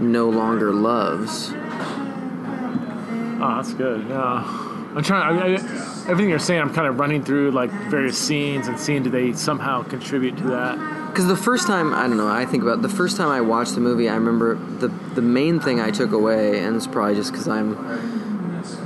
no 0.00 0.28
longer 0.28 0.72
loves. 0.72 1.52
Oh, 3.40 3.52
that's 3.56 3.72
good. 3.74 4.08
Yeah, 4.08 4.42
I'm 4.96 5.02
trying. 5.04 5.38
I, 5.38 5.46
I, 5.46 6.10
everything 6.10 6.28
you're 6.30 6.40
saying, 6.40 6.60
I'm 6.60 6.74
kind 6.74 6.88
of 6.88 6.98
running 6.98 7.22
through 7.22 7.52
like 7.52 7.70
various 7.70 8.18
scenes 8.18 8.66
and 8.66 8.80
seeing 8.80 9.04
do 9.04 9.10
they 9.10 9.32
somehow 9.32 9.84
contribute 9.84 10.38
to 10.38 10.44
that. 10.48 10.76
Because 11.10 11.28
the 11.28 11.36
first 11.36 11.68
time, 11.68 11.94
I 11.94 12.08
don't 12.08 12.16
know, 12.16 12.26
I 12.26 12.46
think 12.46 12.64
about 12.64 12.78
it, 12.78 12.82
the 12.82 12.88
first 12.88 13.16
time 13.16 13.28
I 13.28 13.42
watched 13.42 13.76
the 13.76 13.80
movie, 13.80 14.08
I 14.08 14.14
remember 14.14 14.56
the 14.56 14.88
the 15.14 15.22
main 15.22 15.60
thing 15.60 15.80
I 15.80 15.92
took 15.92 16.10
away, 16.10 16.58
and 16.64 16.74
it's 16.74 16.88
probably 16.88 17.14
just 17.14 17.30
because 17.30 17.46
I'm, 17.46 17.78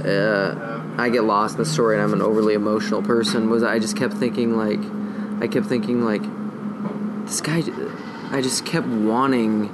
uh, 0.04 0.82
I 0.98 1.08
get 1.08 1.24
lost 1.24 1.54
in 1.54 1.60
the 1.60 1.64
story 1.64 1.94
and 1.94 2.02
I'm 2.02 2.12
an 2.12 2.20
overly 2.20 2.52
emotional 2.52 3.00
person, 3.00 3.48
was 3.48 3.62
I 3.62 3.78
just 3.78 3.96
kept 3.96 4.12
thinking 4.12 4.54
like, 4.54 4.80
I 5.40 5.46
kept 5.48 5.66
thinking 5.66 6.04
like, 6.04 6.22
this 7.26 7.40
guy, 7.40 7.62
I 8.30 8.40
just 8.42 8.64
kept 8.64 8.86
wanting, 8.86 9.66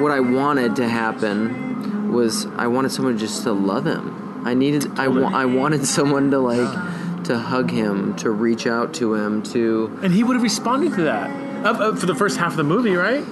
what 0.00 0.10
I 0.12 0.20
wanted 0.20 0.76
to 0.76 0.88
happen 0.88 2.12
was 2.12 2.46
I 2.46 2.66
wanted 2.66 2.90
someone 2.92 3.18
just 3.18 3.42
to 3.44 3.52
love 3.52 3.86
him. 3.86 4.42
I 4.46 4.54
needed, 4.54 4.98
I, 4.98 5.08
wa- 5.08 5.30
I 5.32 5.44
wanted 5.44 5.84
someone 5.86 6.30
to 6.30 6.38
like, 6.38 7.24
to 7.24 7.38
hug 7.38 7.70
him, 7.70 8.14
to 8.16 8.30
reach 8.30 8.66
out 8.66 8.94
to 8.94 9.14
him, 9.14 9.42
to. 9.44 9.98
And 10.02 10.12
he 10.12 10.24
would 10.24 10.34
have 10.36 10.42
responded 10.42 10.94
to 10.94 11.02
that 11.02 11.30
up, 11.66 11.78
up 11.80 11.98
for 11.98 12.06
the 12.06 12.14
first 12.14 12.38
half 12.38 12.52
of 12.52 12.56
the 12.56 12.64
movie, 12.64 12.94
right? 12.94 13.24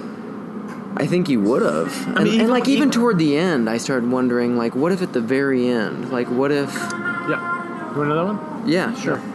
I 0.99 1.05
think 1.07 1.27
he 1.27 1.37
would 1.37 1.61
have. 1.61 2.07
And, 2.17 2.25
mean, 2.25 2.41
and 2.41 2.49
like 2.49 2.67
even 2.67 2.91
toward 2.91 3.17
the 3.17 3.37
end, 3.37 3.69
I 3.69 3.77
started 3.77 4.09
wondering 4.11 4.57
like, 4.57 4.75
what 4.75 4.91
if 4.91 5.01
at 5.01 5.13
the 5.13 5.21
very 5.21 5.67
end, 5.67 6.11
like, 6.11 6.27
what 6.29 6.51
if, 6.51 6.69
Yeah. 6.73 7.89
You 7.91 7.97
want 7.99 8.11
another 8.11 8.33
one? 8.33 8.67
Yeah, 8.69 8.93
sure. 8.95 9.17
Okay. 9.17 9.31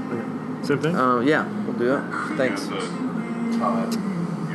Same 0.63 0.81
thing. 0.81 0.97
Uh, 0.97 1.21
yeah, 1.21 1.47
we'll 1.65 1.75
do 1.75 1.97
it. 1.97 2.03
Thanks. 2.37 2.67
The 2.67 2.77
Todd, 3.59 3.95
you 3.95 4.01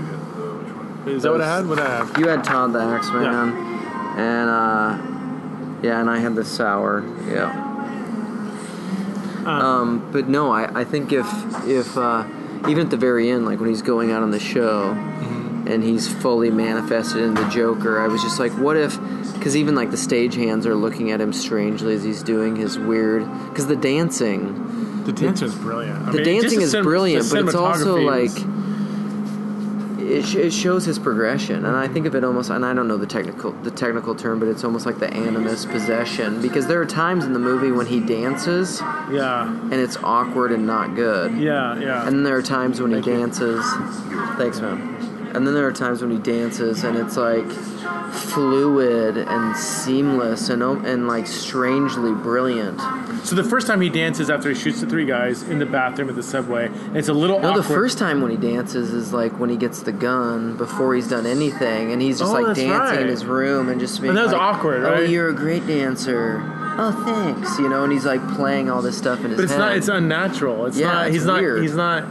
hit 0.06 0.36
the 0.36 0.56
which 0.56 0.74
one? 0.74 1.10
Is 1.10 1.24
that 1.24 1.32
what 1.32 1.42
I 1.42 1.56
had? 1.56 1.68
What 1.68 1.78
did 1.78 1.88
I 1.88 1.98
have? 1.98 2.18
You 2.18 2.28
had 2.28 2.44
Todd 2.44 2.74
the 2.74 2.80
Axeman, 2.80 3.26
and 4.18 4.50
uh, 4.50 4.98
yeah, 5.84 6.00
and 6.00 6.10
I 6.10 6.20
had 6.20 6.36
the 6.36 6.46
sour. 6.46 7.04
Yeah. 7.30 7.66
Um, 9.46 10.10
but 10.12 10.28
no, 10.28 10.52
I, 10.52 10.82
I 10.82 10.84
think 10.84 11.14
if 11.14 11.26
if 11.66 11.98
uh, 11.98 12.26
even 12.68 12.86
at 12.86 12.90
the 12.90 12.98
very 12.98 13.30
end, 13.30 13.46
like 13.46 13.60
when 13.60 13.70
he's 13.70 13.82
going 13.82 14.12
out 14.12 14.24
on 14.24 14.32
the 14.32 14.40
show, 14.40 14.94
and 15.68 15.84
he's 15.84 16.08
fully 16.08 16.50
manifested 16.50 17.22
in 17.22 17.34
the 17.34 17.48
Joker, 17.50 18.00
I 18.00 18.08
was 18.08 18.22
just 18.22 18.40
like, 18.40 18.52
what 18.54 18.78
if? 18.78 18.98
Because 19.34 19.56
even 19.56 19.76
like 19.76 19.92
the 19.92 19.98
stagehands 19.98 20.66
are 20.66 20.76
looking 20.76 21.12
at 21.12 21.22
him 21.22 21.32
strangely 21.34 21.94
as 21.94 22.04
he's 22.04 22.24
doing 22.24 22.56
his 22.56 22.78
weird. 22.80 23.24
Because 23.50 23.68
the 23.68 23.76
dancing, 23.76 25.04
The 25.04 25.12
dancing 25.14 25.48
is 25.48 25.56
brilliant. 25.56 26.08
I 26.08 26.12
the 26.12 26.18
mean, 26.18 26.24
dancing 26.42 26.62
is 26.62 26.72
cin- 26.72 26.84
brilliant, 26.84 27.30
but 27.30 27.46
it's 27.46 27.56
also 27.56 27.98
like 27.98 28.32
it, 30.00 30.26
sh- 30.26 30.36
it 30.36 30.54
shows 30.54 30.86
his 30.86 31.00
progression, 31.00 31.66
and 31.66 31.76
I 31.76 31.88
think 31.88 32.06
of 32.06 32.16
it 32.16 32.24
almost. 32.24 32.50
And 32.50 32.66
I 32.66 32.74
don't 32.74 32.88
know 32.88 32.98
the 32.98 33.06
technical 33.08 33.52
the 33.52 33.72
technical 33.72 34.16
term, 34.16 34.40
but 34.40 34.48
it's 34.48 34.64
almost 34.64 34.86
like 34.86 35.00
the 35.00 35.12
animus 35.14 35.66
possession 35.66 36.42
because 36.42 36.68
there 36.68 36.80
are 36.82 36.86
times 36.86 37.26
in 37.26 37.34
the 37.34 37.40
movie 37.40 37.72
when 37.72 37.86
he 37.88 38.00
dances 38.00 38.80
yeah, 39.12 39.48
and 39.48 39.74
it's 39.74 39.98
awkward 39.98 40.52
and 40.52 40.66
not 40.66 40.96
good, 40.96 41.36
yeah, 41.38 41.78
yeah. 41.80 42.08
and 42.08 42.16
then 42.16 42.24
there 42.24 42.38
are 42.38 42.42
times 42.42 42.80
when 42.82 42.92
he 42.92 43.02
Thank 43.02 43.08
you. 43.08 43.18
dances. 43.20 43.66
Thanks, 44.38 44.62
man. 44.62 44.96
And 45.36 45.46
then 45.46 45.54
there 45.54 45.68
are 45.68 45.72
times 45.74 46.02
when 46.02 46.12
he 46.12 46.18
dances 46.18 46.84
and 46.84 46.98
it's 46.98 47.18
like 47.18 47.46
fluid 48.12 49.18
and 49.18 49.56
seamless 49.56 50.50
and 50.50 50.62
and 50.64 51.08
like 51.08 51.28
strangely 51.28 52.14
brilliant. 52.14 52.80
so 53.24 53.36
the 53.36 53.44
first 53.44 53.68
time 53.68 53.80
he 53.82 53.90
dances 53.90 54.30
after 54.30 54.50
he 54.50 54.56
shoots 54.56 54.82
the 54.82 54.88
three 54.88 55.06
guys 55.06 55.44
in 55.44 55.60
the 55.60 55.66
bathroom 55.66 56.10
at 56.10 56.16
the 56.16 56.24
subway, 56.24 56.70
it's 56.94 57.08
a 57.10 57.14
little 57.14 57.40
No, 57.40 57.50
awkward. 57.50 57.64
the 57.64 57.68
first 57.68 57.98
time 57.98 58.22
when 58.22 58.32
he 58.32 58.38
dances 58.38 58.94
is 58.94 59.14
like 59.14 59.40
when 59.40 59.50
he 59.50 59.58
gets 59.58 59.84
the 59.84 59.92
gun 59.92 60.58
before 60.58 60.96
he's 60.96 61.08
done 61.08 61.26
anything, 61.26 61.92
and 61.92 62.02
he's 62.02 62.20
just 62.20 62.32
Oh, 62.32 62.42
like 62.42 62.56
dancing 62.56 62.70
right. 62.72 63.02
in 63.02 63.08
his 63.08 63.26
room 63.26 63.70
and 63.70 63.80
just 63.80 64.02
being 64.02 64.10
And 64.10 64.18
that 64.18 64.24
was 64.24 64.34
like, 64.34 64.42
awkward, 64.42 64.82
right? 64.84 64.90
Oh, 64.90 65.02
right? 65.02 65.10
you're 65.10 65.30
a 65.30 65.34
great 65.36 65.66
dancer. 65.68 66.42
Oh, 66.80 67.04
thanks. 67.06 67.58
You 67.60 67.70
know, 67.70 67.84
and 67.84 67.92
he's 67.92 68.06
like 68.06 68.26
playing 68.36 68.70
all 68.70 68.82
this 68.82 68.98
stuff 68.98 69.20
in 69.24 69.32
his 69.32 69.36
but 69.38 69.44
it's 69.44 69.52
head. 69.54 69.60
not. 69.60 69.78
It's 69.78 69.88
unnatural. 69.88 70.66
It's 70.68 70.78
Yeah, 70.78 70.88
not. 70.94 71.08
it's 71.08 71.16
He's 71.16 71.26
not. 71.26 71.42
He's 71.62 71.76
not. 71.76 72.04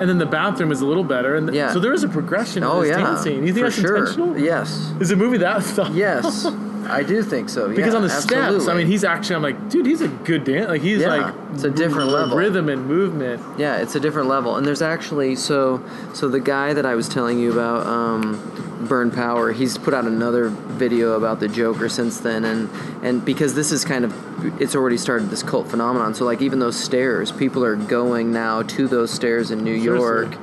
And 0.00 0.08
then 0.08 0.18
the 0.18 0.26
bathroom 0.26 0.72
is 0.72 0.80
a 0.80 0.86
little 0.86 1.04
better. 1.04 1.36
And 1.36 1.52
Yeah. 1.54 1.72
so 1.72 1.78
there 1.78 1.92
is 1.92 2.02
a 2.04 2.08
progression. 2.08 2.64
oh 2.64 2.78
in 2.80 2.88
his 2.88 2.90
yeah, 2.90 2.96
dancing. 2.98 3.46
You 3.46 3.52
think 3.52 3.66
for 3.66 3.70
that's 3.70 3.76
sure. 3.80 3.96
intentional? 3.98 4.38
Yes, 4.38 4.92
Is 5.00 5.08
the 5.10 5.16
movie 5.16 5.38
that 5.38 5.62
stuff? 5.72 5.90
yes, 5.92 6.46
I 6.88 7.02
do 7.02 7.22
think 7.22 7.48
so. 7.48 7.68
Because 7.74 7.94
on 7.94 8.02
the 8.02 8.08
steps, 8.08 8.68
I 8.68 8.74
mean, 8.74 8.86
he's 8.86 9.04
actually. 9.04 9.36
I'm 9.36 9.42
like, 9.42 9.68
dude, 9.70 9.86
he's 9.86 10.00
a 10.00 10.08
good 10.08 10.44
dancer. 10.44 10.68
Like 10.68 10.82
he's 10.82 11.00
Yeah, 11.00 11.08
like, 11.08 11.34
it's 11.54 11.64
a 11.64 11.70
different 11.70 12.10
r- 12.10 12.16
level. 12.16 12.36
Rhythm 12.36 12.68
and 12.68 12.86
movement. 12.86 13.42
Yeah, 13.58 13.76
it's 13.78 13.94
a 13.94 14.00
different 14.00 14.28
level. 14.28 14.56
And 14.56 14.66
there's 14.66 14.82
actually 14.82 15.36
so 15.36 15.82
so 16.14 16.28
the 16.28 16.40
guy 16.40 16.72
that 16.74 16.84
I 16.86 16.94
was 16.94 17.08
telling 17.08 17.38
you 17.38 17.52
about, 17.52 17.86
um, 17.86 18.86
Burn 18.88 19.10
Power, 19.10 19.52
he's 19.52 19.78
put 19.78 19.94
out 19.94 20.06
another 20.06 20.48
video 20.48 21.12
about 21.12 21.38
the 21.40 21.48
Joker 21.48 21.88
since 21.88 22.18
then, 22.20 22.44
and 22.44 22.68
and 23.02 23.24
because 23.24 23.54
this 23.54 23.70
is 23.72 23.84
kind 23.84 24.04
of 24.04 24.60
it's 24.60 24.74
already 24.74 24.96
started 24.96 25.30
this 25.30 25.42
cult 25.42 25.68
phenomenon. 25.68 26.14
So 26.14 26.24
like 26.24 26.42
even 26.42 26.58
those 26.58 26.76
stairs, 26.78 27.30
people 27.30 27.64
are 27.64 27.76
going 27.76 28.32
now 28.32 28.62
to 28.62 28.88
those 28.88 29.10
stairs 29.10 29.50
in 29.50 29.62
New 29.62 29.78
Seriously. 29.80 29.98
York 29.98 30.36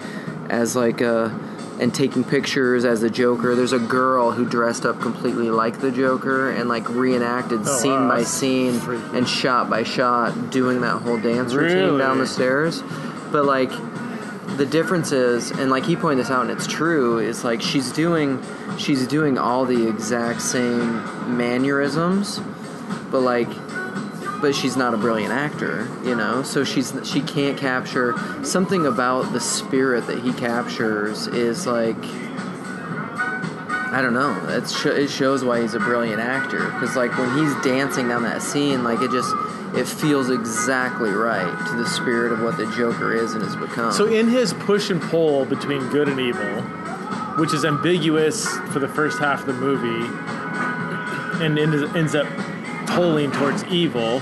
as 0.49 0.75
like 0.75 1.01
a 1.01 1.37
and 1.79 1.93
taking 1.95 2.23
pictures 2.23 2.83
as 2.85 3.01
the 3.01 3.09
Joker. 3.09 3.55
There's 3.55 3.71
a 3.73 3.79
girl 3.79 4.31
who 4.31 4.45
dressed 4.47 4.85
up 4.85 4.99
completely 4.99 5.49
like 5.49 5.79
the 5.79 5.91
Joker 5.91 6.51
and 6.51 6.67
like 6.67 6.89
reenacted 6.89 7.61
Oh, 7.63 7.77
scene 7.77 7.91
wow, 7.91 8.09
by 8.09 8.23
scene 8.23 8.73
freaky. 8.79 9.17
and 9.17 9.27
shot 9.27 9.69
by 9.69 9.83
shot 9.83 10.49
doing 10.49 10.81
that 10.81 11.01
whole 11.01 11.17
dance 11.17 11.53
routine 11.53 11.77
Really? 11.77 11.97
down 11.99 12.17
the 12.17 12.27
stairs. 12.27 12.83
But 13.31 13.45
like 13.45 13.71
the 14.57 14.65
difference 14.65 15.11
is 15.13 15.51
and 15.51 15.69
like 15.71 15.85
he 15.85 15.95
pointed 15.95 16.25
this 16.25 16.31
out 16.31 16.41
and 16.41 16.51
it's 16.51 16.67
true, 16.67 17.19
is 17.19 17.43
like 17.45 17.61
she's 17.61 17.91
doing 17.93 18.43
she's 18.77 19.07
doing 19.07 19.37
all 19.37 19.65
the 19.65 19.87
exact 19.87 20.41
same 20.41 21.37
mannerisms, 21.37 22.39
but 23.11 23.21
like 23.21 23.47
but 24.41 24.55
she's 24.55 24.77
not 24.77 24.93
a 24.93 24.97
brilliant 24.97 25.33
actor, 25.33 25.87
you 26.03 26.15
know. 26.15 26.43
So 26.43 26.63
she's 26.63 26.93
she 27.03 27.21
can't 27.21 27.57
capture 27.57 28.15
something 28.43 28.85
about 28.85 29.33
the 29.33 29.39
spirit 29.39 30.07
that 30.07 30.19
he 30.19 30.33
captures 30.33 31.27
is 31.27 31.67
like 31.67 31.97
I 33.91 34.01
don't 34.03 34.13
know. 34.13 34.39
It's 34.49 34.77
sh- 34.77 34.85
it 34.85 35.09
shows 35.09 35.43
why 35.43 35.61
he's 35.61 35.73
a 35.73 35.79
brilliant 35.79 36.21
actor 36.21 36.65
because 36.71 36.95
like 36.95 37.17
when 37.17 37.35
he's 37.37 37.53
dancing 37.63 38.07
down 38.07 38.21
that 38.23 38.41
scene, 38.41 38.83
like 38.83 39.01
it 39.01 39.09
just 39.09 39.33
it 39.73 39.85
feels 39.85 40.29
exactly 40.29 41.09
right 41.09 41.67
to 41.67 41.75
the 41.75 41.87
spirit 41.87 42.31
of 42.31 42.41
what 42.41 42.57
the 42.57 42.65
Joker 42.75 43.15
is 43.15 43.33
and 43.33 43.43
has 43.43 43.55
become. 43.55 43.91
So 43.91 44.05
in 44.05 44.27
his 44.27 44.53
push 44.53 44.89
and 44.89 45.01
pull 45.01 45.45
between 45.45 45.87
good 45.89 46.07
and 46.07 46.19
evil, 46.19 46.61
which 47.39 47.53
is 47.53 47.65
ambiguous 47.65 48.47
for 48.71 48.79
the 48.79 48.87
first 48.87 49.19
half 49.19 49.41
of 49.41 49.47
the 49.47 49.53
movie, 49.53 50.05
and 51.43 51.57
ends 51.57 52.13
up 52.15 52.27
tolling 52.95 53.31
towards 53.31 53.63
evil. 53.65 54.19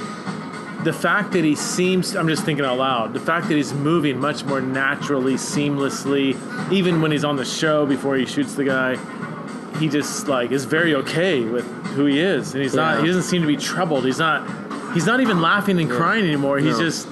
The 0.83 0.93
fact 0.93 1.31
that 1.33 1.43
he 1.43 1.55
seems, 1.55 2.15
I'm 2.15 2.27
just 2.27 2.43
thinking 2.45 2.63
out 2.63 2.77
loud, 2.77 3.13
the 3.13 3.19
fact 3.19 3.47
that 3.49 3.55
he's 3.55 3.73
moving 3.73 4.19
much 4.19 4.45
more 4.45 4.61
naturally, 4.61 5.33
seamlessly, 5.33 6.35
even 6.71 7.01
when 7.01 7.11
he's 7.11 7.23
on 7.25 7.35
the 7.35 7.45
show 7.45 7.85
before 7.85 8.15
he 8.15 8.25
shoots 8.25 8.55
the 8.55 8.63
guy, 8.63 8.95
he 9.79 9.89
just 9.89 10.27
like 10.27 10.51
is 10.51 10.65
very 10.65 10.95
okay 10.95 11.41
with 11.41 11.65
who 11.95 12.05
he 12.05 12.19
is. 12.19 12.53
And 12.53 12.61
he's 12.63 12.73
not, 12.75 13.01
he 13.01 13.07
doesn't 13.07 13.23
seem 13.23 13.41
to 13.41 13.47
be 13.47 13.57
troubled. 13.57 14.05
He's 14.05 14.19
not, 14.19 14.47
he's 14.93 15.05
not 15.05 15.19
even 15.19 15.41
laughing 15.41 15.79
and 15.79 15.89
crying 15.89 16.23
anymore. 16.25 16.59
He's 16.59 16.77
No. 16.77 16.85
just, 16.85 17.07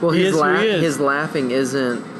well, 0.00 0.12
he 0.12 0.20
his 0.22 0.28
is 0.34 0.34
who 0.34 0.40
la- 0.40 0.56
he 0.60 0.66
is. 0.68 0.82
his 0.82 1.00
laughing 1.00 1.50
isn't 1.50 1.96
his 2.04 2.17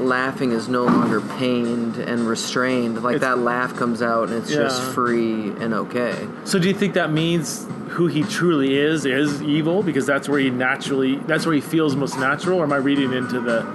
laughing 0.00 0.52
is 0.52 0.68
no 0.68 0.84
longer 0.84 1.20
pained 1.20 1.96
and 1.96 2.26
restrained. 2.26 3.02
Like 3.02 3.16
It's- 3.16 3.28
that 3.36 3.42
laugh 3.42 3.76
comes 3.76 4.02
out 4.02 4.28
and 4.28 4.38
it's 4.42 4.52
just 4.52 4.82
free 4.92 5.50
and 5.60 5.74
okay. 5.74 6.14
So 6.44 6.58
do 6.58 6.68
you 6.68 6.74
think 6.74 6.94
that 6.94 7.12
means 7.12 7.66
who 7.88 8.06
he 8.06 8.22
truly 8.22 8.76
is 8.78 9.04
is 9.04 9.42
evil 9.42 9.82
because 9.82 10.06
that's 10.06 10.28
where 10.28 10.38
he 10.38 10.48
naturally 10.50 11.16
that's 11.26 11.44
where 11.44 11.54
he 11.54 11.60
feels 11.60 11.96
most 11.96 12.18
natural 12.18 12.60
or 12.60 12.64
am 12.64 12.72
I 12.72 12.76
reading 12.76 13.12
into 13.12 13.40
the 13.40 13.66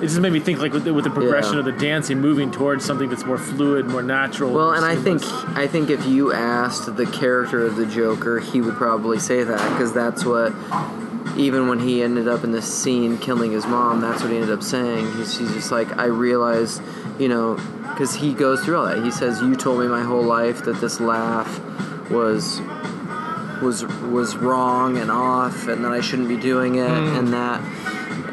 it 0.00 0.08
just 0.08 0.18
made 0.20 0.32
me 0.32 0.40
think 0.40 0.58
like 0.58 0.72
with 0.72 0.84
the, 0.84 0.92
with 0.92 1.04
the 1.04 1.10
progression 1.10 1.52
Yeah. 1.54 1.58
of 1.60 1.64
the 1.66 1.72
dancing 1.72 2.20
moving 2.20 2.50
towards 2.50 2.84
something 2.84 3.08
that's 3.08 3.24
more 3.24 3.38
fluid, 3.38 3.86
more 3.86 4.02
natural. 4.02 4.52
Well, 4.52 4.72
and 4.72 4.84
I 4.84 4.96
think. 4.96 5.22
I 5.56 5.66
think 5.68 5.88
if 5.88 6.04
you 6.04 6.32
asked 6.32 6.94
the 6.96 7.06
character 7.06 7.64
of 7.64 7.76
the 7.76 7.86
Joker, 7.86 8.40
he 8.40 8.60
would 8.60 8.74
probably 8.74 9.18
say 9.20 9.44
that 9.44 9.70
because 9.70 9.92
that's 9.92 10.24
what. 10.24 10.52
Even 11.36 11.68
when 11.68 11.80
he 11.80 12.02
ended 12.02 12.28
up 12.28 12.44
in 12.44 12.52
this 12.52 12.72
scene 12.72 13.18
killing 13.18 13.52
his 13.52 13.66
mom, 13.66 14.00
that's 14.00 14.22
what 14.22 14.30
he 14.30 14.36
ended 14.36 14.52
up 14.52 14.62
saying. 14.62 15.12
He's, 15.16 15.36
he's 15.36 15.52
just 15.52 15.72
like, 15.72 15.96
I 15.98 16.04
realized, 16.04 16.80
you 17.18 17.28
know, 17.28 17.58
because 17.94 18.14
he 18.14 18.32
goes 18.32 18.64
through 18.64 18.76
all 18.76 18.86
that. 18.86 19.02
He 19.04 19.10
says, 19.10 19.40
"You 19.40 19.54
told 19.54 19.80
me 19.80 19.86
my 19.86 20.02
whole 20.02 20.22
life 20.22 20.64
that 20.64 20.80
this 20.80 21.00
laugh 21.00 21.60
was 22.10 22.60
was 23.62 23.84
was 23.84 24.36
wrong 24.36 24.98
and 24.98 25.10
off, 25.10 25.68
and 25.68 25.84
that 25.84 25.92
I 25.92 26.00
shouldn't 26.00 26.28
be 26.28 26.36
doing 26.36 26.76
it, 26.76 26.88
mm. 26.88 27.18
and 27.18 27.32
that 27.32 27.60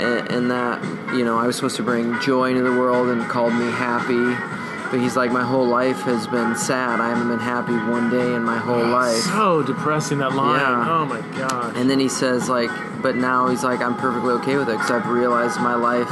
and, 0.01 0.31
and 0.31 0.51
that 0.51 1.15
you 1.15 1.23
know 1.23 1.37
I 1.37 1.45
was 1.45 1.55
supposed 1.55 1.75
to 1.77 1.83
bring 1.83 2.19
joy 2.21 2.49
into 2.49 2.63
the 2.63 2.71
world 2.71 3.09
and 3.09 3.21
called 3.29 3.53
me 3.53 3.69
happy." 3.71 4.60
But 4.91 4.99
he's 4.99 5.15
like, 5.15 5.31
my 5.31 5.43
whole 5.43 5.65
life 5.65 6.01
has 6.01 6.27
been 6.27 6.55
sad. 6.55 6.99
I 6.99 7.09
haven't 7.09 7.29
been 7.29 7.39
happy 7.39 7.71
one 7.71 8.09
day 8.09 8.35
in 8.35 8.43
my 8.43 8.57
whole 8.57 8.85
life. 8.85 9.15
so 9.23 9.63
depressing 9.63 10.17
that 10.17 10.33
line. 10.33 10.59
Yeah. 10.59 10.89
Oh 10.89 11.05
my 11.05 11.21
god. 11.37 11.77
And 11.77 11.89
then 11.89 11.97
he 11.97 12.09
says, 12.09 12.49
like, 12.49 12.69
but 13.01 13.15
now 13.15 13.47
he's 13.47 13.63
like, 13.63 13.79
I'm 13.79 13.95
perfectly 13.95 14.33
okay 14.33 14.57
with 14.57 14.69
it 14.69 14.73
because 14.73 14.91
I've 14.91 15.07
realized 15.07 15.59
my 15.61 15.75
life 15.75 16.09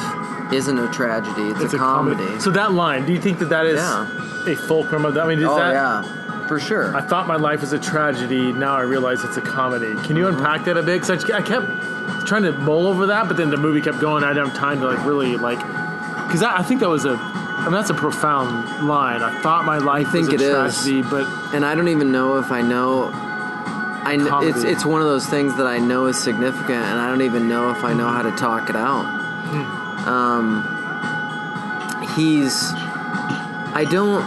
isn't 0.54 0.80
a 0.80 0.88
tragedy; 0.92 1.50
it's, 1.64 1.74
a, 1.74 1.78
comedy. 1.78 2.40
So 2.40 2.50
that 2.52 2.74
line, 2.74 3.06
do 3.06 3.14
you 3.14 3.22
think 3.22 3.40
that 3.40 3.50
that 3.50 3.66
is 3.66 3.80
Yeah. 3.80 4.08
a 4.48 4.56
fulcrum 4.56 5.06
of 5.06 5.14
that? 5.14 5.26
I 5.26 5.28
mean, 5.28 5.40
is 5.40 5.46
oh 5.46 5.58
that 5.58 5.74
yeah, 5.74 6.48
for 6.48 6.60
sure. 6.60 6.96
I 6.96 7.02
thought 7.02 7.28
my 7.28 7.36
life 7.36 7.62
was 7.62 7.74
a 7.74 7.80
tragedy. 7.80 8.52
Now 8.52 8.76
I 8.76 8.82
realize 8.82 9.24
it's 9.24 9.38
a 9.38 9.42
comedy. 9.42 9.94
Can 10.08 10.16
you 10.16 10.26
mm-hmm. 10.26 10.38
unpack 10.38 10.66
that 10.66 10.78
a 10.78 10.84
bit? 10.84 11.02
Because 11.02 11.30
I, 11.30 11.38
I 11.38 11.42
kept 11.42 11.68
trying 12.26 12.44
to 12.44 12.52
mull 12.54 12.88
over 12.88 13.08
that, 13.08 13.28
but 13.28 13.38
then 13.38 13.50
the 13.50 13.58
movie 13.58 13.82
kept 13.82 14.00
going. 14.00 14.24
I 14.24 14.34
didn't 14.34 14.50
have 14.50 14.58
time 14.58 14.80
to 14.82 14.88
like 14.88 15.06
really 15.06 15.36
like. 15.36 15.60
Because 16.28 16.44
I 16.44 16.64
think 16.64 16.80
that 16.80 16.90
was 16.90 17.06
a. 17.06 17.18
Mean, 17.70 17.78
that's 17.78 17.90
a 17.92 17.94
profound 17.94 18.88
line. 18.88 19.22
I 19.22 19.40
thought 19.42 19.64
my 19.66 19.78
life 19.78 20.12
think 20.12 20.32
was 20.32 20.42
a 20.42 20.46
it 20.46 20.50
is. 20.50 20.82
tragedy, 20.82 21.02
but 21.04 21.28
and 21.54 21.64
I 21.64 21.76
don't 21.76 21.88
even 21.90 22.12
know 22.12 22.38
if 22.38 22.52
I 22.52 22.62
know. 22.62 23.12
I 23.14 24.16
kn- 24.16 24.28
Comedy. 24.28 24.52
it's 24.52 24.64
it's 24.64 24.86
one 24.86 25.02
of 25.02 25.08
those 25.08 25.26
things 25.28 25.56
that 25.58 25.68
I 25.68 25.78
know 25.78 26.08
is 26.08 26.18
significant, 26.18 26.72
and 26.72 27.00
I 27.00 27.08
don't 27.08 27.22
even 27.22 27.48
know 27.48 27.70
if 27.70 27.84
I 27.84 27.94
know 27.94 28.08
how 28.08 28.24
to 28.24 28.32
talk 28.32 28.70
it 28.70 28.76
out. 28.76 29.06
Um, 30.08 30.64
he's. 32.16 32.56
I 33.76 33.86
don't 33.90 34.24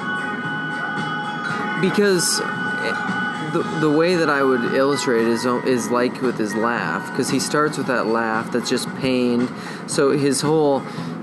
because 1.80 2.38
the 2.38 3.62
the 3.80 3.90
way 3.90 4.14
that 4.14 4.30
I 4.30 4.42
would 4.42 4.72
illustrate 4.74 5.22
it 5.22 5.28
is 5.28 5.44
is 5.44 5.90
like 5.90 6.22
with 6.22 6.38
his 6.38 6.54
laugh 6.54 7.10
because 7.10 7.28
he 7.28 7.40
starts 7.40 7.76
with 7.76 7.88
that 7.88 8.06
laugh 8.06 8.52
that's 8.52 8.70
just 8.70 8.88
pained. 8.96 9.50
So 9.88 10.12
his 10.12 10.40
whole 10.40 10.80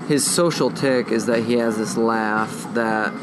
his 0.10 0.30
social 0.30 0.70
tick 0.72 1.12
is 1.12 1.28
that 1.28 1.44
he 1.44 1.54
has 1.54 1.78
this 1.78 1.96
laugh 1.96 2.66
that 2.74 3.14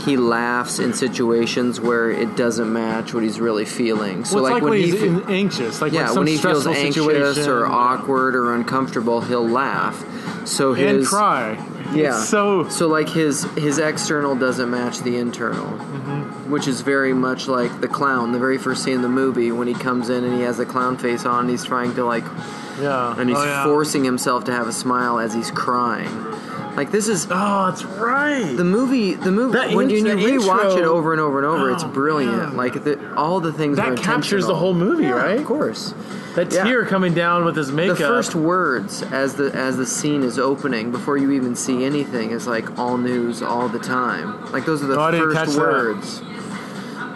he 0.00 0.16
laughs 0.16 0.78
in 0.78 0.94
situations 0.94 1.78
where 1.78 2.10
it 2.10 2.34
doesn't 2.34 2.72
match 2.72 3.12
what 3.14 3.22
he's 3.22 3.38
really 3.38 3.66
feeling. 3.66 4.24
So 4.24 4.36
well, 4.36 4.46
it's 4.46 4.54
like, 4.54 4.62
when, 4.62 4.72
he 4.72 4.90
he's 4.90 5.00
fe- 5.00 5.22
anxious, 5.28 5.82
like 5.82 5.92
yeah, 5.92 6.08
when, 6.08 6.20
when 6.20 6.26
he 6.28 6.38
feels 6.38 6.66
anxious 6.66 7.04
situation, 7.04 7.48
or 7.52 7.66
awkward 7.66 8.34
or 8.34 8.54
uncomfortable, 8.54 9.20
he'll 9.20 9.46
laugh. 9.48 10.02
So 10.48 10.72
his 10.72 10.96
and 11.00 11.06
cry. 11.06 11.52
yeah. 11.94 12.16
It's 12.18 12.28
so 12.30 12.66
so 12.70 12.88
like 12.88 13.10
his 13.10 13.42
his 13.58 13.78
external 13.78 14.34
doesn't 14.34 14.70
match 14.70 15.00
the 15.00 15.18
internal, 15.18 15.66
Mm-hmm. 15.66 16.50
which 16.50 16.66
is 16.66 16.80
very 16.80 17.12
much 17.12 17.46
like 17.46 17.82
the 17.82 17.88
clown. 17.88 18.32
The 18.32 18.38
very 18.38 18.56
first 18.56 18.82
scene 18.82 18.94
in 18.94 19.02
the 19.02 19.08
movie 19.10 19.52
when 19.52 19.68
he 19.68 19.74
comes 19.74 20.08
in 20.08 20.24
and 20.24 20.34
he 20.34 20.40
has 20.40 20.56
the 20.56 20.64
clown 20.66 20.96
face 20.96 21.26
on, 21.26 21.48
he's 21.50 21.64
trying 21.64 21.94
to 21.96 22.04
like 22.04 22.24
yeah, 22.80 23.14
and 23.18 23.28
he's 23.28 23.38
oh, 23.38 23.44
yeah. 23.44 23.64
forcing 23.64 24.04
himself 24.04 24.44
to 24.44 24.52
have 24.52 24.66
a 24.68 24.72
smile 24.72 25.18
as 25.18 25.32
he's 25.34 25.50
crying. 25.50 26.10
Like 26.76 26.92
this 26.92 27.08
is 27.08 27.26
Oh, 27.30 27.66
that's 27.66 27.84
right. 27.84 28.54
the 28.56 28.64
movie. 28.64 29.14
The 29.14 29.32
movie 29.32 29.58
That 29.58 29.74
when 29.74 29.90
you, 29.90 29.98
int- 30.06 30.20
you 30.20 30.40
that 30.40 30.46
rewatch 30.46 30.78
it 30.78 30.84
over 30.84 31.12
and 31.12 31.20
over 31.20 31.38
and 31.38 31.46
over, 31.46 31.70
it's 31.70 31.82
Oh, 31.82 31.88
brilliant. 31.88 32.36
man. 32.36 32.56
Like 32.56 32.84
the, 32.84 33.14
all 33.16 33.40
the 33.40 33.52
things 33.52 33.78
are 33.78 33.94
that 33.94 34.02
captures 34.02 34.46
the 34.46 34.54
whole 34.54 34.72
movie, 34.72 35.02
Yeah, 35.04 35.10
right? 35.10 35.40
Of 35.40 35.46
course. 35.46 35.92
That 36.36 36.52
yeah. 36.52 36.62
tear 36.62 36.86
coming 36.86 37.12
down 37.12 37.44
with 37.44 37.56
his 37.56 37.72
makeup. 37.72 37.98
The 37.98 38.04
first 38.04 38.36
words 38.36 39.02
as 39.02 39.34
the 39.34 39.50
as 39.52 39.76
the 39.76 39.84
scene 39.84 40.22
is 40.22 40.38
opening 40.38 40.92
before 40.92 41.16
you 41.18 41.32
even 41.32 41.56
see 41.56 41.84
anything 41.84 42.30
is 42.30 42.46
like 42.46 42.78
all 42.78 42.96
news 42.96 43.42
all 43.42 43.68
the 43.68 43.80
time. 43.80 44.50
Like 44.52 44.64
those 44.64 44.80
are 44.82 44.86
the 44.86 44.98
Oh, 44.98 45.10
first 45.10 45.56
that. 45.56 46.22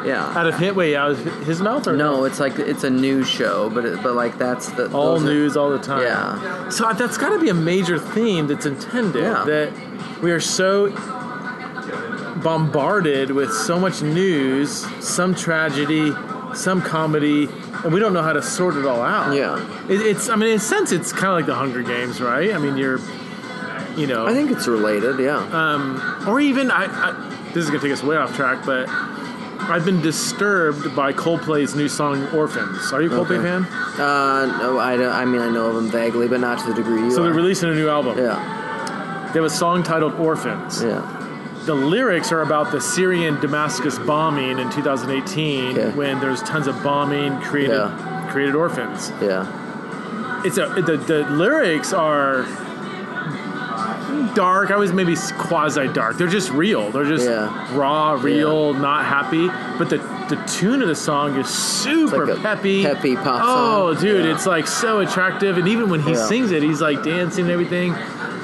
Yeah. 0.04 0.22
out 0.38 0.46
of 0.46 0.58
hit, 0.58 0.76
wait, 0.76 0.94
out 0.96 1.12
of 1.12 1.18
his 1.46 1.60
mouth 1.62 1.86
or 1.86 1.96
No, 1.96 2.24
it's 2.24 2.38
like 2.40 2.58
it's 2.58 2.84
a 2.84 2.90
news 2.90 3.28
show, 3.28 3.70
but 3.70 3.84
it, 3.84 4.02
but 4.02 4.14
like 4.14 4.36
that's 4.38 4.68
the 4.72 4.90
all 4.92 5.14
those 5.14 5.22
are- 5.22 5.26
news 5.26 5.56
all 5.56 5.70
the 5.70 5.78
time. 5.78 6.02
Yeah. 6.02 6.68
So 6.68 6.92
that's 6.92 7.16
got 7.18 7.30
to 7.30 7.38
be 7.40 7.48
a 7.48 7.54
major 7.54 7.98
theme 7.98 8.46
that's 8.46 8.66
intended 8.66 9.22
Yeah. 9.22 9.44
that 9.44 9.72
we 10.22 10.30
are 10.32 10.40
so 10.40 10.90
bombarded 12.42 13.30
with 13.30 13.52
so 13.52 13.78
much 13.78 14.02
news, 14.02 14.84
some 15.04 15.34
tragedy, 15.34 16.12
some 16.54 16.82
comedy, 16.82 17.48
and 17.84 17.92
we 17.92 18.00
don't 18.00 18.12
know 18.12 18.22
how 18.22 18.32
to 18.32 18.42
sort 18.42 18.76
it 18.76 18.86
all 18.86 19.02
out. 19.02 19.34
Yeah. 19.34 19.58
It, 19.88 20.00
it's. 20.00 20.28
I 20.28 20.36
mean, 20.36 20.50
in 20.50 20.56
a 20.56 20.60
sense, 20.60 20.92
it's 20.92 21.12
kind 21.12 21.26
of 21.26 21.32
like 21.34 21.46
the 21.46 21.54
Hunger 21.54 21.82
Games, 21.82 22.20
right? 22.20 22.52
I 22.54 22.58
mean, 22.58 22.76
you're, 22.76 23.00
you 23.96 24.06
know, 24.06 24.26
I 24.26 24.32
think 24.34 24.50
it's 24.50 24.66
related. 24.66 25.18
Yeah. 25.18 25.38
um, 25.38 26.24
or 26.28 26.40
even 26.40 26.70
I, 26.70 26.84
I. 26.86 27.30
This 27.54 27.64
is 27.64 27.70
gonna 27.70 27.82
take 27.82 27.92
us 27.92 28.02
way 28.02 28.16
off 28.16 28.34
track, 28.34 28.64
but 28.66 28.88
I've 29.66 29.84
been 29.84 30.00
disturbed 30.02 30.94
by 30.94 31.12
Coldplay's 31.12 31.74
new 31.74 31.88
song 31.88 32.26
"Orphans." 32.34 32.92
Are 32.92 33.00
you 33.02 33.08
a 33.10 33.14
Coldplay 33.14 33.38
Okay. 33.38 33.42
fan? 33.42 33.64
Uh, 34.00 34.58
no, 34.60 34.78
I, 34.78 34.96
don't- 34.96 35.12
I 35.12 35.24
mean 35.24 35.40
I 35.40 35.48
know 35.50 35.66
of 35.66 35.74
them 35.76 35.88
vaguely, 35.90 36.28
but 36.28 36.40
not 36.40 36.58
to 36.60 36.68
the 36.68 36.74
degree 36.74 37.00
you 37.02 37.10
So 37.10 37.20
are. 37.20 37.24
they're 37.24 37.32
releasing 37.34 37.70
a 37.70 37.74
new 37.74 37.88
album. 37.88 38.18
yeah. 38.18 39.30
They 39.32 39.40
have 39.40 39.44
a 39.44 39.50
song 39.50 39.82
titled 39.82 40.14
"Orphans." 40.14 40.82
Yeah. 40.82 41.02
The 41.64 41.74
lyrics 41.74 42.30
are 42.30 42.42
about 42.42 42.72
the 42.72 42.80
Syrian 42.80 43.40
Damascus 43.40 43.98
bombing 43.98 44.58
in 44.58 44.70
2018, 44.70 45.78
Okay. 45.78 45.90
when 45.96 46.20
there's 46.20 46.42
tons 46.42 46.66
of 46.66 46.82
bombing 46.82 47.40
created 47.40 47.72
Yeah. 47.74 48.28
created 48.30 48.54
orphans. 48.54 49.10
Yeah. 49.22 49.46
It's 50.44 50.58
a 50.58 50.66
the, 50.84 50.98
the 50.98 51.24
lyrics 51.30 51.92
are 51.94 52.44
dark. 54.34 54.70
I 54.70 54.76
was 54.76 54.92
maybe 54.92 55.16
quasi 55.38 55.88
dark. 55.88 56.16
They're 56.16 56.26
just 56.28 56.50
real. 56.50 56.90
They're 56.90 57.04
just 57.04 57.26
Yeah. 57.26 57.48
raw, 57.76 58.12
real, 58.20 58.74
not 58.74 59.04
happy. 59.04 59.48
But 59.78 59.90
the 59.90 59.98
the 60.28 60.36
tune 60.46 60.80
of 60.80 60.88
the 60.88 60.94
song 60.94 61.36
is 61.38 61.48
super 61.48 62.26
like 62.26 62.40
peppy. 62.42 62.82
peppy 62.82 63.14
pop 63.14 63.40
Oh, 63.44 63.92
song. 63.94 64.02
dude, 64.02 64.24
Yeah. 64.24 64.32
it's 64.34 64.46
like 64.46 64.66
so 64.66 65.00
attractive. 65.00 65.58
And 65.58 65.68
even 65.68 65.90
when 65.90 66.00
he 66.00 66.12
Yeah. 66.12 66.26
sings 66.26 66.50
it, 66.50 66.62
he's 66.62 66.80
like 66.80 67.02
dancing 67.02 67.44
and 67.44 67.52
everything. 67.52 67.94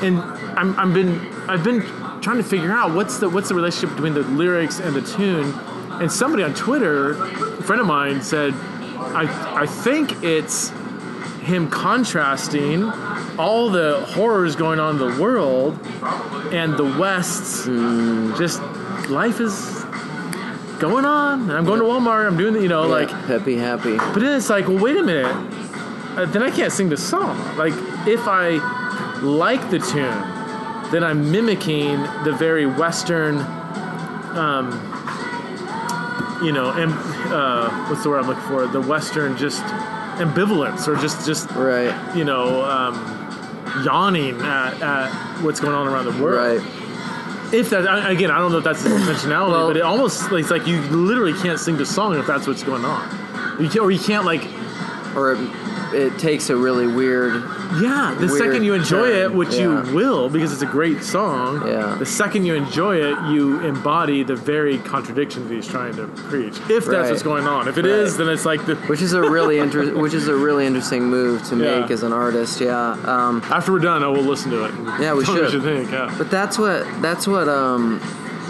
And 0.02 0.22
I'm 0.56 0.78
I'm 0.78 0.92
been 0.92 1.20
I've 1.48 1.64
been 1.64 1.82
trying 2.20 2.36
to 2.36 2.42
figure 2.42 2.70
out 2.72 2.92
what's 2.92 3.16
the 3.18 3.28
what's 3.30 3.48
the 3.48 3.54
relationship 3.54 3.96
between 3.96 4.12
the 4.14 4.20
lyrics 4.22 4.78
and 4.80 4.94
the 4.94 5.00
tune. 5.00 5.54
And 6.00 6.10
somebody 6.12 6.42
on 6.42 6.52
Twitter, 6.54 7.12
a 7.12 7.62
friend 7.62 7.80
of 7.80 7.86
mine, 7.86 8.20
said, 8.22 8.52
I 9.14 9.28
I 9.62 9.66
think 9.66 10.22
it's 10.22 10.70
him 11.50 11.68
contrasting 11.68 12.84
all 13.38 13.68
the 13.70 14.00
horrors 14.14 14.56
going 14.56 14.78
on 14.80 14.98
in 15.00 15.14
the 15.16 15.20
world 15.22 15.78
and 16.52 16.76
the 16.76 16.84
West's 16.84 17.64
Hmm. 17.66 18.34
just 18.36 18.60
life 19.10 19.40
is 19.40 19.84
going 20.78 21.04
on. 21.04 21.50
I'm 21.50 21.64
going 21.64 21.80
to 21.80 21.84
Walmart. 21.84 22.26
I'm 22.26 22.36
doing 22.36 22.54
the, 22.54 22.62
you 22.62 22.68
know, 22.68 22.84
Yeah. 22.84 22.92
like, 22.92 23.10
happy, 23.10 23.56
happy. 23.56 23.96
but 23.98 24.14
then 24.20 24.36
it's 24.36 24.48
like, 24.48 24.68
well, 24.68 24.78
wait 24.78 24.96
a 24.96 25.02
minute. 25.02 25.34
Uh, 26.16 26.24
then 26.26 26.42
I 26.42 26.50
can't 26.50 26.72
sing 26.72 26.88
the 26.88 26.96
song. 26.96 27.36
Like, 27.56 27.74
if 28.06 28.26
I 28.26 28.58
like 29.20 29.68
the 29.70 29.78
tune, 29.78 30.22
then 30.90 31.04
I'm 31.04 31.30
mimicking 31.30 32.00
the 32.24 32.32
very 32.32 32.66
Western, 32.66 33.36
um, 34.36 34.70
you 36.42 36.52
know, 36.52 36.70
and 36.70 36.92
uh, 37.32 37.68
what's 37.88 38.02
the 38.02 38.08
word 38.10 38.20
I'm 38.20 38.26
looking 38.28 38.42
for? 38.44 38.66
The 38.66 38.80
Western 38.80 39.36
just 39.36 39.62
ambivalence 40.20 40.86
or 40.88 40.96
just 40.96 41.26
just 41.26 41.50
Right. 41.52 41.92
you 42.16 42.24
know 42.24 42.62
um, 42.64 42.94
yawning 43.84 44.40
at, 44.40 44.80
at 44.82 45.10
what's 45.42 45.60
going 45.60 45.74
on 45.74 45.86
around 45.88 46.04
the 46.06 46.22
world. 46.22 46.60
Right. 46.62 46.76
If 47.52 47.70
that 47.70 47.82
again, 48.10 48.30
I 48.30 48.38
don't 48.38 48.52
know 48.52 48.58
if 48.58 48.64
that's 48.64 48.82
the 48.84 48.90
intentionality, 48.90 49.50
Well- 49.50 49.66
but 49.68 49.76
it 49.76 49.82
almost 49.82 50.30
it's 50.32 50.50
like 50.50 50.66
you 50.66 50.80
literally 50.82 51.34
can't 51.40 51.58
sing 51.58 51.76
the 51.76 51.86
song 51.86 52.16
if 52.16 52.26
that's 52.26 52.46
what's 52.46 52.62
going 52.62 52.84
on. 52.84 53.02
You 53.60 53.66
can't, 53.68 53.80
or 53.84 53.90
you 53.90 53.98
can't 53.98 54.24
like 54.24 54.42
Or 55.16 55.32
it, 55.32 55.38
it 55.92 56.18
takes 56.18 56.50
a 56.50 56.56
really 56.56 56.86
weird. 56.86 57.34
yeah. 57.80 58.14
The 58.18 58.26
Weird 58.26 58.38
second 58.38 58.64
you 58.64 58.74
enjoy 58.74 59.08
turn, 59.10 59.32
it, 59.32 59.34
which 59.34 59.54
yeah. 59.54 59.84
you 59.88 59.94
will 59.94 60.28
because 60.28 60.52
it's 60.52 60.62
a 60.62 60.66
great 60.66 61.02
song. 61.02 61.66
Yeah. 61.66 61.96
The 61.96 62.06
second 62.06 62.44
you 62.44 62.54
enjoy 62.54 62.96
it, 62.96 63.18
you 63.32 63.58
embody 63.60 64.22
the 64.22 64.36
very 64.36 64.78
contradiction 64.78 65.48
that 65.48 65.54
he's 65.54 65.66
trying 65.66 65.96
to 65.96 66.06
preach. 66.06 66.58
If 66.70 66.84
that's 66.84 66.86
Right. 66.86 67.10
what's 67.10 67.22
going 67.24 67.46
on. 67.48 67.66
If 67.66 67.76
it 67.76 67.86
is, 67.86 68.12
Right. 68.12 68.18
then 68.18 68.28
it's 68.34 68.44
like 68.44 68.64
the 68.66 68.76
Which 68.76 69.02
is 69.02 69.12
a 69.14 69.20
really 69.20 69.58
inter- 69.64 69.94
which 69.96 70.14
is 70.14 70.28
a 70.28 70.34
really 70.34 70.64
interesting 70.66 71.04
move 71.04 71.42
to 71.48 71.56
Yeah. 71.56 71.80
make 71.80 71.90
as 71.90 72.02
an 72.04 72.12
artist. 72.12 72.60
Yeah. 72.60 72.92
Um, 73.04 73.42
after 73.50 73.72
we're 73.72 73.78
done, 73.80 74.04
I 74.04 74.08
will 74.08 74.22
listen 74.22 74.50
to 74.52 74.64
it. 74.66 74.72
Yeah, 75.00 75.14
we 75.14 75.24
Tell 75.24 75.34
me 75.34 75.40
what 75.42 75.50
should. 75.50 75.62
you 75.64 75.76
think. 75.78 75.90
Yeah. 75.90 76.14
But 76.16 76.30
that's 76.30 76.56
what 76.58 76.86
that's 77.02 77.26
what 77.26 77.48
um 77.48 78.00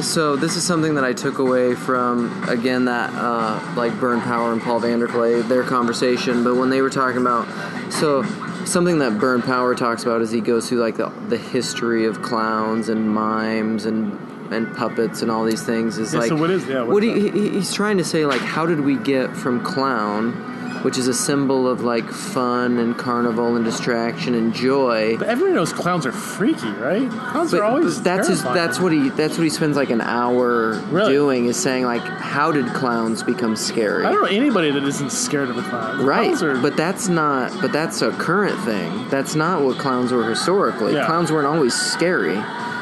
so 0.02 0.36
this 0.36 0.56
is 0.56 0.64
something 0.64 0.94
that 0.96 1.04
I 1.04 1.12
took 1.12 1.38
away 1.38 1.74
from 1.74 2.48
again 2.48 2.86
that 2.86 3.10
uh 3.14 3.60
like 3.76 3.98
Burn 4.00 4.20
Power 4.20 4.52
and 4.52 4.60
Paul 4.62 4.80
VanderKlay 4.80 5.46
their 5.48 5.62
conversation. 5.62 6.42
But 6.44 6.56
when 6.56 6.70
they 6.70 6.82
were 6.82 6.90
talking 6.90 7.20
about 7.20 7.46
so 7.92 8.22
something 8.64 8.98
that 9.00 9.18
Burn 9.18 9.42
Power 9.42 9.74
talks 9.74 10.02
about 10.02 10.20
is 10.22 10.30
he 10.30 10.40
goes 10.40 10.68
through 10.68 10.78
like 10.80 10.96
the 10.96 11.08
the 11.28 11.38
history 11.38 12.06
of 12.06 12.22
clowns 12.22 12.88
and 12.88 13.08
mimes 13.10 13.84
and 13.86 14.12
and 14.52 14.74
puppets 14.76 15.22
and 15.22 15.30
all 15.30 15.44
these 15.44 15.62
things 15.62 15.96
is 15.98 16.12
Yeah, 16.12 16.20
like 16.20 16.28
so 16.28 16.36
what 16.36 16.50
is- 16.50 16.66
yeah, 16.66 16.82
what 16.82 17.02
he, 17.04 17.30
he's 17.30 17.72
trying 17.72 17.98
to 17.98 18.04
say 18.04 18.26
like 18.26 18.40
how 18.40 18.66
did 18.66 18.80
we 18.80 18.96
get 18.96 19.36
from 19.36 19.62
clown 19.62 20.49
which 20.82 20.98
is 20.98 21.08
a 21.08 21.14
symbol 21.14 21.68
of 21.68 21.82
like 21.82 22.08
fun 22.10 22.78
and 22.78 22.96
carnival 22.96 23.56
and 23.56 23.64
distraction 23.64 24.34
and 24.34 24.54
joy. 24.54 25.16
But 25.18 25.28
everyone 25.28 25.54
knows 25.54 25.72
clowns 25.72 26.06
are 26.06 26.12
freaky, 26.12 26.70
right? 26.70 27.08
Clowns 27.10 27.50
but, 27.50 27.60
are 27.60 27.64
always 27.64 28.00
that's 28.02 28.28
his, 28.28 28.42
that's 28.42 28.80
what 28.80 28.92
he 28.92 29.10
that's 29.10 29.36
what 29.36 29.44
he 29.44 29.50
spends 29.50 29.76
like 29.76 29.90
an 29.90 30.00
hour 30.00 30.72
Really? 30.90 31.12
doing 31.12 31.46
is 31.46 31.56
saying 31.56 31.84
like 31.84 32.02
how 32.02 32.50
did 32.50 32.66
clowns 32.68 33.22
become 33.22 33.56
scary? 33.56 34.04
I 34.04 34.12
don't 34.12 34.22
know 34.22 34.28
anybody 34.28 34.70
that 34.70 34.82
isn't 34.82 35.10
scared 35.10 35.50
of 35.50 35.58
a 35.58 35.62
clown. 35.62 36.04
right 36.04 36.24
Clowns 36.24 36.42
are, 36.42 36.56
but 36.60 36.76
that's 36.76 37.08
not 37.08 37.52
but 37.60 37.72
that's 37.72 38.02
a 38.02 38.10
current 38.12 38.58
thing. 38.64 39.08
That's 39.08 39.34
not 39.34 39.62
what 39.62 39.78
clowns 39.78 40.12
were 40.12 40.28
historically. 40.28 40.94
Yeah. 40.94 41.06
clowns 41.06 41.30
weren't 41.30 41.46
always 41.46 41.74
scary. 41.74 42.36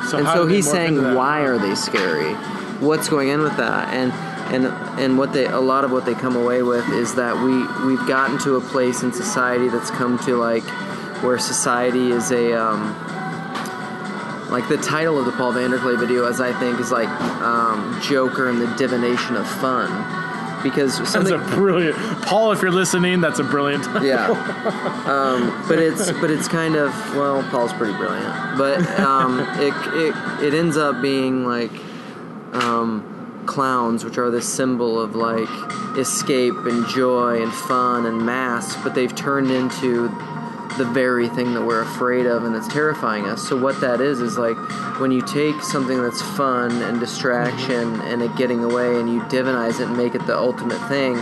So 0.09 0.19
and 0.19 0.29
so 0.29 0.47
he's 0.47 0.71
saying 0.71 1.15
why 1.15 1.41
are 1.41 1.59
they 1.59 1.75
scary? 1.75 2.35
What's 2.81 3.09
going 3.09 3.31
on 3.31 3.43
with 3.43 3.57
that? 3.57 3.93
And 3.93 4.13
and 4.51 4.67
and 4.99 5.19
what 5.19 5.33
they 5.33 5.47
a 5.47 5.61
lot 5.61 5.85
of 5.85 5.93
what 5.93 6.05
they 6.05 6.15
come 6.15 6.37
away 6.37 6.63
with 6.63 6.89
is 6.91 7.15
that 7.15 7.37
we 7.37 7.87
we've 7.87 8.07
gotten 8.07 8.39
to 8.39 8.57
a 8.57 8.61
place 8.61 9.03
in 9.03 9.13
society 9.13 9.69
that's 9.69 9.91
come 9.91 10.19
to 10.21 10.37
like 10.37 10.65
where 11.23 11.39
society 11.39 12.11
is 12.11 12.31
a 12.31 12.55
um, 12.55 12.95
like 14.51 14.69
the 14.69 14.79
title 14.79 15.19
of 15.19 15.27
the 15.27 15.33
Paul 15.33 15.53
VanderKlay 15.53 15.99
video, 15.99 16.25
as 16.25 16.41
I 16.41 16.59
think, 16.59 16.81
is 16.81 16.91
like 16.91 17.09
um, 17.43 18.01
Joker 18.03 18.49
and 18.49 18.61
the 18.61 18.67
divination 18.77 19.37
of 19.37 19.47
fun, 19.47 20.63
because 20.63 20.99
that's 21.13 21.31
a 21.31 21.39
brilliant. 21.39 21.97
Paul, 22.23 22.53
if 22.53 22.63
you're 22.63 22.71
listening, 22.71 23.21
that's 23.21 23.39
a 23.39 23.45
brilliant. 23.45 23.85
yeah, 24.03 24.29
um, 25.07 25.65
but 25.69 25.79
it's 25.79 26.11
but 26.13 26.31
it's 26.31 26.49
kind 26.49 26.77
of 26.77 26.91
well, 27.15 27.43
Paul's 27.51 27.73
pretty 27.73 27.97
brilliant, 27.97 28.57
but 28.57 28.81
um, 29.01 29.41
it, 29.59 29.75
it 29.95 30.45
it 30.45 30.55
ends 30.55 30.77
up 30.77 31.03
being 31.03 31.45
like 31.45 31.73
um, 32.53 33.18
clowns, 33.49 34.05
which 34.05 34.19
are 34.19 34.31
the 34.31 34.43
symbol 34.43 35.01
of 35.01 35.17
like 35.17 35.49
escape 35.99 36.55
and 36.67 36.87
joy 36.87 37.43
and 37.43 37.53
fun 37.53 38.07
and 38.07 38.25
masks, 38.25 38.81
but 38.85 38.95
they've 38.95 39.15
turned 39.17 39.51
into 39.51 40.09
the 40.77 40.85
very 40.85 41.29
thing 41.31 41.55
that 41.55 41.63
we're 41.63 41.81
afraid 41.81 42.27
of 42.27 42.45
and 42.45 42.55
that's 42.55 42.69
terrifying 42.69 43.25
us. 43.25 43.43
So 43.49 43.57
what 43.57 43.81
that 43.81 44.01
is 44.01 44.21
is 44.21 44.39
like 44.39 44.57
when 45.01 45.11
you 45.11 45.23
take 45.23 45.61
something 45.63 46.01
that's 46.01 46.23
fun 46.23 46.71
and 46.83 47.01
distraction 47.01 48.01
and 48.03 48.23
it 48.23 48.37
getting 48.37 48.63
away 48.63 49.01
and 49.01 49.09
you 49.13 49.21
divinize 49.23 49.81
it 49.81 49.89
and 49.89 49.97
make 49.97 50.15
it 50.15 50.25
the 50.27 50.37
ultimate 50.37 50.81
thing, 50.89 51.17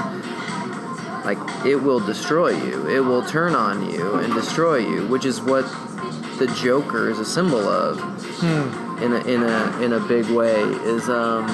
like 1.24 1.38
it 1.64 1.76
will 1.76 2.00
destroy 2.00 2.50
you. 2.50 2.86
It 2.88 3.00
will 3.00 3.24
turn 3.24 3.54
on 3.54 3.90
you 3.90 4.16
and 4.16 4.34
destroy 4.34 4.76
you, 4.78 5.06
which 5.06 5.24
is 5.24 5.40
what 5.40 5.64
the 6.38 6.52
Joker 6.60 7.08
is 7.08 7.18
a 7.18 7.24
symbol 7.24 7.66
of. 7.66 7.98
in 9.02 9.12
a 9.12 9.20
in 9.26 9.42
a 9.42 9.80
in 9.82 9.92
a 9.92 10.00
big 10.00 10.26
way 10.30 10.60
is 10.94 11.08
um 11.08 11.46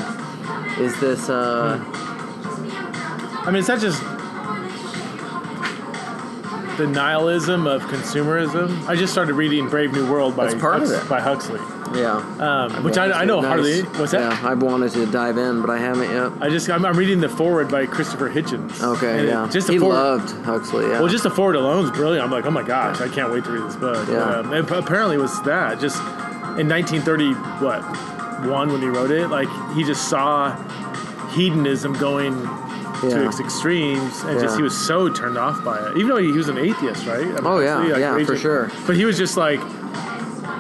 is 0.83 0.99
this 1.01 1.29
uh 1.29 1.79
I 3.45 3.47
mean, 3.51 3.57
it's 3.57 3.69
not 3.69 3.81
just 3.81 4.01
the 6.79 6.87
nihilism 6.87 7.67
of 7.67 7.83
consumerism. 7.83 8.87
I 8.89 8.97
just 8.97 9.13
started 9.13 9.35
reading 9.35 9.69
Brave 9.69 9.93
New 9.93 10.11
World 10.11 10.37
by 10.37 10.47
That's 10.47 10.61
part 10.61 10.83
of 10.83 10.91
it. 10.91 11.07
by 11.09 11.21
Huxley, 11.21 11.61
yeah 12.01 12.17
um, 12.41 12.83
which 12.83 12.97
I, 12.97 13.11
I 13.23 13.25
know 13.27 13.43
hardly. 13.43 13.83
What's 13.83 14.13
that? 14.13 14.21
Yeah, 14.21 14.49
I've 14.49 14.63
wanted 14.63 14.91
to 14.93 15.05
dive 15.07 15.37
in, 15.37 15.61
but 15.61 15.69
I 15.71 15.79
haven't 15.79 16.11
yet. 16.11 16.33
I 16.41 16.49
just 16.49 16.71
I'm, 16.71 16.85
I'm 16.87 16.97
reading 16.97 17.21
the 17.21 17.29
forward 17.29 17.69
by 17.71 17.85
Christopher 17.87 18.31
Hitchens. 18.31 18.81
Okay, 18.83 19.11
And 19.11 19.21
it- 19.21 19.29
yeah. 19.29 19.49
just 19.53 19.67
the 19.67 19.75
he 19.75 19.79
forward. 19.79 19.95
loved 19.97 20.31
Huxley. 20.47 20.87
Yeah. 20.87 21.01
Well, 21.01 21.09
just 21.09 21.25
the 21.25 21.31
forward 21.31 21.57
alone 21.57 21.85
is 21.85 21.91
brilliant. 21.91 22.25
I'm 22.25 22.31
like, 22.31 22.47
oh 22.47 22.51
my 22.51 22.63
gosh, 22.63 23.01
I 23.03 23.09
can't 23.09 23.31
wait 23.33 23.45
to 23.45 23.51
read 23.51 23.65
this 23.65 23.77
book. 23.77 24.09
Yeah. 24.09 24.23
Um, 24.39 24.53
it 24.55 24.71
apparently 24.71 25.19
was 25.19 25.43
that 25.43 25.79
just 25.79 25.99
in 26.59 26.69
1930, 26.69 27.33
what 27.63 27.83
one 28.49 28.73
when 28.73 28.81
he 28.81 28.89
wrote 28.89 29.11
it, 29.11 29.29
like 29.29 29.49
he 29.75 29.85
just 29.85 30.09
saw 30.09 30.55
hedonism 31.31 31.95
going 31.95 32.35
to 33.03 33.27
its 33.27 33.41
extremes, 33.41 34.23
and 34.23 34.39
just 34.41 34.57
he 34.57 34.63
was 34.63 34.77
so 34.87 35.09
turned 35.13 35.37
off 35.37 35.65
by 35.65 35.79
it. 35.91 35.97
Even 35.97 36.09
though 36.09 36.17
he, 36.19 36.27
he 36.31 36.39
was 36.39 36.49
an 36.49 36.59
atheist, 36.59 37.05
right? 37.07 37.21
I 37.21 37.25
mean, 37.25 37.39
Oh, 37.45 37.59
yeah. 37.59 37.77
obviously, 37.79 38.01
Yeah, 38.01 38.25
for 38.25 38.37
sure. 38.37 38.71
But 38.87 38.97
he 38.97 39.05
was 39.05 39.19
just 39.19 39.37
like. 39.37 39.61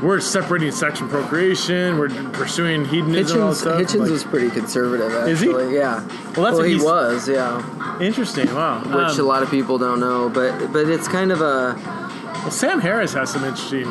We're 0.02 0.18
separating 0.18 0.72
sex 0.72 0.98
from 0.98 1.08
procreation. 1.08 1.96
We're 1.96 2.08
pursuing 2.32 2.84
hedonism. 2.86 3.38
Hitchens. 3.38 3.62
Hitchens 3.84 4.00
Like, 4.00 4.10
was 4.10 4.24
pretty 4.24 4.50
conservative, 4.50 5.12
Is 5.28 5.38
he? 5.40 5.46
actually. 5.48 5.74
Yeah. 5.76 6.00
Well, 6.00 6.08
that's 6.08 6.36
well, 6.36 6.56
what 6.56 6.68
he 6.68 6.74
was. 6.76 7.28
Yeah. 7.28 8.00
interesting. 8.00 8.52
Wow. 8.52 8.80
Which 8.80 8.94
Um, 9.16 9.20
a 9.20 9.22
lot 9.22 9.44
of 9.44 9.50
people 9.50 9.78
don't 9.78 10.00
know, 10.00 10.28
but 10.28 10.72
but 10.72 10.88
it's 10.88 11.06
kind 11.06 11.30
of 11.30 11.40
a 11.40 11.76
well, 12.42 12.50
Sam 12.50 12.80
Harris 12.80 13.12
has 13.12 13.30
some 13.30 13.44
interesting. 13.44 13.86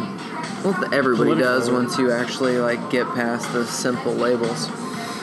Well, 0.64 0.94
everybody 0.94 1.32
Political. 1.32 1.60
does 1.60 1.72
once 1.72 1.98
you 1.98 2.12
actually 2.12 2.58
like 2.58 2.90
get 2.90 3.06
past 3.16 3.52
the 3.54 3.66
simple 3.66 4.14
labels. 4.14 4.70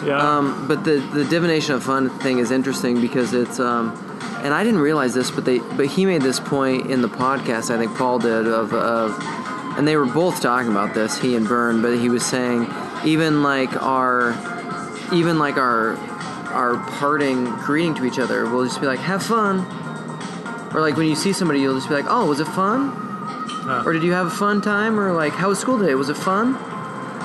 Yeah. 0.04 0.18
Um, 0.18 0.68
but 0.68 0.84
the 0.84 0.98
the 1.12 1.24
divination 1.24 1.74
of 1.74 1.82
fun 1.82 2.10
thing 2.20 2.38
is 2.38 2.50
interesting 2.50 3.00
because 3.00 3.34
it's 3.34 3.58
um, 3.58 3.96
and 4.42 4.54
I 4.54 4.62
didn't 4.64 4.80
realize 4.80 5.14
this, 5.14 5.30
but 5.30 5.44
they 5.44 5.58
but 5.58 5.86
he 5.86 6.06
made 6.06 6.22
this 6.22 6.40
point 6.40 6.90
in 6.90 7.02
the 7.02 7.08
podcast. 7.08 7.74
I 7.74 7.78
think 7.78 7.96
Paul 7.96 8.18
did 8.18 8.46
of 8.46 8.72
of, 8.72 9.18
and 9.76 9.86
they 9.86 9.96
were 9.96 10.06
both 10.06 10.40
talking 10.40 10.70
about 10.70 10.94
this, 10.94 11.18
he 11.18 11.34
and 11.34 11.46
Byrne. 11.46 11.82
But 11.82 11.98
he 11.98 12.08
was 12.08 12.24
saying 12.24 12.68
even 13.04 13.42
like 13.42 13.80
our 13.82 14.30
even 15.12 15.38
like 15.38 15.56
our 15.56 15.96
our 16.52 16.76
parting 16.98 17.44
greeting 17.56 17.94
to 17.96 18.04
each 18.04 18.18
other, 18.18 18.48
we'll 18.48 18.64
just 18.64 18.80
be 18.80 18.86
like, 18.86 19.00
"Have 19.00 19.22
fun," 19.22 19.60
or 20.74 20.80
like 20.80 20.96
when 20.96 21.08
you 21.08 21.16
see 21.16 21.32
somebody, 21.32 21.60
you'll 21.60 21.74
just 21.74 21.88
be 21.88 21.94
like, 21.94 22.06
"Oh, 22.08 22.26
was 22.26 22.40
it 22.40 22.46
fun?" 22.48 23.07
Huh. 23.68 23.82
Or 23.84 23.92
did 23.92 24.02
you 24.02 24.12
have 24.12 24.26
a 24.26 24.30
fun 24.30 24.60
time? 24.62 24.98
Or 24.98 25.12
like, 25.12 25.34
how 25.34 25.48
was 25.50 25.58
school 25.58 25.78
today? 25.78 25.94
Was 25.94 26.08
it 26.08 26.16
fun? 26.16 26.54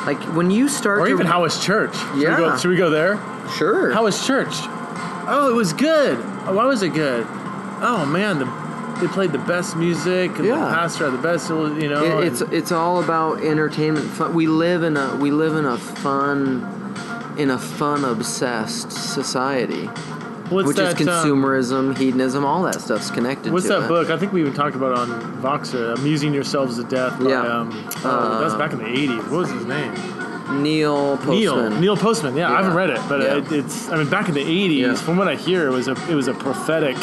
Like 0.06 0.22
when 0.36 0.52
you 0.52 0.68
start 0.68 1.00
or 1.00 1.06
to 1.06 1.12
even 1.12 1.26
how 1.26 1.42
was 1.44 1.64
church? 1.64 1.96
Should 1.96 2.18
Yeah. 2.18 2.38
We 2.38 2.44
go, 2.44 2.58
should 2.58 2.70
we 2.70 2.76
go 2.76 2.90
there? 2.90 3.18
sure 3.58 3.92
How 3.92 4.04
was 4.04 4.26
church? 4.26 4.54
Oh, 5.26 5.50
it 5.50 5.56
was 5.56 5.72
good. 5.72 6.18
Oh, 6.46 6.54
why 6.54 6.66
was 6.66 6.84
it 6.84 6.90
good? 6.90 7.26
Oh 7.30 8.06
man, 8.06 8.40
the, 8.40 8.46
they 9.00 9.08
played 9.08 9.32
the 9.32 9.38
best 9.40 9.78
music. 9.78 10.38
And 10.38 10.46
Yeah. 10.46 10.56
The 10.56 10.76
pastor 10.76 11.06
had 11.10 11.14
the 11.18 11.22
best. 11.22 11.50
You 11.50 11.90
know, 11.90 12.20
It, 12.20 12.28
it's 12.28 12.42
it's 12.42 12.72
all 12.74 13.02
about 13.02 13.42
entertainment. 13.44 14.06
Fun. 14.08 14.34
We 14.34 14.48
live 14.48 14.84
in 14.84 14.98
a 14.98 15.16
we 15.16 15.32
live 15.32 15.56
in 15.56 15.66
a 15.66 15.78
fun 15.78 16.70
in 17.38 17.50
a 17.50 17.58
fun 17.58 18.04
obsessed 18.04 18.92
society, 18.92 19.90
what's 20.50 20.68
which 20.68 20.78
that, 20.78 21.00
is 21.00 21.08
um, 21.08 21.26
consumerism, 21.28 21.98
hedonism, 21.98 22.46
all 22.46 22.64
that 22.64 22.82
stuff's 22.82 23.10
connected. 23.12 23.52
what's 23.54 23.66
to 23.68 23.74
that 23.74 23.84
it. 23.84 23.88
book? 23.88 24.10
I 24.10 24.18
think 24.18 24.34
we 24.34 24.42
even 24.42 24.54
talked 24.54 24.76
about 24.76 24.92
it 24.94 24.98
on 25.00 25.42
Voxer, 25.42 25.98
"Amusing 25.98 26.34
Yourselves 26.34 26.78
to 26.78 26.84
Death." 26.84 27.20
By, 27.20 27.30
Yeah. 27.30 27.42
Um, 27.42 27.88
oh, 28.04 28.10
Uh, 28.10 28.42
that's 28.42 28.56
back 28.56 28.74
in 28.74 28.80
the 28.80 28.86
'80s. 28.86 29.24
What 29.30 29.40
was 29.42 29.52
his 29.52 29.66
name? 29.66 29.94
Neil 30.62 31.18
Postman. 31.18 31.36
Neil. 31.40 31.70
Neil 31.70 31.98
Postman. 31.98 32.36
Yeah, 32.36 32.52
I 32.52 32.58
haven't 32.58 32.76
read 32.76 32.90
it, 32.90 33.00
but 33.08 33.22
Yeah. 33.22 33.38
it, 33.38 33.52
it's. 33.52 33.90
I 33.90 33.98
mean, 33.98 34.10
back 34.10 34.28
in 34.28 34.36
the 34.36 34.44
'80s, 34.44 34.80
Yeah. 34.80 34.94
from 34.96 35.18
what 35.18 35.28
I 35.28 35.36
hear, 35.36 35.68
it 35.68 35.72
was 35.72 35.88
a 35.88 35.96
it 36.10 36.16
was 36.16 36.28
a 36.28 36.34
prophetic. 36.34 36.98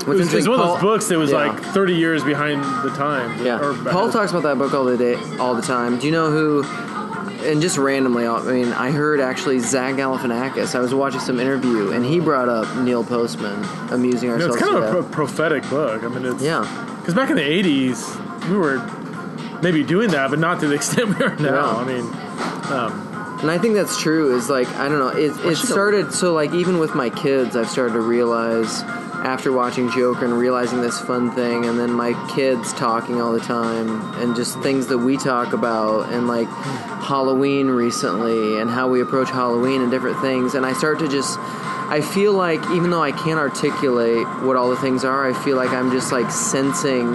It 0.00 0.06
was, 0.06 0.32
it 0.32 0.36
was 0.36 0.48
one 0.48 0.58
of 0.58 0.66
those 0.66 0.80
books 0.80 1.08
that 1.08 1.18
was 1.18 1.30
yeah. 1.30 1.48
like 1.48 1.60
30 1.60 1.94
years 1.94 2.24
behind 2.24 2.64
the 2.82 2.90
time. 2.96 3.44
Yeah, 3.44 3.58
Paul 3.90 4.10
talks 4.10 4.30
about 4.30 4.42
that 4.44 4.56
book 4.58 4.72
all 4.74 4.84
the 4.84 4.96
day, 4.96 5.14
all 5.38 5.54
the 5.54 5.62
time. 5.62 5.98
Do 5.98 6.06
you 6.06 6.12
know 6.12 6.30
who? 6.30 6.64
And 7.42 7.60
just 7.62 7.78
randomly, 7.78 8.26
I 8.26 8.40
mean, 8.42 8.68
I 8.72 8.90
heard 8.90 9.20
actually 9.20 9.58
Zach 9.60 9.94
Galifianakis. 9.94 10.74
I 10.74 10.80
was 10.80 10.92
watching 10.94 11.20
some 11.20 11.40
interview, 11.40 11.90
and 11.92 12.04
he 12.04 12.20
brought 12.20 12.48
up 12.48 12.76
Neil 12.78 13.02
Postman, 13.04 13.64
amusing 13.90 14.28
You 14.30 14.36
know, 14.38 14.44
ourselves. 14.46 14.56
it's 14.56 14.64
kind 14.64 14.76
of 14.76 14.84
a 14.84 14.90
pro- 15.02 15.02
prophetic 15.26 15.68
book. 15.70 16.02
I 16.04 16.08
mean, 16.08 16.24
it's 16.26 16.42
Yeah. 16.42 16.66
Because 17.00 17.14
back 17.14 17.30
in 17.30 17.36
the 17.36 17.42
'80s, 17.42 18.48
we 18.50 18.56
were 18.56 18.78
maybe 19.62 19.82
doing 19.82 20.10
that, 20.10 20.30
but 20.30 20.38
not 20.38 20.60
to 20.60 20.68
the 20.68 20.74
extent 20.80 21.18
we 21.18 21.24
are 21.24 21.34
now. 21.36 21.54
Yeah. 21.54 21.76
I 21.76 21.84
mean, 21.84 22.04
um, 22.72 23.38
And 23.40 23.50
I 23.50 23.56
think 23.58 23.74
that's 23.74 23.98
true. 23.98 24.36
Is 24.36 24.50
like 24.50 24.68
I 24.76 24.88
don't 24.88 24.98
know. 24.98 25.08
It, 25.08 25.32
it 25.46 25.56
started 25.56 26.12
so 26.12 26.34
like 26.34 26.52
even 26.52 26.78
with 26.78 26.94
my 26.94 27.08
kids, 27.08 27.56
I've 27.56 27.70
started 27.70 27.94
to 27.94 28.00
realize 28.00 28.82
after 29.24 29.52
watching 29.52 29.90
Joker 29.90 30.24
and 30.24 30.34
realizing 30.34 30.80
this 30.80 30.98
fun 31.00 31.30
thing, 31.32 31.64
and 31.66 31.78
then 31.78 31.92
my 31.92 32.12
kids 32.34 32.72
talking 32.72 33.20
all 33.20 33.32
the 33.32 33.40
time, 33.40 34.00
and 34.20 34.34
just 34.34 34.58
things 34.60 34.86
that 34.88 34.98
we 34.98 35.16
talk 35.16 35.52
about, 35.52 36.12
and 36.12 36.26
like 36.26 36.48
Halloween 36.48 37.68
recently, 37.68 38.58
and 38.58 38.70
how 38.70 38.88
we 38.88 39.00
approach 39.00 39.30
Halloween 39.30 39.82
and 39.82 39.90
different 39.90 40.20
things, 40.20 40.54
and 40.54 40.64
I 40.64 40.72
start 40.72 40.98
to 41.00 41.08
just. 41.08 41.38
I 41.90 42.00
feel 42.02 42.32
like 42.34 42.60
even 42.70 42.90
though 42.90 43.02
I 43.02 43.10
can't 43.10 43.40
articulate 43.40 44.24
what 44.44 44.54
all 44.54 44.70
the 44.70 44.76
things 44.76 45.04
are, 45.04 45.28
I 45.28 45.32
feel 45.42 45.56
like 45.56 45.70
I'm 45.70 45.90
just 45.90 46.12
like 46.12 46.30
sensing 46.30 47.14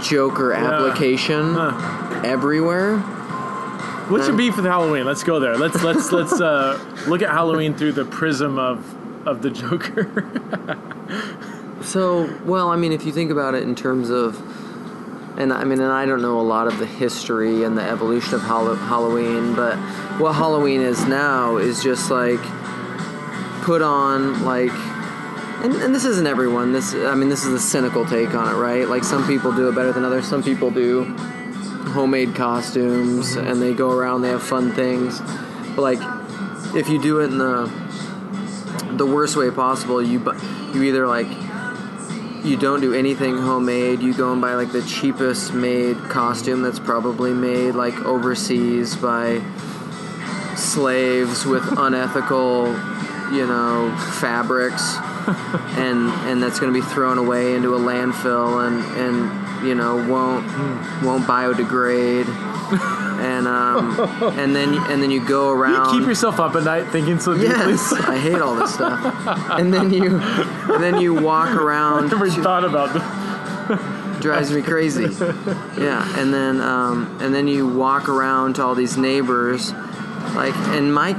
Joker 0.00 0.52
application 0.52 1.54
huh. 1.54 2.22
everywhere. 2.24 2.98
what's 4.08 4.26
your 4.26 4.36
beef 4.36 4.56
with 4.56 4.64
Halloween? 4.64 5.04
Let's 5.04 5.22
go 5.22 5.38
there. 5.38 5.56
Let's 5.56 5.82
let's 5.84 6.10
let's 6.10 6.40
uh, 6.40 6.78
look 7.06 7.22
at 7.22 7.30
Halloween 7.30 7.74
through 7.74 7.92
the 7.92 8.04
prism 8.04 8.58
of 8.58 8.84
of 9.26 9.42
the 9.42 9.50
Joker. 9.50 10.24
So, 11.86 12.36
well, 12.44 12.68
I 12.70 12.76
mean, 12.76 12.90
if 12.90 13.06
you 13.06 13.12
think 13.12 13.30
about 13.30 13.54
it 13.54 13.62
in 13.62 13.76
terms 13.76 14.10
of, 14.10 14.36
and 15.38 15.52
I 15.52 15.62
mean, 15.62 15.80
and 15.80 15.92
I 15.92 16.04
don't 16.04 16.20
know 16.20 16.40
a 16.40 16.42
lot 16.42 16.66
of 16.66 16.78
the 16.78 16.86
history 16.86 17.62
and 17.62 17.78
the 17.78 17.82
evolution 17.82 18.34
of 18.34 18.40
Hall- 18.40 18.74
Halloween, 18.74 19.54
but 19.54 19.76
what 20.18 20.34
Halloween 20.34 20.80
is 20.80 21.06
now 21.06 21.58
is 21.58 21.82
just 21.82 22.10
like 22.10 22.40
put 23.62 23.82
on 23.82 24.44
like, 24.44 24.72
and, 25.62 25.74
and 25.76 25.94
this 25.94 26.04
isn't 26.04 26.26
everyone. 26.26 26.72
This, 26.72 26.92
I 26.92 27.14
mean, 27.14 27.28
this 27.28 27.44
is 27.44 27.52
a 27.52 27.60
cynical 27.60 28.04
take 28.04 28.34
on 28.34 28.52
it, 28.52 28.58
right? 28.58 28.88
Like 28.88 29.04
some 29.04 29.24
people 29.26 29.52
do 29.52 29.68
it 29.68 29.74
better 29.76 29.92
than 29.92 30.04
others. 30.04 30.26
Some 30.26 30.42
people 30.42 30.72
do 30.72 31.04
homemade 31.92 32.34
costumes 32.34 33.36
mm-hmm. 33.36 33.46
and 33.46 33.62
they 33.62 33.72
go 33.72 33.92
around, 33.92 34.22
they 34.22 34.30
have 34.30 34.42
fun 34.42 34.72
things. 34.72 35.20
But 35.76 35.82
like, 35.82 36.74
if 36.74 36.88
you 36.88 37.00
do 37.00 37.20
it 37.20 37.26
in 37.26 37.38
the 37.38 37.85
the 38.96 39.06
worst 39.06 39.36
way 39.36 39.50
possible, 39.50 40.02
you 40.02 40.18
bu- 40.18 40.38
you 40.74 40.82
either 40.84 41.06
like 41.06 41.28
you 42.44 42.56
don't 42.56 42.80
do 42.80 42.94
anything 42.94 43.36
homemade. 43.36 44.00
You 44.00 44.14
go 44.14 44.32
and 44.32 44.40
buy 44.40 44.54
like 44.54 44.72
the 44.72 44.82
cheapest 44.82 45.52
made 45.52 45.96
costume 46.08 46.62
that's 46.62 46.78
probably 46.78 47.32
made 47.32 47.74
like 47.74 47.98
overseas 48.04 48.94
by 48.96 49.42
slaves 50.56 51.44
with 51.44 51.64
unethical, 51.78 52.68
you 53.32 53.46
know, 53.46 53.94
fabrics, 54.20 54.96
and 55.76 56.08
and 56.28 56.42
that's 56.42 56.60
going 56.60 56.72
to 56.72 56.80
be 56.80 56.86
thrown 56.86 57.18
away 57.18 57.54
into 57.54 57.74
a 57.74 57.78
landfill 57.78 58.66
and 58.66 58.84
and 58.96 59.66
you 59.66 59.74
know 59.74 59.96
won't 60.08 60.44
hmm. 60.48 61.04
won't 61.04 61.24
biodegrade. 61.24 62.26
And 63.20 63.46
um, 63.48 63.98
and 64.38 64.54
then 64.54 64.74
and 64.74 65.02
then 65.02 65.10
you 65.10 65.26
go 65.26 65.50
you 65.52 65.58
around. 65.58 65.98
keep 65.98 66.06
yourself 66.06 66.38
up 66.40 66.54
at 66.54 66.64
night 66.64 66.88
thinking 66.90 67.18
so 67.18 67.32
deeply. 67.34 67.48
Yes, 67.48 67.92
I 67.92 68.18
hate 68.18 68.40
all 68.40 68.54
this 68.54 68.74
stuff. 68.74 69.00
And 69.50 69.72
then 69.72 69.92
you, 69.92 70.18
and 70.18 70.82
then 70.82 71.00
you 71.00 71.14
walk 71.14 71.50
around. 71.54 72.10
Never 72.10 72.26
to- 72.28 72.42
thought 72.42 72.64
about 72.64 72.92
drives 74.20 74.50
me 74.52 74.62
crazy. 74.62 75.02
Yeah, 75.78 76.18
and 76.18 76.32
then 76.32 76.60
um, 76.60 77.18
and 77.20 77.34
then 77.34 77.48
you 77.48 77.66
walk 77.68 78.08
around 78.08 78.54
to 78.56 78.62
all 78.64 78.74
these 78.74 78.96
neighbors, 78.96 79.72
like 80.34 80.54
and 80.76 80.92
my 80.92 81.10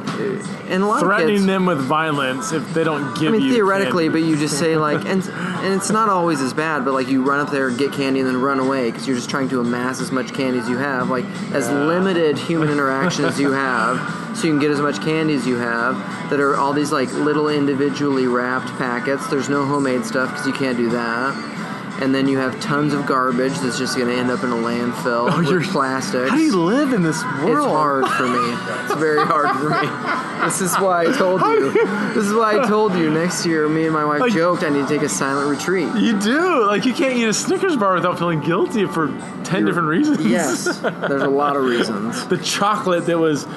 and 0.69 0.83
a 0.83 0.85
lot 0.85 0.97
of 0.97 1.03
Threatening 1.07 1.35
kids. 1.35 1.45
them 1.45 1.65
with 1.65 1.79
violence 1.79 2.51
if 2.51 2.73
they 2.73 2.83
don't 2.83 3.17
give 3.17 3.29
I 3.29 3.37
mean, 3.37 3.41
you 3.41 3.53
theoretically, 3.53 4.05
candy. 4.05 4.21
but 4.21 4.27
you 4.27 4.35
just 4.37 4.59
say 4.59 4.75
like, 4.77 5.05
and 5.05 5.23
and 5.27 5.73
it's 5.73 5.89
not 5.89 6.09
always 6.09 6.41
as 6.41 6.53
bad, 6.53 6.83
but 6.83 6.93
like 6.93 7.07
you 7.07 7.23
run 7.23 7.39
up 7.39 7.51
there 7.51 7.67
and 7.69 7.77
get 7.77 7.93
candy 7.93 8.19
and 8.19 8.27
then 8.27 8.41
run 8.41 8.59
away 8.59 8.91
because 8.91 9.07
you're 9.07 9.15
just 9.15 9.29
trying 9.29 9.49
to 9.49 9.59
amass 9.59 10.01
as 10.01 10.11
much 10.11 10.33
candy 10.33 10.59
as 10.59 10.67
you 10.69 10.77
have, 10.77 11.09
like 11.09 11.25
as 11.53 11.69
limited 11.69 12.37
human 12.37 12.69
interaction 12.75 13.25
as 13.25 13.39
you 13.39 13.51
have, 13.51 13.97
so 14.37 14.45
you 14.47 14.53
can 14.53 14.59
get 14.59 14.71
as 14.71 14.81
much 14.81 15.01
candy 15.01 15.33
as 15.35 15.47
you 15.47 15.55
have. 15.57 15.95
That 16.29 16.41
are 16.41 16.57
all 16.57 16.73
these 16.73 16.91
like 16.91 17.11
little 17.13 17.47
individually 17.47 18.27
wrapped 18.27 18.67
packets. 18.77 19.27
There's 19.27 19.47
no 19.47 19.65
homemade 19.65 20.03
stuff 20.05 20.29
because 20.31 20.45
you 20.45 20.53
can't 20.53 20.77
do 20.77 20.89
that. 20.89 21.56
And 22.01 22.13
then 22.13 22.27
you 22.27 22.37
have 22.37 22.59
tons 22.59 22.93
of 22.93 23.05
garbage 23.05 23.53
that's 23.59 23.77
just 23.77 23.95
going 23.97 24.07
to 24.09 24.15
end 24.15 24.29
up 24.29 24.43
in 24.43 24.51
a 24.51 24.55
landfill 24.55 25.29
Oh, 25.31 25.39
you're- 25.41 25.57
with 25.59 25.67
plastics. 25.69 26.29
How 26.29 26.35
do 26.37 26.41
you 26.43 26.55
live 26.61 26.93
in 26.93 27.01
this 27.03 27.23
world? 27.43 27.67
It's 27.67 27.75
hard 27.75 28.07
for 28.07 28.27
me. 28.27 28.83
It's 28.85 28.95
very 28.95 29.25
hard 29.25 29.55
for 29.57 29.69
me. 29.69 30.45
This 30.45 30.61
is 30.61 30.75
why 30.75 31.01
I 31.07 31.11
told 31.17 31.41
you. 31.41 31.71
This 32.13 32.25
is 32.25 32.33
why 32.33 32.59
I 32.59 32.67
told 32.67 32.93
you. 32.95 33.09
Next 33.09 33.45
year, 33.45 33.67
me 33.67 33.85
and 33.85 33.93
my 33.93 34.05
wife 34.05 34.21
Like- 34.21 34.33
joked 34.33 34.63
I 34.63 34.69
need 34.69 34.87
to 34.87 34.93
take 34.93 35.01
a 35.01 35.09
silent 35.09 35.49
retreat. 35.49 35.87
You 35.95 36.19
do. 36.19 36.65
Like 36.67 36.85
you 36.85 36.93
can't 36.93 37.15
eat 37.17 37.23
a 37.25 37.33
Snickers 37.33 37.75
bar 37.75 37.95
without 37.95 38.17
feeling 38.19 38.41
guilty 38.41 38.85
for 38.85 39.07
ten 39.43 39.65
different 39.65 39.87
reasons. 39.87 40.25
Yes, 40.25 40.65
there's 40.79 41.23
a 41.23 41.27
lot 41.29 41.55
of 41.55 41.63
reasons. 41.63 42.27
the 42.29 42.37
chocolate 42.37 43.05
that 43.07 43.17
was 43.17 43.47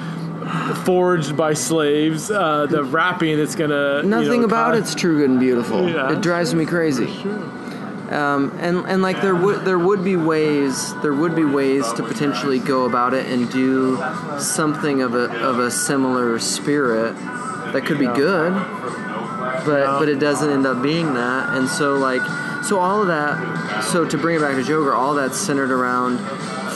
forged 0.85 1.37
by 1.37 1.53
slaves, 1.55 2.31
uh, 2.31 2.67
the 2.67 2.83
wrapping 2.85 3.37
that's 3.37 3.55
gonna. 3.55 4.03
Nothing 4.03 4.31
you 4.33 4.39
know, 4.39 4.45
about 4.45 4.73
cause- 4.75 4.81
it's 4.81 4.95
true, 4.95 5.19
good, 5.19 5.31
and 5.31 5.41
beautiful. 5.41 5.89
Yeah. 5.89 6.13
It 6.13 6.21
drives 6.23 6.55
me 6.55 6.65
crazy. 6.67 7.07
Um, 8.11 8.57
and 8.59 8.79
and 8.87 9.03
like 9.03 9.23
there 9.23 9.37
would 9.37 9.65
there 9.65 9.79
would 9.79 10.03
be 10.03 10.17
ways 10.17 10.95
there 11.01 11.15
would 11.15 11.37
be 11.37 11.45
ways 11.45 11.93
to 11.93 12.03
potentially 12.03 12.59
go 12.59 12.85
about 12.85 13.15
it 13.15 13.27
and 13.27 13.51
do 13.51 14.03
something 14.41 15.01
of 15.01 15.15
a 15.15 15.31
of 15.41 15.61
a 15.61 15.71
similar 15.71 16.41
spirit 16.41 17.15
that 17.73 17.87
could 17.87 18.01
be 18.01 18.07
good, 18.07 18.53
but 19.65 19.99
but 19.99 20.09
it 20.09 20.19
doesn't 20.19 20.51
end 20.51 20.67
up 20.67 20.83
being 20.83 21.15
that. 21.15 21.57
And 21.57 21.69
so 21.69 21.99
like 21.99 22.23
so 22.65 22.81
all 22.81 23.01
of 23.01 23.07
that. 23.07 23.85
So 23.85 24.05
to 24.05 24.19
bring 24.19 24.37
it 24.37 24.41
back 24.41 24.57
to 24.57 24.65
Joker, 24.65 24.93
all 24.93 25.15
that's 25.15 25.39
centered 25.39 25.71
around 25.71 26.19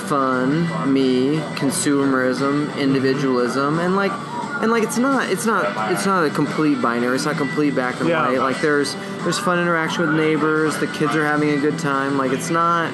fun, 0.09 0.93
me, 0.93 1.39
consumerism, 1.57 2.77
individualism, 2.79 3.81
and 3.81 3.97
like 3.97 4.13
and 4.65 4.73
like 4.73 4.83
it's 4.83 4.97
not 4.97 5.29
it's 5.29 5.45
not 5.45 5.93
it's 5.93 6.07
not 6.07 6.25
a 6.27 6.31
complete 6.31 6.81
binary. 6.81 7.15
It's 7.17 7.27
not 7.27 7.37
complete 7.37 7.75
black 7.75 8.01
and 8.01 8.09
Yeah. 8.09 8.27
white. 8.27 8.39
Like 8.39 8.61
there's 8.63 8.95
there's 9.23 9.39
fun 9.39 9.59
interaction 9.59 10.07
with 10.07 10.17
neighbors. 10.17 10.79
The 10.79 10.87
kids 10.87 11.15
are 11.15 11.27
having 11.27 11.51
a 11.51 11.59
good 11.59 11.79
time. 11.79 12.17
Like 12.17 12.33
it's 12.33 12.49
not 12.49 12.91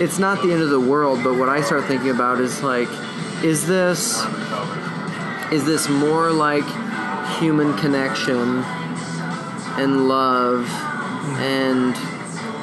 it's 0.00 0.18
not 0.18 0.42
the 0.42 0.52
end 0.54 0.62
of 0.62 0.70
the 0.70 0.80
world. 0.80 1.22
But 1.22 1.34
what 1.34 1.50
I 1.50 1.60
start 1.60 1.84
thinking 1.84 2.08
about 2.08 2.40
is 2.40 2.62
like, 2.62 2.88
is 3.44 3.66
this 3.66 4.24
is 5.52 5.66
this 5.66 5.86
more 5.90 6.32
like 6.32 6.64
human 7.38 7.76
connection 7.76 8.64
and 9.78 10.08
love 10.08 10.66
and 11.40 11.94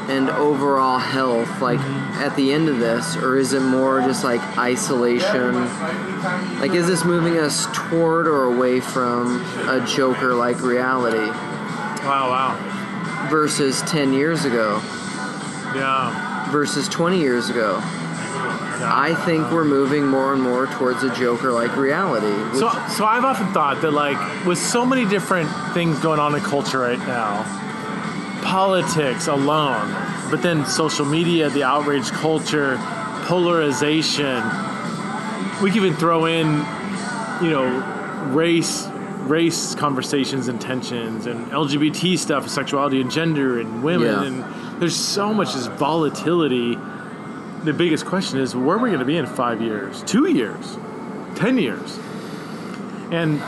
and 0.10 0.30
overall 0.32 0.98
health 0.98 1.62
like 1.62 1.80
at 2.20 2.36
the 2.36 2.52
end 2.52 2.68
of 2.68 2.80
this 2.80 3.16
or 3.18 3.38
is 3.38 3.54
it 3.54 3.60
more 3.62 4.02
just 4.02 4.24
like 4.24 4.42
isolation 4.58 5.54
like 6.60 6.72
is 6.72 6.88
this 6.88 7.06
moving 7.06 7.38
us 7.38 7.68
toward 7.74 8.28
or 8.28 8.46
away 8.46 8.80
from 8.80 9.42
a 9.70 9.86
joker 9.88 10.34
like 10.34 10.62
reality 10.62 11.18
Wow! 12.06 12.30
Wow! 12.30 13.28
versus 13.30 13.82
10 13.84 14.14
years 14.14 14.46
ago 14.46 14.80
Yeah. 15.76 16.50
versus 16.52 16.88
20 16.90 17.20
years 17.20 17.50
ago 17.50 17.80
i 18.82 19.14
think 19.26 19.52
we're 19.52 19.66
moving 19.66 20.06
more 20.08 20.34
and 20.34 20.42
more 20.42 20.66
towards 20.68 21.04
a 21.04 21.14
joker 21.16 21.52
like 21.52 21.76
reality 21.76 22.34
So, 22.58 22.70
so 22.98 23.06
I've 23.06 23.26
often 23.26 23.52
thought 23.54 23.82
that 23.82 23.92
like 23.92 24.18
with 24.46 24.58
so 24.58 24.86
many 24.86 25.06
different 25.06 25.50
things 25.74 26.00
going 26.00 26.20
on 26.20 26.34
in 26.34 26.42
culture 26.42 26.80
right 26.80 26.98
now, 27.00 27.44
politics 28.50 29.28
alone, 29.28 29.92
but 30.32 30.42
then 30.42 30.66
social 30.66 31.06
media, 31.06 31.52
the 31.52 31.62
outrage 31.62 32.10
culture, 32.10 32.78
polarization. 33.28 34.42
We 35.62 35.70
can 35.70 35.78
even 35.86 35.94
throw 35.94 36.26
in, 36.26 36.48
you 37.44 37.52
know, 37.52 37.68
race, 38.34 38.88
race 39.28 39.76
conversations 39.76 40.48
and 40.48 40.60
tensions, 40.60 41.28
and 41.28 41.46
LGBT 41.52 42.18
stuff, 42.18 42.50
sexuality 42.50 43.00
and 43.02 43.12
gender, 43.12 43.60
and 43.60 43.84
women, 43.84 44.08
Yeah. 44.08 44.24
and 44.24 44.82
there's 44.82 44.96
so 44.96 45.32
much 45.32 45.54
just 45.54 45.70
volatility. 45.74 46.76
The 47.66 47.74
biggest 47.74 48.08
question 48.08 48.40
is 48.40 48.56
where 48.56 48.78
are 48.78 48.80
we 48.82 48.90
going 48.90 49.00
to 49.00 49.06
be 49.06 49.18
in 49.18 49.28
five 49.28 49.62
years, 49.62 50.02
two 50.08 50.26
years, 50.28 50.76
ten 51.36 51.60
years? 51.60 52.00
And 53.12 53.40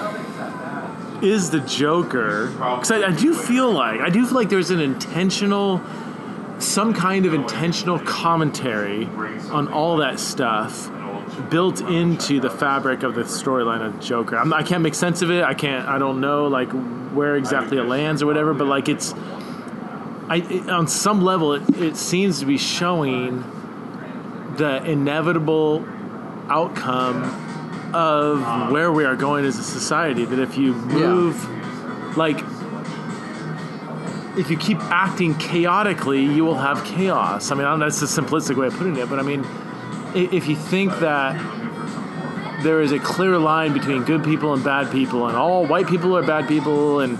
is 1.24 1.52
the 1.52 1.60
Joker? 1.62 2.48
Because 2.48 2.92
I, 2.92 3.08
I 3.08 3.12
do 3.12 3.34
feel 3.34 3.72
like 3.72 4.00
I 4.02 4.10
do 4.10 4.26
feel 4.26 4.36
like 4.36 4.50
there's 4.50 4.72
an 4.72 4.80
intentional, 4.80 5.82
some 6.60 6.94
kind 6.94 7.26
of 7.26 7.34
intentional 7.34 8.00
commentary 8.00 9.06
on 9.52 9.68
all 9.68 9.98
that 9.98 10.20
stuff 10.20 10.90
built 11.50 11.82
into 11.82 12.40
the 12.40 12.50
fabric 12.50 13.04
of 13.04 13.16
the 13.16 13.22
storyline 13.22 13.86
of 13.86 14.00
Joker. 14.00 14.38
I'm, 14.38 14.54
I 14.54 14.64
can't 14.64 14.84
make 14.84 14.96
sense 14.96 15.22
of 15.22 15.32
it. 15.32 15.44
I 15.44 15.54
can't. 15.54 15.88
I 15.88 15.98
don't 15.98 16.22
know 16.22 16.48
like 16.48 16.72
where 17.14 17.36
exactly 17.36 17.78
it 17.78 17.84
lands 17.84 18.22
or 18.22 18.26
whatever. 18.26 18.54
But 18.54 18.68
like 18.68 18.90
it's, 18.90 19.14
I 20.28 20.46
it, 20.50 20.70
on 20.70 20.88
some 20.88 21.22
level 21.22 21.54
it, 21.54 21.78
it 21.78 21.98
seems 21.98 22.40
to 22.40 22.46
be 22.46 22.58
showing 22.58 23.44
the 24.58 24.84
inevitable 24.84 25.86
outcome 26.50 27.51
of 27.94 28.72
where 28.72 28.92
we 28.92 29.06
are 29.06 29.16
going 29.16 29.46
as 29.46 29.58
a 29.58 29.64
society. 29.64 30.26
That 30.26 30.40
if 30.40 30.58
you 30.58 30.74
move, 30.74 32.18
like, 32.18 32.40
if 34.38 34.50
you 34.50 34.58
keep 34.58 34.80
acting 34.80 35.36
chaotically, 35.36 36.24
you 36.24 36.46
will 36.46 36.56
have 36.56 36.84
chaos. 36.86 37.52
I 37.52 37.56
mean, 37.56 37.66
I 37.66 37.72
don't 37.72 37.80
know, 37.80 37.90
that's 37.90 38.02
a 38.02 38.22
simplistic 38.22 38.56
way 38.56 38.68
of 38.68 38.74
putting 38.76 38.98
it, 38.98 39.10
but 39.10 39.20
I 39.20 39.24
mean, 39.24 39.46
if 40.14 40.48
you 40.48 40.56
think 40.56 41.00
that 41.00 41.36
there 42.64 42.82
is 42.82 42.92
a 42.92 43.00
clear 43.00 43.38
line 43.38 43.74
between 43.74 44.04
good 44.04 44.24
people 44.24 44.54
and 44.54 44.64
bad 44.64 44.92
people, 44.92 45.28
and 45.28 45.36
all 45.36 45.66
white 45.66 45.88
people 45.88 46.16
are 46.16 46.24
bad 46.24 46.48
people, 46.48 47.00
and 47.00 47.20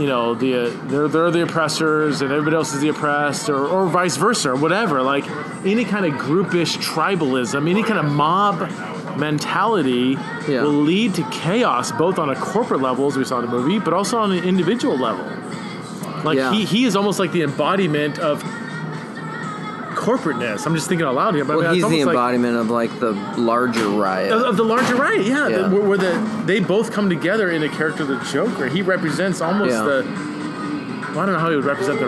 you 0.00 0.06
know 0.06 0.34
the 0.34 0.68
uh, 0.68 0.70
they're 0.84 1.08
they're 1.08 1.30
the 1.30 1.42
oppressors, 1.42 2.22
and 2.22 2.32
everybody 2.32 2.56
else 2.56 2.72
is 2.72 2.80
the 2.80 2.88
oppressed, 2.88 3.48
or, 3.48 3.66
or 3.66 3.86
vice 3.86 4.16
versa, 4.16 4.50
or 4.50 4.56
whatever. 4.56 5.02
Like 5.02 5.28
any 5.64 5.84
kind 5.84 6.06
of 6.06 6.14
groupish 6.14 6.78
tribalism, 6.78 7.68
any 7.68 7.82
kind 7.82 7.98
of 7.98 8.06
mob 8.06 8.60
mentality 9.20 10.18
Yeah. 10.48 10.62
will 10.62 10.70
lead 10.72 11.14
to 11.14 11.22
chaos, 11.30 11.92
both 11.92 12.18
on 12.18 12.30
a 12.30 12.34
corporate 12.34 12.80
level, 12.80 13.06
as 13.06 13.16
we 13.16 13.24
saw 13.24 13.38
in 13.40 13.46
the 13.46 13.50
movie, 13.52 13.78
but 13.78 13.92
also 13.94 14.18
on 14.18 14.32
an 14.32 14.42
individual 14.42 14.98
level. 14.98 15.24
Like 16.24 16.36
Yeah. 16.38 16.52
he, 16.52 16.64
he 16.64 16.84
is 16.86 16.96
almost 16.96 17.18
like 17.18 17.30
the 17.32 17.42
embodiment 17.42 18.18
of 18.18 18.42
corporateness. 19.94 20.66
I'm 20.66 20.74
just 20.74 20.88
thinking 20.88 21.06
out 21.06 21.14
loud 21.14 21.34
here, 21.34 21.44
but 21.44 21.52
I 21.54 21.56
well 21.56 21.64
mean, 21.66 21.74
he's 21.74 21.82
the 21.82 21.86
almost 21.86 22.06
like- 22.06 22.14
embodiment 22.14 22.56
of 22.56 22.70
like 22.70 23.00
the 23.00 23.12
larger 23.36 23.88
riot 23.88 24.32
of, 24.32 24.42
of 24.42 24.56
the 24.56 24.64
larger 24.64 24.94
riot. 24.96 25.26
yeah, 25.26 25.48
Yeah. 25.48 25.58
The, 25.68 25.76
where, 25.76 25.88
where 25.88 25.98
the 25.98 26.42
they 26.46 26.60
both 26.60 26.90
come 26.92 27.08
together 27.10 27.50
in 27.50 27.60
the 27.60 27.68
character 27.68 28.02
of 28.04 28.08
the 28.08 28.18
Joker. 28.32 28.68
He 28.68 28.82
represents 28.82 29.40
almost 29.40 29.72
the 29.76 30.04
well, 31.10 31.20
I 31.20 31.26
don't 31.26 31.32
know 31.34 31.38
how 31.40 31.50
he 31.50 31.56
would 31.56 31.64
represent 31.64 31.98
the, 31.98 32.06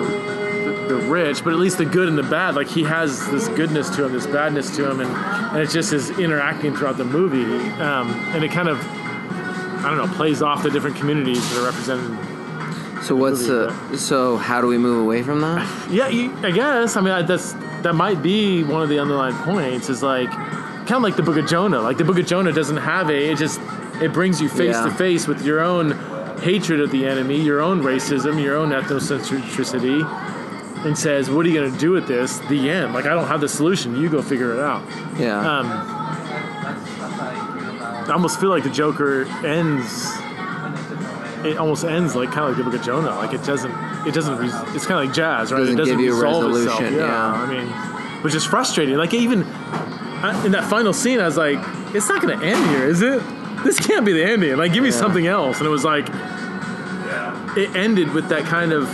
the 0.89 0.97
rich, 0.97 1.43
but 1.45 1.53
at 1.53 1.59
least 1.59 1.79
the 1.79 1.85
good 1.85 2.09
and 2.09 2.17
the 2.19 2.23
bad. 2.23 2.55
Like 2.55 2.69
he 2.69 2.83
has 2.85 3.29
this 3.31 3.49
goodness 3.49 3.89
to 3.97 4.05
him, 4.05 4.13
this 4.13 4.27
badness 4.27 4.75
to 4.77 4.91
him, 4.91 5.01
and 5.01 5.11
and 5.11 5.59
it's 5.59 5.73
just 5.73 5.91
his 5.93 6.11
interacting 6.19 6.75
throughout 6.77 6.97
the 6.97 7.05
movie, 7.05 7.45
um, 7.81 8.11
and 8.35 8.45
it 8.45 8.51
kind 8.51 8.69
of 8.69 8.79
I 9.85 9.91
don't 9.91 9.99
know 9.99 10.15
plays 10.17 10.43
off 10.43 10.63
the 10.63 10.71
different 10.71 10.97
communities 10.97 11.43
that 11.51 11.61
are 11.63 11.65
represented. 11.67 13.05
so 13.05 13.17
what's 13.17 13.47
the 13.47 13.97
so 13.97 14.37
how 14.37 14.61
do 14.61 14.67
we 14.69 14.79
move 14.79 15.03
away 15.05 15.23
from 15.23 15.41
that 15.41 15.67
Yeah, 15.91 16.09
you, 16.09 16.33
I 16.43 16.51
guess. 16.53 16.97
I 16.97 17.01
mean, 17.01 17.13
I, 17.13 17.23
that's 17.23 17.53
that 17.83 17.95
might 17.95 18.23
be 18.23 18.63
one 18.63 18.83
of 18.83 18.89
the 18.89 18.99
underlying 19.01 19.35
points. 19.37 19.89
Is 19.91 20.03
like 20.03 20.31
kind 20.31 20.93
of 20.93 21.03
like 21.03 21.17
the 21.17 21.23
Book 21.23 21.37
of 21.37 21.47
Jonah. 21.49 21.81
Like 21.81 21.97
the 21.99 22.05
Book 22.05 22.19
of 22.19 22.27
Jonah 22.27 22.53
doesn't 22.53 22.77
have 22.77 23.09
a. 23.11 23.31
It 23.33 23.39
just 23.39 23.61
it 24.01 24.13
brings 24.13 24.41
you 24.41 24.49
face 24.49 24.75
Yeah. 24.75 24.85
to 24.85 24.91
face 24.93 25.27
with 25.29 25.45
your 25.45 25.61
own 25.61 25.93
hatred 26.41 26.81
of 26.81 26.91
the 26.91 27.07
enemy, 27.07 27.41
your 27.41 27.61
own 27.61 27.83
racism, 27.83 28.43
your 28.43 28.57
own 28.57 28.71
ethnocentricity, 28.71 30.01
and 30.85 30.97
says, 30.99 31.31
"What 31.31 31.47
are 31.47 31.49
you 31.49 31.59
going 31.61 31.73
to 31.73 31.79
do 31.79 31.91
with 31.93 32.07
this?" 32.09 32.39
The 32.49 32.71
end. 32.71 32.93
Like 32.95 33.07
I 33.07 33.11
don't 33.11 33.29
have 33.29 33.41
the 33.41 33.49
solution. 33.49 33.97
You 33.97 34.09
go 34.09 34.21
figure 34.23 34.53
it 34.55 34.61
out. 34.61 34.83
yeah 35.19 35.39
Um, 35.39 35.67
I 38.09 38.13
almost 38.13 38.41
feel 38.41 38.51
like 38.51 38.65
the 38.65 38.71
Joker 38.71 39.25
ends. 39.47 40.11
It 41.45 41.57
almost 41.59 41.85
ends 41.85 42.15
like 42.15 42.31
kind 42.31 42.41
of 42.43 42.49
like 42.51 42.57
the 42.59 42.65
Book 42.65 42.75
of 42.79 42.85
Jonah. 42.85 43.15
Like 43.17 43.33
it 43.33 43.43
doesn't. 43.45 43.73
It 44.07 44.15
doesn't. 44.15 44.43
It's 44.75 44.87
kind 44.87 45.01
of 45.01 45.07
like 45.07 45.13
jazz, 45.15 45.53
right? 45.53 45.59
Doesn't 45.61 45.75
it 45.75 45.79
doesn't 45.79 45.97
give 45.97 46.05
you 46.05 46.13
a 46.13 46.15
resolve 46.15 46.45
resolution, 46.45 46.85
Itself. 46.95 47.11
yeah. 47.11 47.33
I 47.33 47.47
mean, 47.47 48.23
which 48.23 48.35
is 48.35 48.45
frustrating. 48.45 48.97
Like 48.97 49.15
even 49.15 49.43
I- 49.45 50.41
in 50.47 50.53
that 50.53 50.65
final 50.69 50.93
scene, 50.93 51.21
I 51.21 51.25
was 51.27 51.37
like, 51.37 51.59
"It's 51.95 52.09
not 52.09 52.23
going 52.23 52.39
to 52.39 52.45
end 52.45 52.71
here, 52.71 52.87
is 52.87 53.03
it? 53.03 53.23
This 53.65 53.79
can't 53.79 54.05
be 54.05 54.13
the 54.13 54.25
ending. 54.25 54.57
Like, 54.57 54.73
give 54.73 54.83
me 54.83 54.91
Yeah. 54.91 54.97
something 54.97 55.27
else." 55.27 55.59
And 55.59 55.67
it 55.67 55.71
was 55.71 55.85
like, 55.85 56.09
it 57.57 57.75
ended 57.77 58.13
with 58.13 58.29
that 58.29 58.45
kind 58.45 58.73
of. 58.73 58.89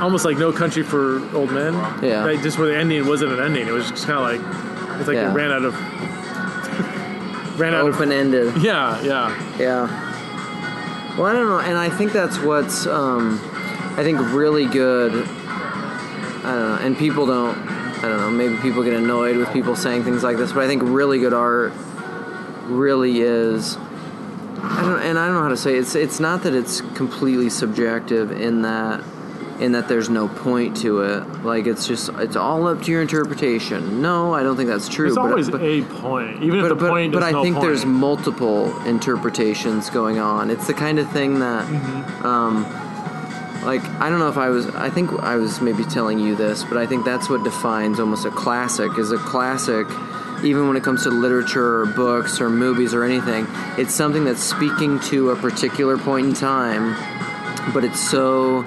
Almost 0.00 0.24
like 0.24 0.38
No 0.38 0.52
Country 0.52 0.82
for 0.82 1.16
Old 1.34 1.50
Men. 1.52 1.74
Yeah. 2.02 2.24
Like, 2.24 2.42
just 2.42 2.58
where 2.58 2.68
the 2.68 2.76
ending 2.76 3.06
wasn't 3.06 3.32
an 3.32 3.40
ending. 3.40 3.66
It 3.68 3.72
was 3.72 3.88
just 3.90 4.06
kind 4.06 4.18
of 4.18 4.24
like, 4.42 4.98
it's 4.98 5.08
like 5.08 5.16
Yeah. 5.16 5.30
it 5.30 5.34
ran 5.34 5.50
out 5.52 5.64
of 5.64 5.74
ran 7.58 7.74
out 7.74 7.86
of 7.86 7.94
open 7.94 8.10
ended 8.12 8.56
yeah 8.62 9.00
yeah 9.02 9.56
Yeah. 9.58 11.16
Well, 11.16 11.26
I 11.26 11.32
don't 11.34 11.48
know, 11.48 11.58
and 11.60 11.76
I 11.76 11.90
think 11.90 12.12
that's 12.12 12.38
what's 12.38 12.86
um, 12.86 13.38
I 13.98 14.02
think 14.02 14.18
really 14.32 14.64
good. 14.64 15.12
I 15.12 16.42
don't 16.42 16.68
know, 16.70 16.78
and 16.80 16.96
people 16.96 17.26
don't. 17.26 17.54
I 17.58 18.08
don't 18.08 18.16
know. 18.18 18.30
Maybe 18.30 18.56
people 18.62 18.82
get 18.82 18.94
annoyed 18.94 19.36
with 19.36 19.52
people 19.52 19.76
saying 19.76 20.04
things 20.04 20.22
like 20.24 20.38
this, 20.38 20.52
but 20.52 20.64
I 20.64 20.66
think 20.66 20.82
really 20.84 21.18
good 21.20 21.34
art 21.34 21.72
really 22.64 23.20
is. 23.20 23.76
I 23.76 24.80
don't, 24.80 25.02
and 25.02 25.18
I 25.18 25.26
don't 25.26 25.34
know 25.34 25.42
how 25.42 25.48
to 25.50 25.56
say 25.56 25.74
it. 25.76 25.80
it's. 25.80 25.94
It's 25.94 26.18
not 26.18 26.44
that 26.44 26.54
it's 26.54 26.80
completely 26.96 27.50
subjective 27.50 28.32
in 28.32 28.62
that 28.62 29.04
in 29.60 29.72
that 29.72 29.88
there's 29.88 30.08
no 30.08 30.28
point 30.28 30.76
to 30.78 31.00
it. 31.02 31.44
Like 31.44 31.66
it's 31.66 31.86
just 31.86 32.08
it's 32.18 32.36
all 32.36 32.66
up 32.66 32.82
to 32.82 32.90
your 32.90 33.02
interpretation. 33.02 34.00
No, 34.02 34.34
I 34.34 34.42
don't 34.42 34.56
think 34.56 34.68
that's 34.68 34.88
true. 34.88 35.06
There's 35.06 35.16
but, 35.16 35.30
always 35.30 35.50
but, 35.50 35.62
a 35.62 35.82
point, 35.82 36.42
even 36.42 36.58
if 36.60 36.62
but, 36.64 36.68
the 36.70 36.74
but, 36.76 36.90
point. 36.90 37.12
but 37.12 37.22
I 37.22 37.30
no 37.32 37.42
think 37.42 37.56
point. 37.56 37.66
there's 37.66 37.84
multiple 37.84 38.76
interpretations 38.86 39.90
going 39.90 40.18
on. 40.18 40.50
It's 40.50 40.66
the 40.66 40.74
kind 40.74 40.98
of 40.98 41.10
thing 41.10 41.38
that, 41.40 41.66
Mm-hmm. 41.66 42.26
um, 42.26 42.64
like, 43.64 43.82
I 44.00 44.10
don't 44.10 44.18
know 44.18 44.28
if 44.28 44.36
I 44.38 44.48
was. 44.48 44.66
I 44.70 44.90
think 44.90 45.12
I 45.22 45.36
was 45.36 45.60
maybe 45.60 45.84
telling 45.84 46.18
you 46.18 46.34
this, 46.34 46.64
but 46.64 46.76
I 46.76 46.86
think 46.86 47.04
that's 47.04 47.28
what 47.30 47.44
defines 47.44 48.00
almost 48.00 48.24
a 48.26 48.30
classic. 48.30 48.98
Is 48.98 49.12
a 49.12 49.18
classic, 49.18 49.86
even 50.42 50.66
when 50.66 50.76
it 50.76 50.82
comes 50.82 51.04
to 51.04 51.10
literature 51.10 51.82
or 51.82 51.86
books 51.86 52.40
or 52.40 52.50
movies 52.50 52.92
or 52.92 53.04
anything, 53.04 53.46
it's 53.78 53.94
something 53.94 54.24
that's 54.24 54.42
speaking 54.42 54.98
to 55.10 55.30
a 55.30 55.36
particular 55.36 55.96
point 55.96 56.26
in 56.26 56.34
time, 56.34 56.96
but 57.72 57.84
it's 57.84 58.00
so, 58.00 58.62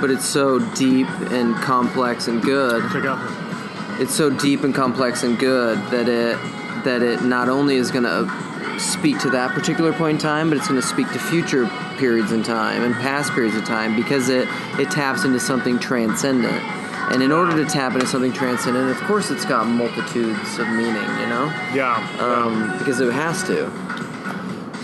but 0.00 0.10
it's 0.10 0.24
so 0.24 0.58
deep 0.74 1.08
and 1.30 1.54
complex 1.56 2.28
and 2.28 2.42
good 2.42 2.82
Check 2.92 3.04
out. 3.04 4.00
it's 4.00 4.14
so 4.14 4.30
deep 4.30 4.62
and 4.64 4.74
complex 4.74 5.22
and 5.22 5.38
good 5.38 5.78
that 5.90 6.08
it 6.08 6.36
that 6.84 7.02
it 7.02 7.22
not 7.24 7.48
only 7.48 7.76
is 7.76 7.90
going 7.90 8.04
to 8.04 8.30
speak 8.78 9.18
to 9.18 9.30
that 9.30 9.50
particular 9.52 9.92
point 9.92 10.12
in 10.14 10.18
time, 10.20 10.48
but 10.48 10.56
it's 10.56 10.68
going 10.68 10.80
to 10.80 10.86
speak 10.86 11.10
to 11.12 11.18
future 11.18 11.66
periods 11.98 12.30
in 12.30 12.44
time 12.44 12.84
and 12.84 12.94
past 12.94 13.32
periods 13.32 13.56
of 13.56 13.64
time 13.64 13.96
because 13.96 14.28
it 14.28 14.46
it 14.78 14.88
taps 14.90 15.24
into 15.24 15.40
something 15.40 15.78
transcendent. 15.80 16.62
And 17.10 17.22
in 17.22 17.32
order 17.32 17.56
to 17.56 17.64
tap 17.68 17.94
into 17.94 18.06
something 18.06 18.32
transcendent, 18.32 18.90
of 18.90 18.98
course, 19.08 19.30
it's 19.30 19.44
got 19.46 19.66
multitudes 19.66 20.58
of 20.58 20.68
meaning, 20.68 20.94
you 20.94 21.26
know, 21.26 21.46
Yeah. 21.74 21.96
um, 22.20 22.76
because 22.78 23.00
it 23.00 23.10
has 23.12 23.42
to. 23.44 23.68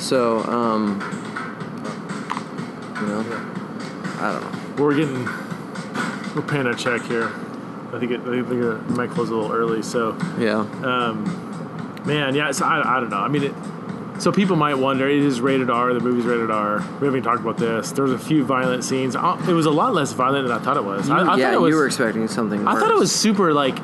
So, 0.01 0.43
um, 0.45 0.99
you 3.01 3.07
know, 3.07 3.54
I 4.25 4.33
don't 4.33 4.43
know. 4.77 4.83
We're 4.83 4.95
getting 4.97 5.25
we're 6.35 6.43
paying 6.49 6.67
a 6.67 6.75
check 6.75 7.03
here. 7.03 7.31
I 7.93 7.99
think 8.01 8.11
it, 8.11 8.21
I 8.23 8.43
think 8.43 8.51
it 8.63 8.91
might 8.91 9.11
close 9.11 9.29
a 9.31 9.35
little 9.37 9.53
early. 9.53 9.83
So, 9.83 10.17
Yeah, 10.39 10.61
um, 10.83 12.03
man, 12.07 12.35
yeah. 12.35 12.51
So 12.51 12.65
I, 12.65 12.97
I 12.97 13.01
don't 13.01 13.11
know. 13.11 13.19
I 13.19 13.29
mean, 13.29 13.45
it, 13.45 13.55
so 14.21 14.33
people 14.33 14.57
might 14.57 14.75
wonder. 14.75 15.09
It 15.09 15.19
is 15.23 15.41
rated 15.41 15.71
R. 15.71 15.93
The 15.95 16.01
movie's 16.01 16.25
rated 16.25 16.51
R. 16.51 16.79
We 17.01 17.07
haven't 17.07 17.23
talked 17.23 17.41
about 17.41 17.57
this. 17.59 17.93
There 17.93 18.03
was 18.05 18.13
a 18.13 18.19
few 18.19 18.45
violent 18.45 18.83
scenes. 18.85 19.15
Uh, 19.15 19.41
It 19.49 19.53
was 19.53 19.67
a 19.67 19.71
lot 19.71 19.95
less 19.95 20.13
violent 20.13 20.49
than 20.49 20.57
I 20.57 20.61
thought 20.61 20.77
it 20.77 20.85
was. 20.85 21.09
I, 21.09 21.19
I 21.19 21.37
yeah, 21.37 21.45
thought 21.47 21.55
it 21.55 21.61
was, 21.61 21.71
you 21.71 21.77
were 21.77 21.87
expecting 21.87 22.27
something. 22.29 22.67
I 22.67 22.79
thought 22.81 22.91
it 22.91 22.97
was 22.99 23.13
super 23.15 23.53
like 23.53 23.79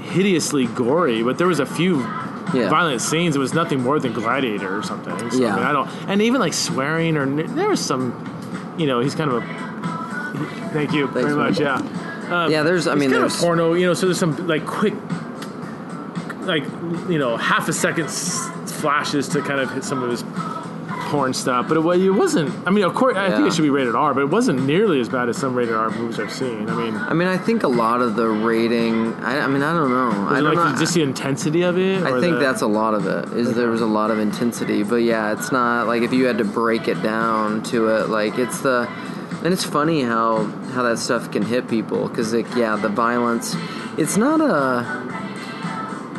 hideously 0.00 0.66
gory, 0.66 1.22
but 1.22 1.36
there 1.38 1.46
was 1.46 1.58
a 1.60 1.66
few 1.66 1.98
Yeah. 2.54 2.68
violent 2.70 3.00
scenes. 3.02 3.36
It 3.36 3.38
was 3.40 3.52
nothing 3.54 3.82
more 3.82 3.98
than 3.98 4.12
Gladiator 4.12 4.78
or 4.78 4.82
something. 4.82 5.18
So, 5.30 5.38
Yeah. 5.38 5.54
I, 5.54 5.56
mean, 5.56 5.66
I 5.66 5.72
don't, 5.72 5.88
and 6.08 6.22
even 6.22 6.40
like 6.40 6.54
swearing 6.54 7.16
or 7.16 7.26
there 7.26 7.68
was 7.68 7.80
some, 7.80 8.12
you 8.78 8.86
know, 8.86 9.00
he's 9.00 9.14
kind 9.14 9.30
of 9.30 9.42
a. 9.42 9.46
Thank 10.72 10.92
you 10.92 11.06
Thanks, 11.08 11.22
very 11.22 11.34
man. 11.34 11.36
much. 11.36 11.58
Yeah. 11.60 11.74
Um, 12.44 12.50
Yeah, 12.50 12.62
there's- 12.62 12.86
I 12.86 12.94
mean, 12.94 13.10
kind 13.10 13.24
of 13.24 13.32
porno. 13.32 13.72
You 13.74 13.86
know, 13.86 13.94
so 13.94 14.06
there's 14.06 14.18
some 14.18 14.46
like 14.46 14.66
quick, 14.66 14.94
like 16.42 16.64
you 17.08 17.18
know, 17.18 17.36
half 17.36 17.68
a 17.68 17.72
second 17.72 18.04
s- 18.06 18.48
flashes 18.80 19.28
to 19.28 19.40
kind 19.40 19.60
of 19.60 19.70
hit 19.72 19.84
some 19.84 20.02
of 20.02 20.10
his 20.10 20.22
porn 21.06 21.32
stuff. 21.34 21.68
But 21.68 21.76
it, 21.78 21.80
wa- 21.80 21.92
it 21.92 22.10
wasn't. 22.10 22.52
I 22.66 22.70
mean, 22.70 22.84
of 22.84 22.94
course, 22.94 23.16
I 23.16 23.30
think 23.30 23.46
it 23.48 23.54
should 23.54 23.62
be 23.62 23.70
rated 23.70 23.94
R, 23.94 24.12
but 24.14 24.20
it 24.20 24.30
wasn't 24.30 24.64
nearly 24.66 25.00
as 25.00 25.08
bad 25.08 25.28
as 25.28 25.36
some 25.36 25.54
rated 25.54 25.74
R 25.74 25.90
movies 25.90 26.20
I've 26.20 26.32
seen. 26.32 26.68
I 26.68 26.74
mean. 26.74 26.94
I 26.96 27.14
mean, 27.14 27.28
I 27.28 27.36
think 27.38 27.62
a 27.62 27.68
lot 27.68 28.00
of 28.02 28.16
the 28.16 28.28
rating. 28.28 29.14
I, 29.14 29.40
I 29.40 29.46
mean, 29.46 29.62
I 29.62 29.72
don't 29.72 29.90
know. 29.90 30.28
I 30.28 30.40
don't 30.40 30.54
like 30.54 30.72
know. 30.72 30.78
just 30.78 30.94
the 30.94 31.02
intensity 31.02 31.62
of 31.62 31.78
it? 31.78 32.02
I 32.02 32.20
think 32.20 32.34
the- 32.34 32.40
that's 32.40 32.62
a 32.62 32.66
lot 32.66 32.94
of 32.94 33.06
it. 33.06 33.36
Is 33.36 33.54
there 33.54 33.68
was 33.70 33.80
a 33.80 33.86
lot 33.86 34.10
of 34.10 34.18
intensity, 34.18 34.82
but 34.82 34.96
yeah, 34.96 35.32
it's 35.32 35.50
not 35.52 35.86
like 35.86 36.02
if 36.02 36.12
you 36.12 36.26
had 36.26 36.38
to 36.38 36.44
break 36.44 36.88
it 36.88 37.02
down 37.02 37.62
to 37.64 37.88
it, 37.88 38.08
like 38.08 38.38
it's 38.38 38.60
the. 38.60 38.88
And 39.44 39.52
it's 39.52 39.64
funny 39.64 40.02
how 40.02 40.44
how 40.74 40.82
that 40.82 40.98
stuff 40.98 41.30
can 41.30 41.42
hit 41.42 41.68
people 41.68 42.08
because 42.08 42.32
like 42.34 42.52
yeah, 42.56 42.76
the 42.76 42.88
violence. 42.88 43.54
It's 43.98 44.16
not 44.16 44.40
a. 44.40 45.15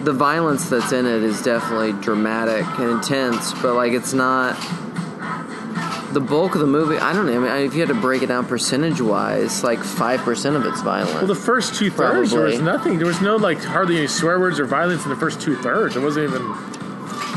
The 0.04 0.14
violence 0.14 0.70
that's 0.70 0.92
in 0.94 1.06
it 1.06 1.24
is 1.24 1.42
definitely 1.42 1.92
dramatic 2.02 2.66
and 2.80 2.92
intense, 2.92 3.54
but 3.62 3.74
like 3.76 3.92
it's 3.94 4.14
not. 4.14 4.56
The 6.14 6.22
bulk 6.22 6.56
of 6.56 6.62
the 6.62 6.68
movie, 6.68 6.98
I 6.98 7.12
don't 7.12 7.26
know. 7.26 7.36
I 7.36 7.58
mean, 7.60 7.66
if 7.68 7.74
you 7.74 7.82
had 7.82 7.90
to 7.90 8.00
break 8.00 8.22
it 8.22 8.28
down 8.28 8.46
percentage 8.46 9.02
wise, 9.02 9.64
like 9.64 9.80
five 9.84 10.22
percent 10.22 10.56
of 10.56 10.66
it's 10.66 10.82
violent. 10.82 11.14
Well, 11.16 11.28
the 11.28 11.36
first 11.36 11.76
two 11.76 11.90
thirds 11.92 12.32
there 12.32 12.42
was 12.44 12.62
nothing. 12.62 12.98
There 12.98 13.06
was 13.08 13.20
no 13.22 13.36
like 13.36 13.62
hardly 13.62 13.98
any 13.98 14.08
swear 14.08 14.40
words 14.40 14.60
or 14.60 14.66
violence 14.66 15.04
in 15.04 15.10
the 15.10 15.18
first 15.18 15.42
two 15.42 15.56
thirds. 15.58 15.96
It 15.98 16.00
wasn't 16.02 16.30
even. 16.30 16.42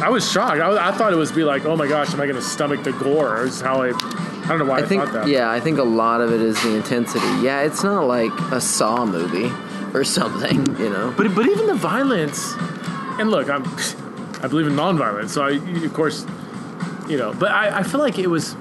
I 0.03 0.09
was 0.09 0.31
shocked. 0.31 0.61
I, 0.61 0.69
was- 0.69 0.79
I 0.79 0.93
thought 0.93 1.13
it 1.13 1.17
was 1.17 1.33
be 1.33 1.43
like, 1.45 1.65
oh 1.67 1.77
my 1.77 1.87
gosh, 1.89 2.15
am 2.15 2.21
I 2.21 2.27
going 2.27 2.37
to 2.37 2.43
stomach 2.43 2.85
the 2.85 2.93
gore? 2.93 3.45
Is 3.45 3.61
how 3.61 3.83
I. 3.83 3.89
I 3.89 4.47
don't 4.49 4.61
know 4.61 4.65
why 4.65 4.79
I, 4.79 4.83
I 4.83 4.87
think 4.87 5.03
thought 5.05 5.13
that. 5.13 5.29
yeah, 5.29 5.51
I 5.51 5.61
think 5.61 5.79
a 5.79 5.83
lot 5.85 6.21
of 6.21 6.33
it 6.33 6.41
is 6.41 6.61
the 6.63 6.75
intensity. 6.77 7.27
Yeah, 7.43 7.63
it's 7.63 7.83
not 7.83 8.05
like 8.07 8.33
a 8.53 8.61
Saw 8.61 9.05
movie 9.05 9.51
or 9.95 10.05
something, 10.05 10.65
you 10.79 10.91
know. 10.91 11.13
But 11.17 11.35
but 11.35 11.47
even 11.49 11.67
the 11.67 11.75
violence, 11.75 12.55
and 13.19 13.31
look, 13.31 13.49
I'm 13.51 13.65
I 14.43 14.47
believe 14.49 14.67
in 14.67 14.75
nonviolence, 14.75 15.31
so 15.31 15.43
I 15.43 15.51
of 15.85 15.93
course, 15.95 16.25
you 17.09 17.17
know. 17.19 17.33
But 17.35 17.51
I, 17.53 17.79
I 17.81 17.83
feel 17.83 18.01
like 18.01 18.19
it 18.19 18.29
was. 18.29 18.55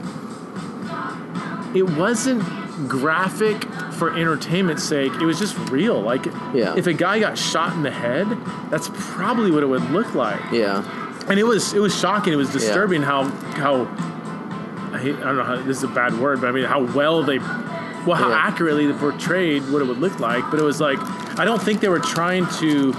It 1.75 1.83
wasn't 1.83 2.41
graphic 2.89 3.63
for 3.93 4.17
entertainment's 4.17 4.83
sake. 4.83 5.11
It 5.13 5.25
was 5.25 5.37
just 5.37 5.55
real. 5.69 6.01
Like 6.01 6.25
Yeah. 6.53 6.73
if 6.75 6.87
a 6.87 6.93
guy 6.93 7.19
got 7.19 7.37
shot 7.37 7.73
in 7.73 7.83
the 7.83 7.91
head, 7.91 8.27
that's 8.71 8.89
probably 8.93 9.51
what 9.51 9.61
it 9.61 9.67
would 9.67 9.87
look 9.91 10.15
like. 10.15 10.41
Yeah, 10.51 10.83
and 11.29 11.37
it 11.39 11.43
was 11.43 11.73
it 11.73 11.79
was 11.79 11.95
shocking. 11.97 12.33
It 12.33 12.37
was 12.37 12.51
disturbing 12.51 13.03
how 13.03 13.25
how 13.25 13.83
I, 14.91 14.97
hate, 14.99 15.15
I 15.17 15.19
don't 15.25 15.37
know 15.37 15.43
how 15.43 15.57
this 15.57 15.77
is 15.77 15.83
a 15.83 15.87
bad 15.87 16.17
word, 16.17 16.41
but 16.41 16.47
I 16.47 16.51
mean 16.51 16.65
how 16.65 16.81
well 16.83 17.21
they, 17.21 17.37
well 18.05 18.15
how 18.17 18.29
Yeah. 18.29 18.37
accurately 18.47 18.87
they 18.87 18.93
portrayed 18.93 19.63
what 19.71 19.81
it 19.81 19.85
would 19.87 19.99
look 19.99 20.19
like. 20.19 20.49
But 20.51 20.59
it 20.59 20.63
was 20.63 20.79
like 20.81 20.99
I 21.39 21.45
don't 21.45 21.61
think 21.61 21.79
they 21.81 21.89
were 21.89 21.99
trying 21.99 22.45
to 22.59 22.93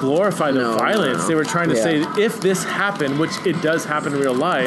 glorify 0.00 0.50
the 0.50 0.60
No, 0.60 0.72
no, 0.72 0.78
violence. 0.78 1.22
no. 1.22 1.28
They 1.28 1.34
were 1.34 1.44
trying 1.44 1.68
to 1.70 1.76
Yeah. 1.76 1.82
say 1.82 2.06
if 2.18 2.40
this 2.40 2.64
happened, 2.64 3.18
which 3.18 3.30
it 3.44 3.60
does 3.62 3.84
happen 3.84 4.12
in 4.14 4.20
real 4.20 4.34
life, 4.34 4.66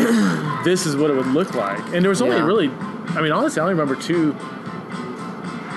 this 0.64 0.86
is 0.86 0.96
what 0.96 1.10
it 1.12 1.16
would 1.16 1.28
look 1.28 1.54
like. 1.56 1.80
And 1.94 2.02
there 2.04 2.10
was 2.10 2.22
only 2.22 2.38
Yeah. 2.38 2.46
really, 2.46 2.72
I 3.16 3.22
mean 3.22 3.32
honestly, 3.32 3.60
I 3.60 3.64
only 3.64 3.74
remember 3.76 3.96
two. 3.96 4.36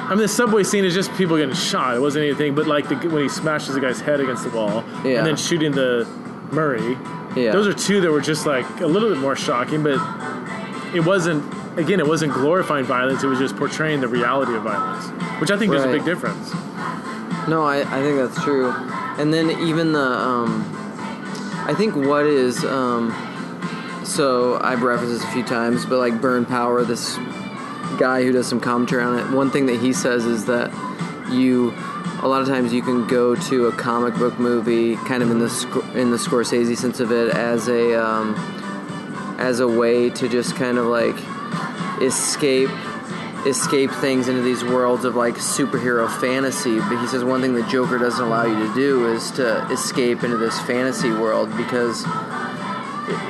I 0.05 0.11
mean, 0.11 0.19
the 0.19 0.29
subway 0.29 0.63
scene 0.63 0.85
is 0.85 0.95
just 0.95 1.13
people 1.15 1.37
getting 1.39 1.55
shot. 1.55 1.97
It 1.97 2.01
wasn't 2.01 2.27
anything, 2.27 2.55
but 2.55 2.67
like 2.67 2.89
the, 2.89 2.97
when 3.09 3.23
he 3.23 3.29
smashes 3.29 3.75
the 3.75 3.81
guy's 3.81 4.01
head 4.01 4.21
against 4.21 4.45
the 4.45 4.51
wall, 4.51 4.85
Yeah. 5.05 5.19
and 5.19 5.27
then 5.27 5.37
shooting 5.37 5.73
the 5.73 6.07
Murray. 6.51 6.99
yeah. 7.35 7.51
Those 7.53 7.67
are 7.67 7.73
two 7.73 8.01
that 8.03 8.11
were 8.13 8.21
just 8.21 8.45
like 8.47 8.67
a 8.81 8.87
little 8.87 9.09
bit 9.09 9.19
more 9.19 9.35
shocking, 9.35 9.83
but 9.83 9.99
it 10.95 11.01
wasn't. 11.05 11.43
Again, 11.77 12.01
it 12.01 12.07
wasn't 12.07 12.33
glorifying 12.35 12.85
violence. 12.85 13.23
It 13.23 13.29
was 13.29 13.39
just 13.39 13.57
portraying 13.57 14.01
the 14.01 14.09
reality 14.09 14.55
of 14.55 14.63
violence, 14.63 15.07
which 15.41 15.51
I 15.51 15.57
think 15.57 15.71
there's 15.71 15.85
a 15.85 15.93
big 15.93 16.05
difference. 16.05 16.53
no, 17.49 17.63
I, 17.65 17.81
I 17.81 18.03
think 18.03 18.17
that's 18.17 18.43
true. 18.45 18.71
And 19.19 19.33
then 19.33 19.51
even 19.67 19.93
the 19.93 20.01
um, 20.01 20.65
I 21.67 21.75
think 21.75 21.97
what 21.97 22.27
is 22.27 22.65
um, 22.65 23.15
so 24.05 24.59
I've 24.61 24.83
referenced 24.83 25.21
this 25.21 25.25
a 25.25 25.33
few 25.33 25.45
times, 25.45 25.87
but 25.87 25.99
like 25.99 26.21
Burn 26.21 26.45
Power, 26.45 26.85
this 26.85 27.17
guy 27.99 28.23
who 28.23 28.33
does 28.33 28.47
some 28.47 28.61
commentary 28.61 29.03
on 29.03 29.19
it. 29.19 29.35
One 29.35 29.51
thing 29.51 29.67
that 29.67 29.81
he 29.81 29.93
says 29.93 30.27
is 30.27 30.45
that 30.47 30.71
you 31.31 31.73
a 32.23 32.29
lot 32.29 32.41
of 32.41 32.49
times 32.49 32.73
you 32.73 32.83
can 32.83 33.07
go 33.07 33.35
to 33.35 33.67
a 33.67 33.73
comic 33.73 34.15
book 34.15 34.39
movie, 34.39 34.97
kind 34.97 35.23
of 35.23 35.31
in 35.31 35.39
the 35.39 35.93
in 35.95 36.11
the 36.11 36.17
Scorsese 36.17 36.77
sense 36.77 37.01
of 37.01 37.11
it, 37.11 37.31
as 37.31 37.69
a 37.69 37.95
um, 37.95 38.35
as 39.39 39.61
a 39.61 39.67
way 39.67 40.11
to 40.11 40.29
just 40.29 40.55
kind 40.55 40.79
of 40.79 40.87
like 40.87 41.17
escape 42.05 42.71
escape 43.47 43.91
things 43.91 44.29
into 44.29 44.43
these 44.43 44.63
worlds 44.63 45.05
of 45.05 45.17
like 45.17 45.35
superhero 45.35 46.09
fantasy. 46.21 46.79
But 46.79 47.01
he 47.01 47.07
says 47.07 47.25
one 47.25 47.41
thing 47.41 47.55
the 47.55 47.67
Joker 47.67 47.99
doesn't 47.99 48.25
allow 48.25 48.45
you 48.45 48.69
to 48.69 48.75
do 48.75 49.13
is 49.13 49.31
to 49.33 49.67
escape 49.71 50.23
into 50.23 50.37
this 50.37 50.61
fantasy 50.61 51.11
world 51.11 51.55
because 51.57 52.05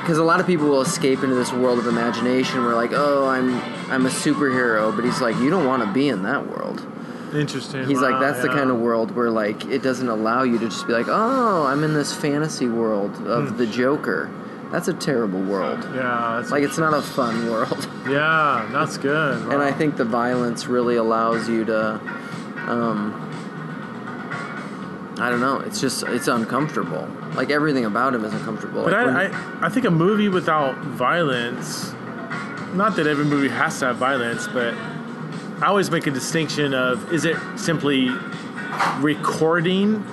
because 0.02 0.18
a 0.18 0.24
lot 0.24 0.38
of 0.38 0.46
people 0.46 0.68
will 0.68 0.82
escape 0.82 1.22
into 1.22 1.34
this 1.34 1.52
world 1.52 1.78
of 1.78 1.86
imagination 1.86 2.64
where 2.64 2.74
like 2.74 2.92
oh 2.92 3.26
I'm 3.26 3.54
I'm 3.90 4.06
a 4.06 4.10
superhero. 4.10 4.94
But 4.94 5.04
he's 5.04 5.20
like 5.20 5.36
you 5.36 5.50
don't 5.50 5.66
want 5.66 5.82
to 5.84 5.92
be 5.92 6.08
in 6.08 6.22
that 6.24 6.46
world. 6.48 6.86
Interesting. 7.34 7.86
he's 7.86 8.00
like 8.00 8.20
that's 8.20 8.42
the 8.42 8.48
kind 8.48 8.70
of 8.70 8.78
world 8.78 9.16
where 9.16 9.30
like 9.30 9.64
it 9.64 9.82
doesn't 9.82 10.08
allow 10.08 10.42
you 10.42 10.58
to 10.58 10.66
just 10.66 10.86
be 10.86 10.92
like 10.92 11.06
oh 11.08 11.64
I'm 11.64 11.82
in 11.82 11.94
this 11.94 12.14
fantasy 12.14 12.66
world 12.66 13.12
of 13.26 13.50
hmm. 13.50 13.56
the 13.56 13.66
Joker 13.66 14.30
that's 14.72 14.88
a 14.88 14.94
terrible 14.94 15.40
world. 15.40 15.78
Yeah, 15.94 16.38
like 16.50 16.62
it's 16.64 16.78
not 16.78 16.94
a 16.94 17.02
fun 17.02 17.46
world. 17.50 17.88
Yeah, 18.08 18.68
that's 18.72 18.96
good. 18.98 19.42
and 19.52 19.62
I 19.62 19.70
think 19.72 19.96
the 19.96 20.04
violence 20.04 20.66
really 20.66 20.96
allows 20.96 21.48
you 21.48 21.64
to 21.66 22.00
um 22.66 23.28
I 25.18 25.28
don't 25.30 25.40
know 25.40 25.58
it's 25.60 25.80
just 25.80 26.02
it's 26.04 26.26
uncomfortable. 26.28 27.06
Like 27.34 27.50
everything 27.50 27.84
about 27.84 28.14
him 28.14 28.24
is 28.24 28.32
uncomfortable. 28.32 28.82
But 28.84 28.92
Like, 28.92 29.32
I, 29.32 29.36
I, 29.60 29.66
I 29.66 29.68
think 29.68 29.86
a 29.86 29.90
movie 29.90 30.28
without 30.28 30.76
violence, 30.78 31.92
not 32.74 32.96
that 32.96 33.06
every 33.06 33.24
movie 33.24 33.48
has 33.48 33.78
to 33.80 33.86
have 33.86 33.96
violence, 33.96 34.48
but 34.48 34.74
I 35.62 35.66
always 35.66 35.90
make 35.90 36.06
a 36.06 36.10
distinction 36.10 36.74
of 36.74 37.12
is 37.12 37.24
it 37.24 37.36
simply 37.56 38.10
recording 39.00 40.04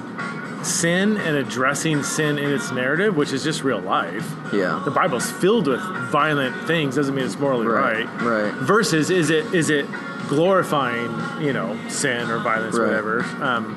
sin 0.63 1.17
and 1.17 1.35
addressing 1.37 2.03
sin 2.03 2.37
in 2.37 2.51
its 2.51 2.71
narrative, 2.71 3.15
which 3.15 3.31
is 3.31 3.43
just 3.43 3.63
real 3.63 3.79
life. 3.79 4.29
yeah 4.53 4.81
The 4.85 4.91
Bible's 4.91 5.29
filled 5.31 5.67
with 5.67 5.81
violent 6.11 6.55
things, 6.67 6.95
doesn't 6.95 7.15
mean 7.15 7.25
it's 7.25 7.39
morally 7.39 7.67
Right, 7.67 8.05
right. 8.21 8.21
right. 8.43 8.53
Versus 8.55 9.09
is 9.09 9.29
it 9.29 9.53
is 9.53 9.69
it 9.69 9.85
glorifying, 10.27 11.09
you 11.43 11.53
know, 11.53 11.77
sin 11.89 12.29
or 12.29 12.39
violence 12.39 12.77
or 12.77 12.85
whatever. 12.85 13.21
Um, 13.41 13.75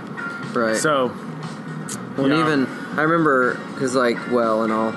right. 0.54 0.76
so 0.76 1.06
Well, 2.16 2.26
and 2.26 2.34
Yeah. 2.34 2.40
even 2.44 2.66
I 2.98 3.02
remember 3.02 3.54
because 3.74 3.94
like 3.94 4.18
well 4.30 4.62
and 4.64 4.72
all. 4.72 4.92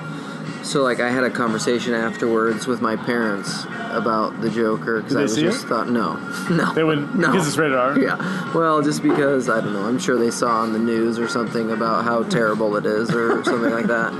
So 0.66 0.82
like 0.82 0.98
I 0.98 1.10
had 1.10 1.22
a 1.22 1.30
conversation 1.30 1.94
afterwards 1.94 2.66
with 2.66 2.80
my 2.80 2.96
parents 2.96 3.64
about 3.90 4.40
the 4.40 4.50
Joker 4.50 5.00
because 5.00 5.16
I 5.16 5.22
was 5.22 5.36
just 5.36 5.64
it? 5.64 5.68
thought 5.68 5.88
no, 5.88 6.14
no, 6.50 6.74
they 6.74 6.82
wouldn't 6.82 7.14
no. 7.14 7.30
because 7.30 7.46
it's 7.46 7.56
rated 7.56 7.78
R. 7.78 7.96
Yeah. 8.00 8.52
Well, 8.52 8.82
just 8.82 9.00
because 9.00 9.48
I 9.48 9.60
don't 9.60 9.72
know. 9.72 9.84
I'm 9.84 10.00
sure 10.00 10.18
they 10.18 10.32
saw 10.32 10.62
on 10.62 10.72
the 10.72 10.78
news 10.80 11.20
or 11.20 11.28
something 11.28 11.70
about 11.70 12.04
how 12.04 12.24
terrible 12.24 12.74
it 12.76 12.84
is 12.84 13.10
or 13.14 13.44
something 13.44 13.70
like 13.70 13.86
that. 13.86 14.12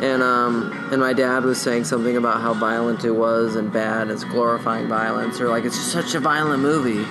And 0.00 0.22
um 0.22 0.72
and 0.92 1.00
my 1.00 1.12
dad 1.12 1.44
was 1.44 1.60
saying 1.60 1.82
something 1.84 2.16
about 2.16 2.40
how 2.40 2.54
violent 2.54 3.04
it 3.04 3.10
was 3.10 3.56
and 3.56 3.72
bad. 3.72 4.08
It's 4.08 4.22
glorifying 4.22 4.86
violence 4.86 5.40
or 5.40 5.48
like 5.48 5.64
it's 5.64 5.76
just 5.76 5.90
such 5.90 6.14
a 6.14 6.20
violent 6.20 6.62
movie. 6.62 7.04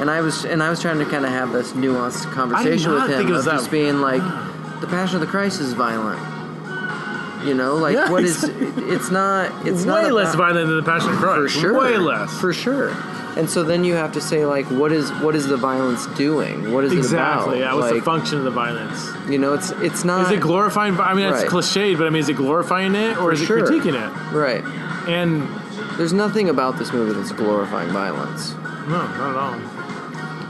And 0.00 0.10
I 0.10 0.22
was 0.22 0.46
and 0.46 0.62
I 0.62 0.70
was 0.70 0.80
trying 0.80 0.98
to 0.98 1.04
kind 1.04 1.26
of 1.26 1.30
have 1.30 1.52
this 1.52 1.72
nuanced 1.72 2.32
conversation 2.32 2.90
with 2.92 3.10
him 3.10 3.32
of 3.34 3.44
that- 3.44 3.52
just 3.58 3.70
being 3.70 4.00
like, 4.00 4.22
the 4.80 4.86
Passion 4.86 5.16
of 5.16 5.20
the 5.20 5.26
Christ 5.26 5.60
is 5.60 5.74
violent. 5.74 6.37
You 7.48 7.54
know, 7.54 7.76
like 7.76 7.94
Yeah, 7.94 8.10
what 8.10 8.24
is? 8.24 8.44
It's 8.44 9.10
not. 9.10 9.66
It's 9.66 9.84
Way 9.86 10.02
not 10.02 10.12
less 10.12 10.34
about- 10.34 10.52
violent 10.52 10.68
than 10.68 10.76
the 10.76 10.82
Passion 10.82 11.10
of 11.10 11.16
Christ. 11.16 11.54
for 11.54 11.60
sure. 11.60 11.78
Way 11.80 11.96
less. 11.96 12.30
For 12.38 12.52
sure. 12.52 12.90
And 13.36 13.48
so 13.48 13.62
then 13.62 13.84
you 13.84 13.94
have 13.94 14.12
to 14.12 14.20
say 14.20 14.44
like, 14.44 14.66
what 14.66 14.90
is 14.92 15.10
what 15.22 15.34
is 15.34 15.46
the 15.46 15.56
violence 15.56 16.06
doing? 16.08 16.72
What 16.72 16.84
is 16.84 16.92
exactly. 16.92 17.58
it 17.58 17.62
about? 17.62 17.70
Yeah. 17.70 17.74
What's 17.74 17.92
like, 17.92 18.00
the 18.00 18.02
function 18.04 18.38
of 18.38 18.44
the 18.44 18.50
violence? 18.50 19.08
You 19.30 19.38
know, 19.38 19.54
it's 19.54 19.70
it's 19.88 20.04
not 20.04 20.26
Is 20.26 20.32
it 20.38 20.40
glorifying? 20.40 20.98
I 21.00 21.14
mean, 21.14 21.30
Right. 21.30 21.46
cliched, 21.46 21.96
but 21.98 22.06
I 22.06 22.10
mean, 22.10 22.20
is 22.20 22.28
it 22.28 22.34
glorifying 22.36 22.94
it 22.94 23.12
or 23.16 23.30
For 23.30 23.32
is 23.32 23.42
it 23.42 23.48
critiquing 23.48 23.94
it? 23.94 24.34
right. 24.34 24.64
And 25.08 25.48
There's 25.96 26.12
nothing 26.12 26.48
about 26.48 26.78
this 26.78 26.92
movie 26.92 27.12
that's 27.12 27.32
glorifying 27.32 27.90
violence. 27.90 28.54
no, 28.88 28.98
not 29.06 29.30
at 29.30 29.36
all. 29.36 29.54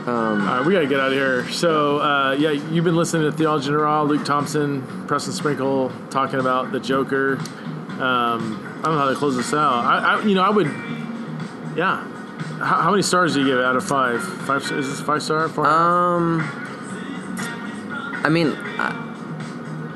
Um, 0.08 0.48
All 0.48 0.56
right, 0.58 0.66
we 0.66 0.72
gotta 0.72 0.86
get 0.86 1.00
out 1.00 1.08
of 1.08 1.12
here. 1.12 1.46
So, 1.50 1.98
uh, 2.00 2.32
yeah, 2.38 2.50
you've 2.50 2.84
been 2.84 2.96
listening 2.96 3.30
to 3.30 3.36
Theology 3.36 3.66
General, 3.66 4.06
Luke 4.06 4.24
Thompson, 4.24 4.82
Preston 5.06 5.34
Sprinkle, 5.34 5.92
talking 6.08 6.40
about 6.40 6.72
the 6.72 6.80
Joker. 6.80 7.34
Um, 8.00 8.78
I 8.78 8.82
don't 8.84 8.94
know 8.94 8.98
how 8.98 9.08
to 9.10 9.16
close 9.16 9.36
this 9.36 9.52
out. 9.52 9.84
I, 9.84 10.14
I 10.14 10.24
you 10.24 10.34
know, 10.34 10.42
I 10.42 10.48
would, 10.50 10.66
yeah. 11.76 12.06
How, 12.58 12.82
how 12.82 12.90
many 12.90 13.02
stars 13.02 13.34
do 13.34 13.40
you 13.40 13.46
give 13.46 13.58
it 13.58 13.64
out 13.64 13.76
of 13.76 13.84
five? 13.86 14.22
Five? 14.22 14.62
Is 14.72 14.88
this 14.88 15.00
five 15.00 15.22
star? 15.22 15.46
Four? 15.48 15.66
um, 15.66 16.40
I 18.24 18.28
mean, 18.30 18.52
I- 18.78 19.04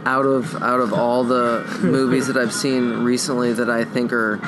out 0.04 0.26
of 0.26 0.60
out 0.62 0.80
of 0.80 0.92
all 0.92 1.22
the 1.22 1.64
movies 1.82 2.26
that 2.26 2.36
I've 2.36 2.52
seen 2.52 3.04
recently 3.04 3.52
that 3.52 3.70
I 3.70 3.84
think 3.84 4.12
are 4.12 4.38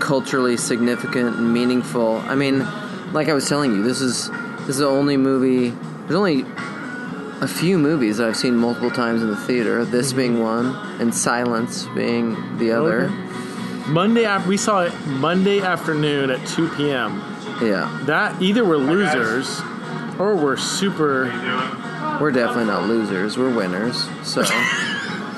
culturally 0.00 0.56
significant 0.56 1.36
and 1.36 1.52
meaningful. 1.52 2.16
I 2.16 2.34
mean, 2.34 2.66
like 3.16 3.28
I 3.28 3.32
was 3.32 3.48
telling 3.48 3.72
you, 3.72 3.82
this 3.82 4.00
is 4.02 4.30
this 4.60 4.68
is 4.68 4.78
the 4.78 4.86
only 4.86 5.16
movie. 5.16 5.70
There's 5.70 6.14
only 6.14 6.44
a 7.40 7.48
few 7.48 7.78
movies 7.78 8.18
that 8.18 8.28
I've 8.28 8.36
seen 8.36 8.54
multiple 8.56 8.90
times 8.90 9.22
in 9.22 9.28
the 9.28 9.36
theater. 9.36 9.84
This 9.86 10.08
mm-hmm. 10.08 10.16
being 10.18 10.42
one, 10.42 10.76
and 11.00 11.14
Silence 11.14 11.86
being 11.94 12.58
the 12.58 12.72
oh, 12.72 12.84
other. 12.84 13.04
Okay. 13.04 13.90
Monday 13.90 14.24
after 14.26 14.48
we 14.48 14.56
saw 14.56 14.82
it 14.82 14.92
Monday 15.06 15.60
afternoon 15.60 16.30
at 16.30 16.46
two 16.46 16.68
p.m. 16.70 17.22
Yeah, 17.62 18.02
That 18.04 18.42
either 18.42 18.64
we're 18.66 18.76
losers 18.76 19.60
or 20.18 20.36
we're 20.36 20.58
super. 20.58 21.26
How 21.26 21.42
you 21.42 22.10
doing? 22.12 22.20
we're 22.20 22.32
definitely 22.32 22.66
not 22.66 22.86
losers. 22.86 23.38
We're 23.38 23.54
winners. 23.54 24.04
So 24.24 24.42
Just 24.42 24.52
so 24.52 24.56
you 24.56 24.62
know, 24.68 25.30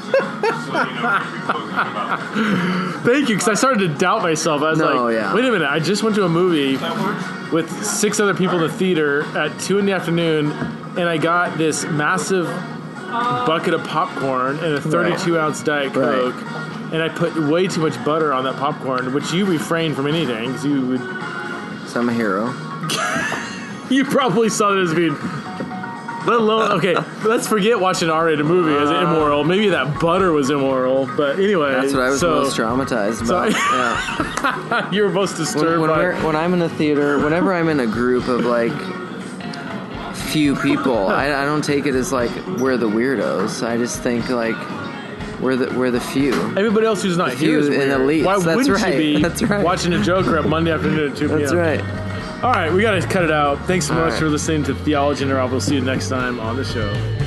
we're 0.82 1.10
gonna 1.12 1.30
be 1.30 1.38
closing 1.46 1.78
about. 1.78 3.04
Thank 3.04 3.28
you, 3.28 3.36
because 3.36 3.48
I 3.48 3.54
started 3.54 3.80
to 3.80 3.94
doubt 3.98 4.22
myself. 4.22 4.62
I 4.62 4.70
was 4.70 4.78
No, 4.78 5.04
like, 5.04 5.14
yeah. 5.14 5.32
wait 5.32 5.44
a 5.44 5.52
minute, 5.52 5.68
I 5.70 5.78
just 5.78 6.02
went 6.02 6.16
to 6.16 6.24
a 6.24 6.28
movie 6.28 6.76
That 6.76 6.98
works. 6.98 7.37
With 7.52 7.70
six 7.84 8.20
other 8.20 8.34
people 8.34 8.56
in 8.56 8.62
the 8.62 8.72
theater 8.72 9.22
at 9.36 9.58
two 9.60 9.78
in 9.78 9.86
the 9.86 9.92
afternoon, 9.92 10.52
and 10.98 11.08
I 11.08 11.16
got 11.16 11.56
this 11.58 11.84
massive 11.84 12.46
bucket 13.46 13.72
of 13.74 13.82
popcorn 13.84 14.58
and 14.58 14.74
a 14.74 14.80
32 14.80 15.38
ounce 15.38 15.62
Diet 15.62 15.94
Right. 15.96 16.14
Coke, 16.32 16.34
and 16.92 17.02
I 17.02 17.08
put 17.08 17.34
way 17.48 17.66
too 17.66 17.80
much 17.80 18.02
butter 18.04 18.32
on 18.32 18.44
that 18.44 18.56
popcorn, 18.56 19.14
which 19.14 19.32
you 19.32 19.46
refrained 19.46 19.96
from 19.96 20.06
anything 20.06 20.48
because 20.48 20.64
you 20.66 20.86
would. 20.86 21.00
so 21.88 22.00
I'm 22.00 22.08
a 22.08 22.12
hero. 22.12 22.54
You 23.90 24.04
probably 24.04 24.50
saw 24.50 24.76
it 24.76 24.82
as 24.82 24.92
being. 24.94 25.16
Let 26.28 26.40
alone, 26.40 26.72
okay, 26.72 26.94
let's 27.26 27.46
forget 27.48 27.80
watching 27.80 28.08
an 28.08 28.14
R-rated 28.14 28.44
movie 28.44 28.74
as 28.74 28.90
uh, 28.90 28.96
immoral. 28.96 29.44
Maybe 29.44 29.68
that 29.70 29.98
butter 29.98 30.30
was 30.32 30.50
immoral, 30.50 31.06
but 31.16 31.38
anyway. 31.38 31.72
That's 31.72 31.94
what 31.94 32.02
I 32.02 32.10
was 32.10 32.20
so, 32.20 32.42
most 32.42 32.56
traumatized 32.56 33.24
about. 33.24 33.52
I- 33.54 34.68
yeah. 34.70 34.90
you 34.92 35.02
were 35.04 35.08
most 35.10 35.32
when, 35.38 35.46
disturbed 35.46 35.80
when, 35.80 35.90
by. 35.90 35.98
we're, 35.98 36.26
when 36.26 36.36
I'm 36.36 36.52
in 36.52 36.60
a 36.62 36.68
theater, 36.68 37.18
whenever 37.18 37.54
I'm 37.54 37.68
in 37.68 37.80
a 37.80 37.86
group 37.86 38.28
of 38.28 38.44
like 38.44 38.72
few 40.14 40.54
people, 40.56 41.06
I, 41.08 41.26
I 41.28 41.44
don't 41.46 41.64
take 41.64 41.86
it 41.86 41.94
as 41.94 42.12
like 42.12 42.30
we're 42.58 42.76
the 42.76 42.88
weirdos. 42.88 43.66
I 43.66 43.78
just 43.78 44.02
think 44.02 44.28
like 44.28 44.56
we're 45.40 45.56
the 45.56 45.78
we're 45.78 45.90
the 45.90 46.00
few. 46.00 46.34
Everybody 46.34 46.86
else 46.86 47.02
who's 47.02 47.16
not 47.16 47.32
few 47.32 47.50
here 47.50 47.58
is 47.58 47.68
weird. 47.70 47.88
elites. 47.88 48.24
Why 48.24 48.38
That's 48.38 48.56
wouldn't 48.56 48.82
right. 48.82 48.94
you 48.94 49.16
be 49.16 49.22
That's 49.26 49.42
right. 49.42 49.64
watching 49.64 49.92
a 49.94 50.02
Joker 50.02 50.36
at 50.38 50.46
Monday 50.46 50.72
afternoon 50.72 51.12
at 51.12 51.16
2 51.16 51.28
p.m.? 51.28 51.40
That's 51.40 51.54
right. 51.54 52.07
All 52.40 52.52
right, 52.52 52.72
we 52.72 52.82
got 52.82 52.92
to 52.92 53.06
cut 53.08 53.24
it 53.24 53.32
out. 53.32 53.58
Thanks 53.66 53.88
so 53.88 53.94
All 53.94 54.00
much 54.00 54.12
right. 54.12 54.20
for 54.20 54.28
listening 54.28 54.62
to 54.64 54.74
Theology 54.74 55.24
in 55.24 55.28
the 55.28 55.34
Raw. 55.34 55.48
We'll 55.48 55.60
see 55.60 55.74
you 55.74 55.80
next 55.80 56.08
time 56.08 56.38
on 56.38 56.54
the 56.54 56.64
show. 56.64 57.17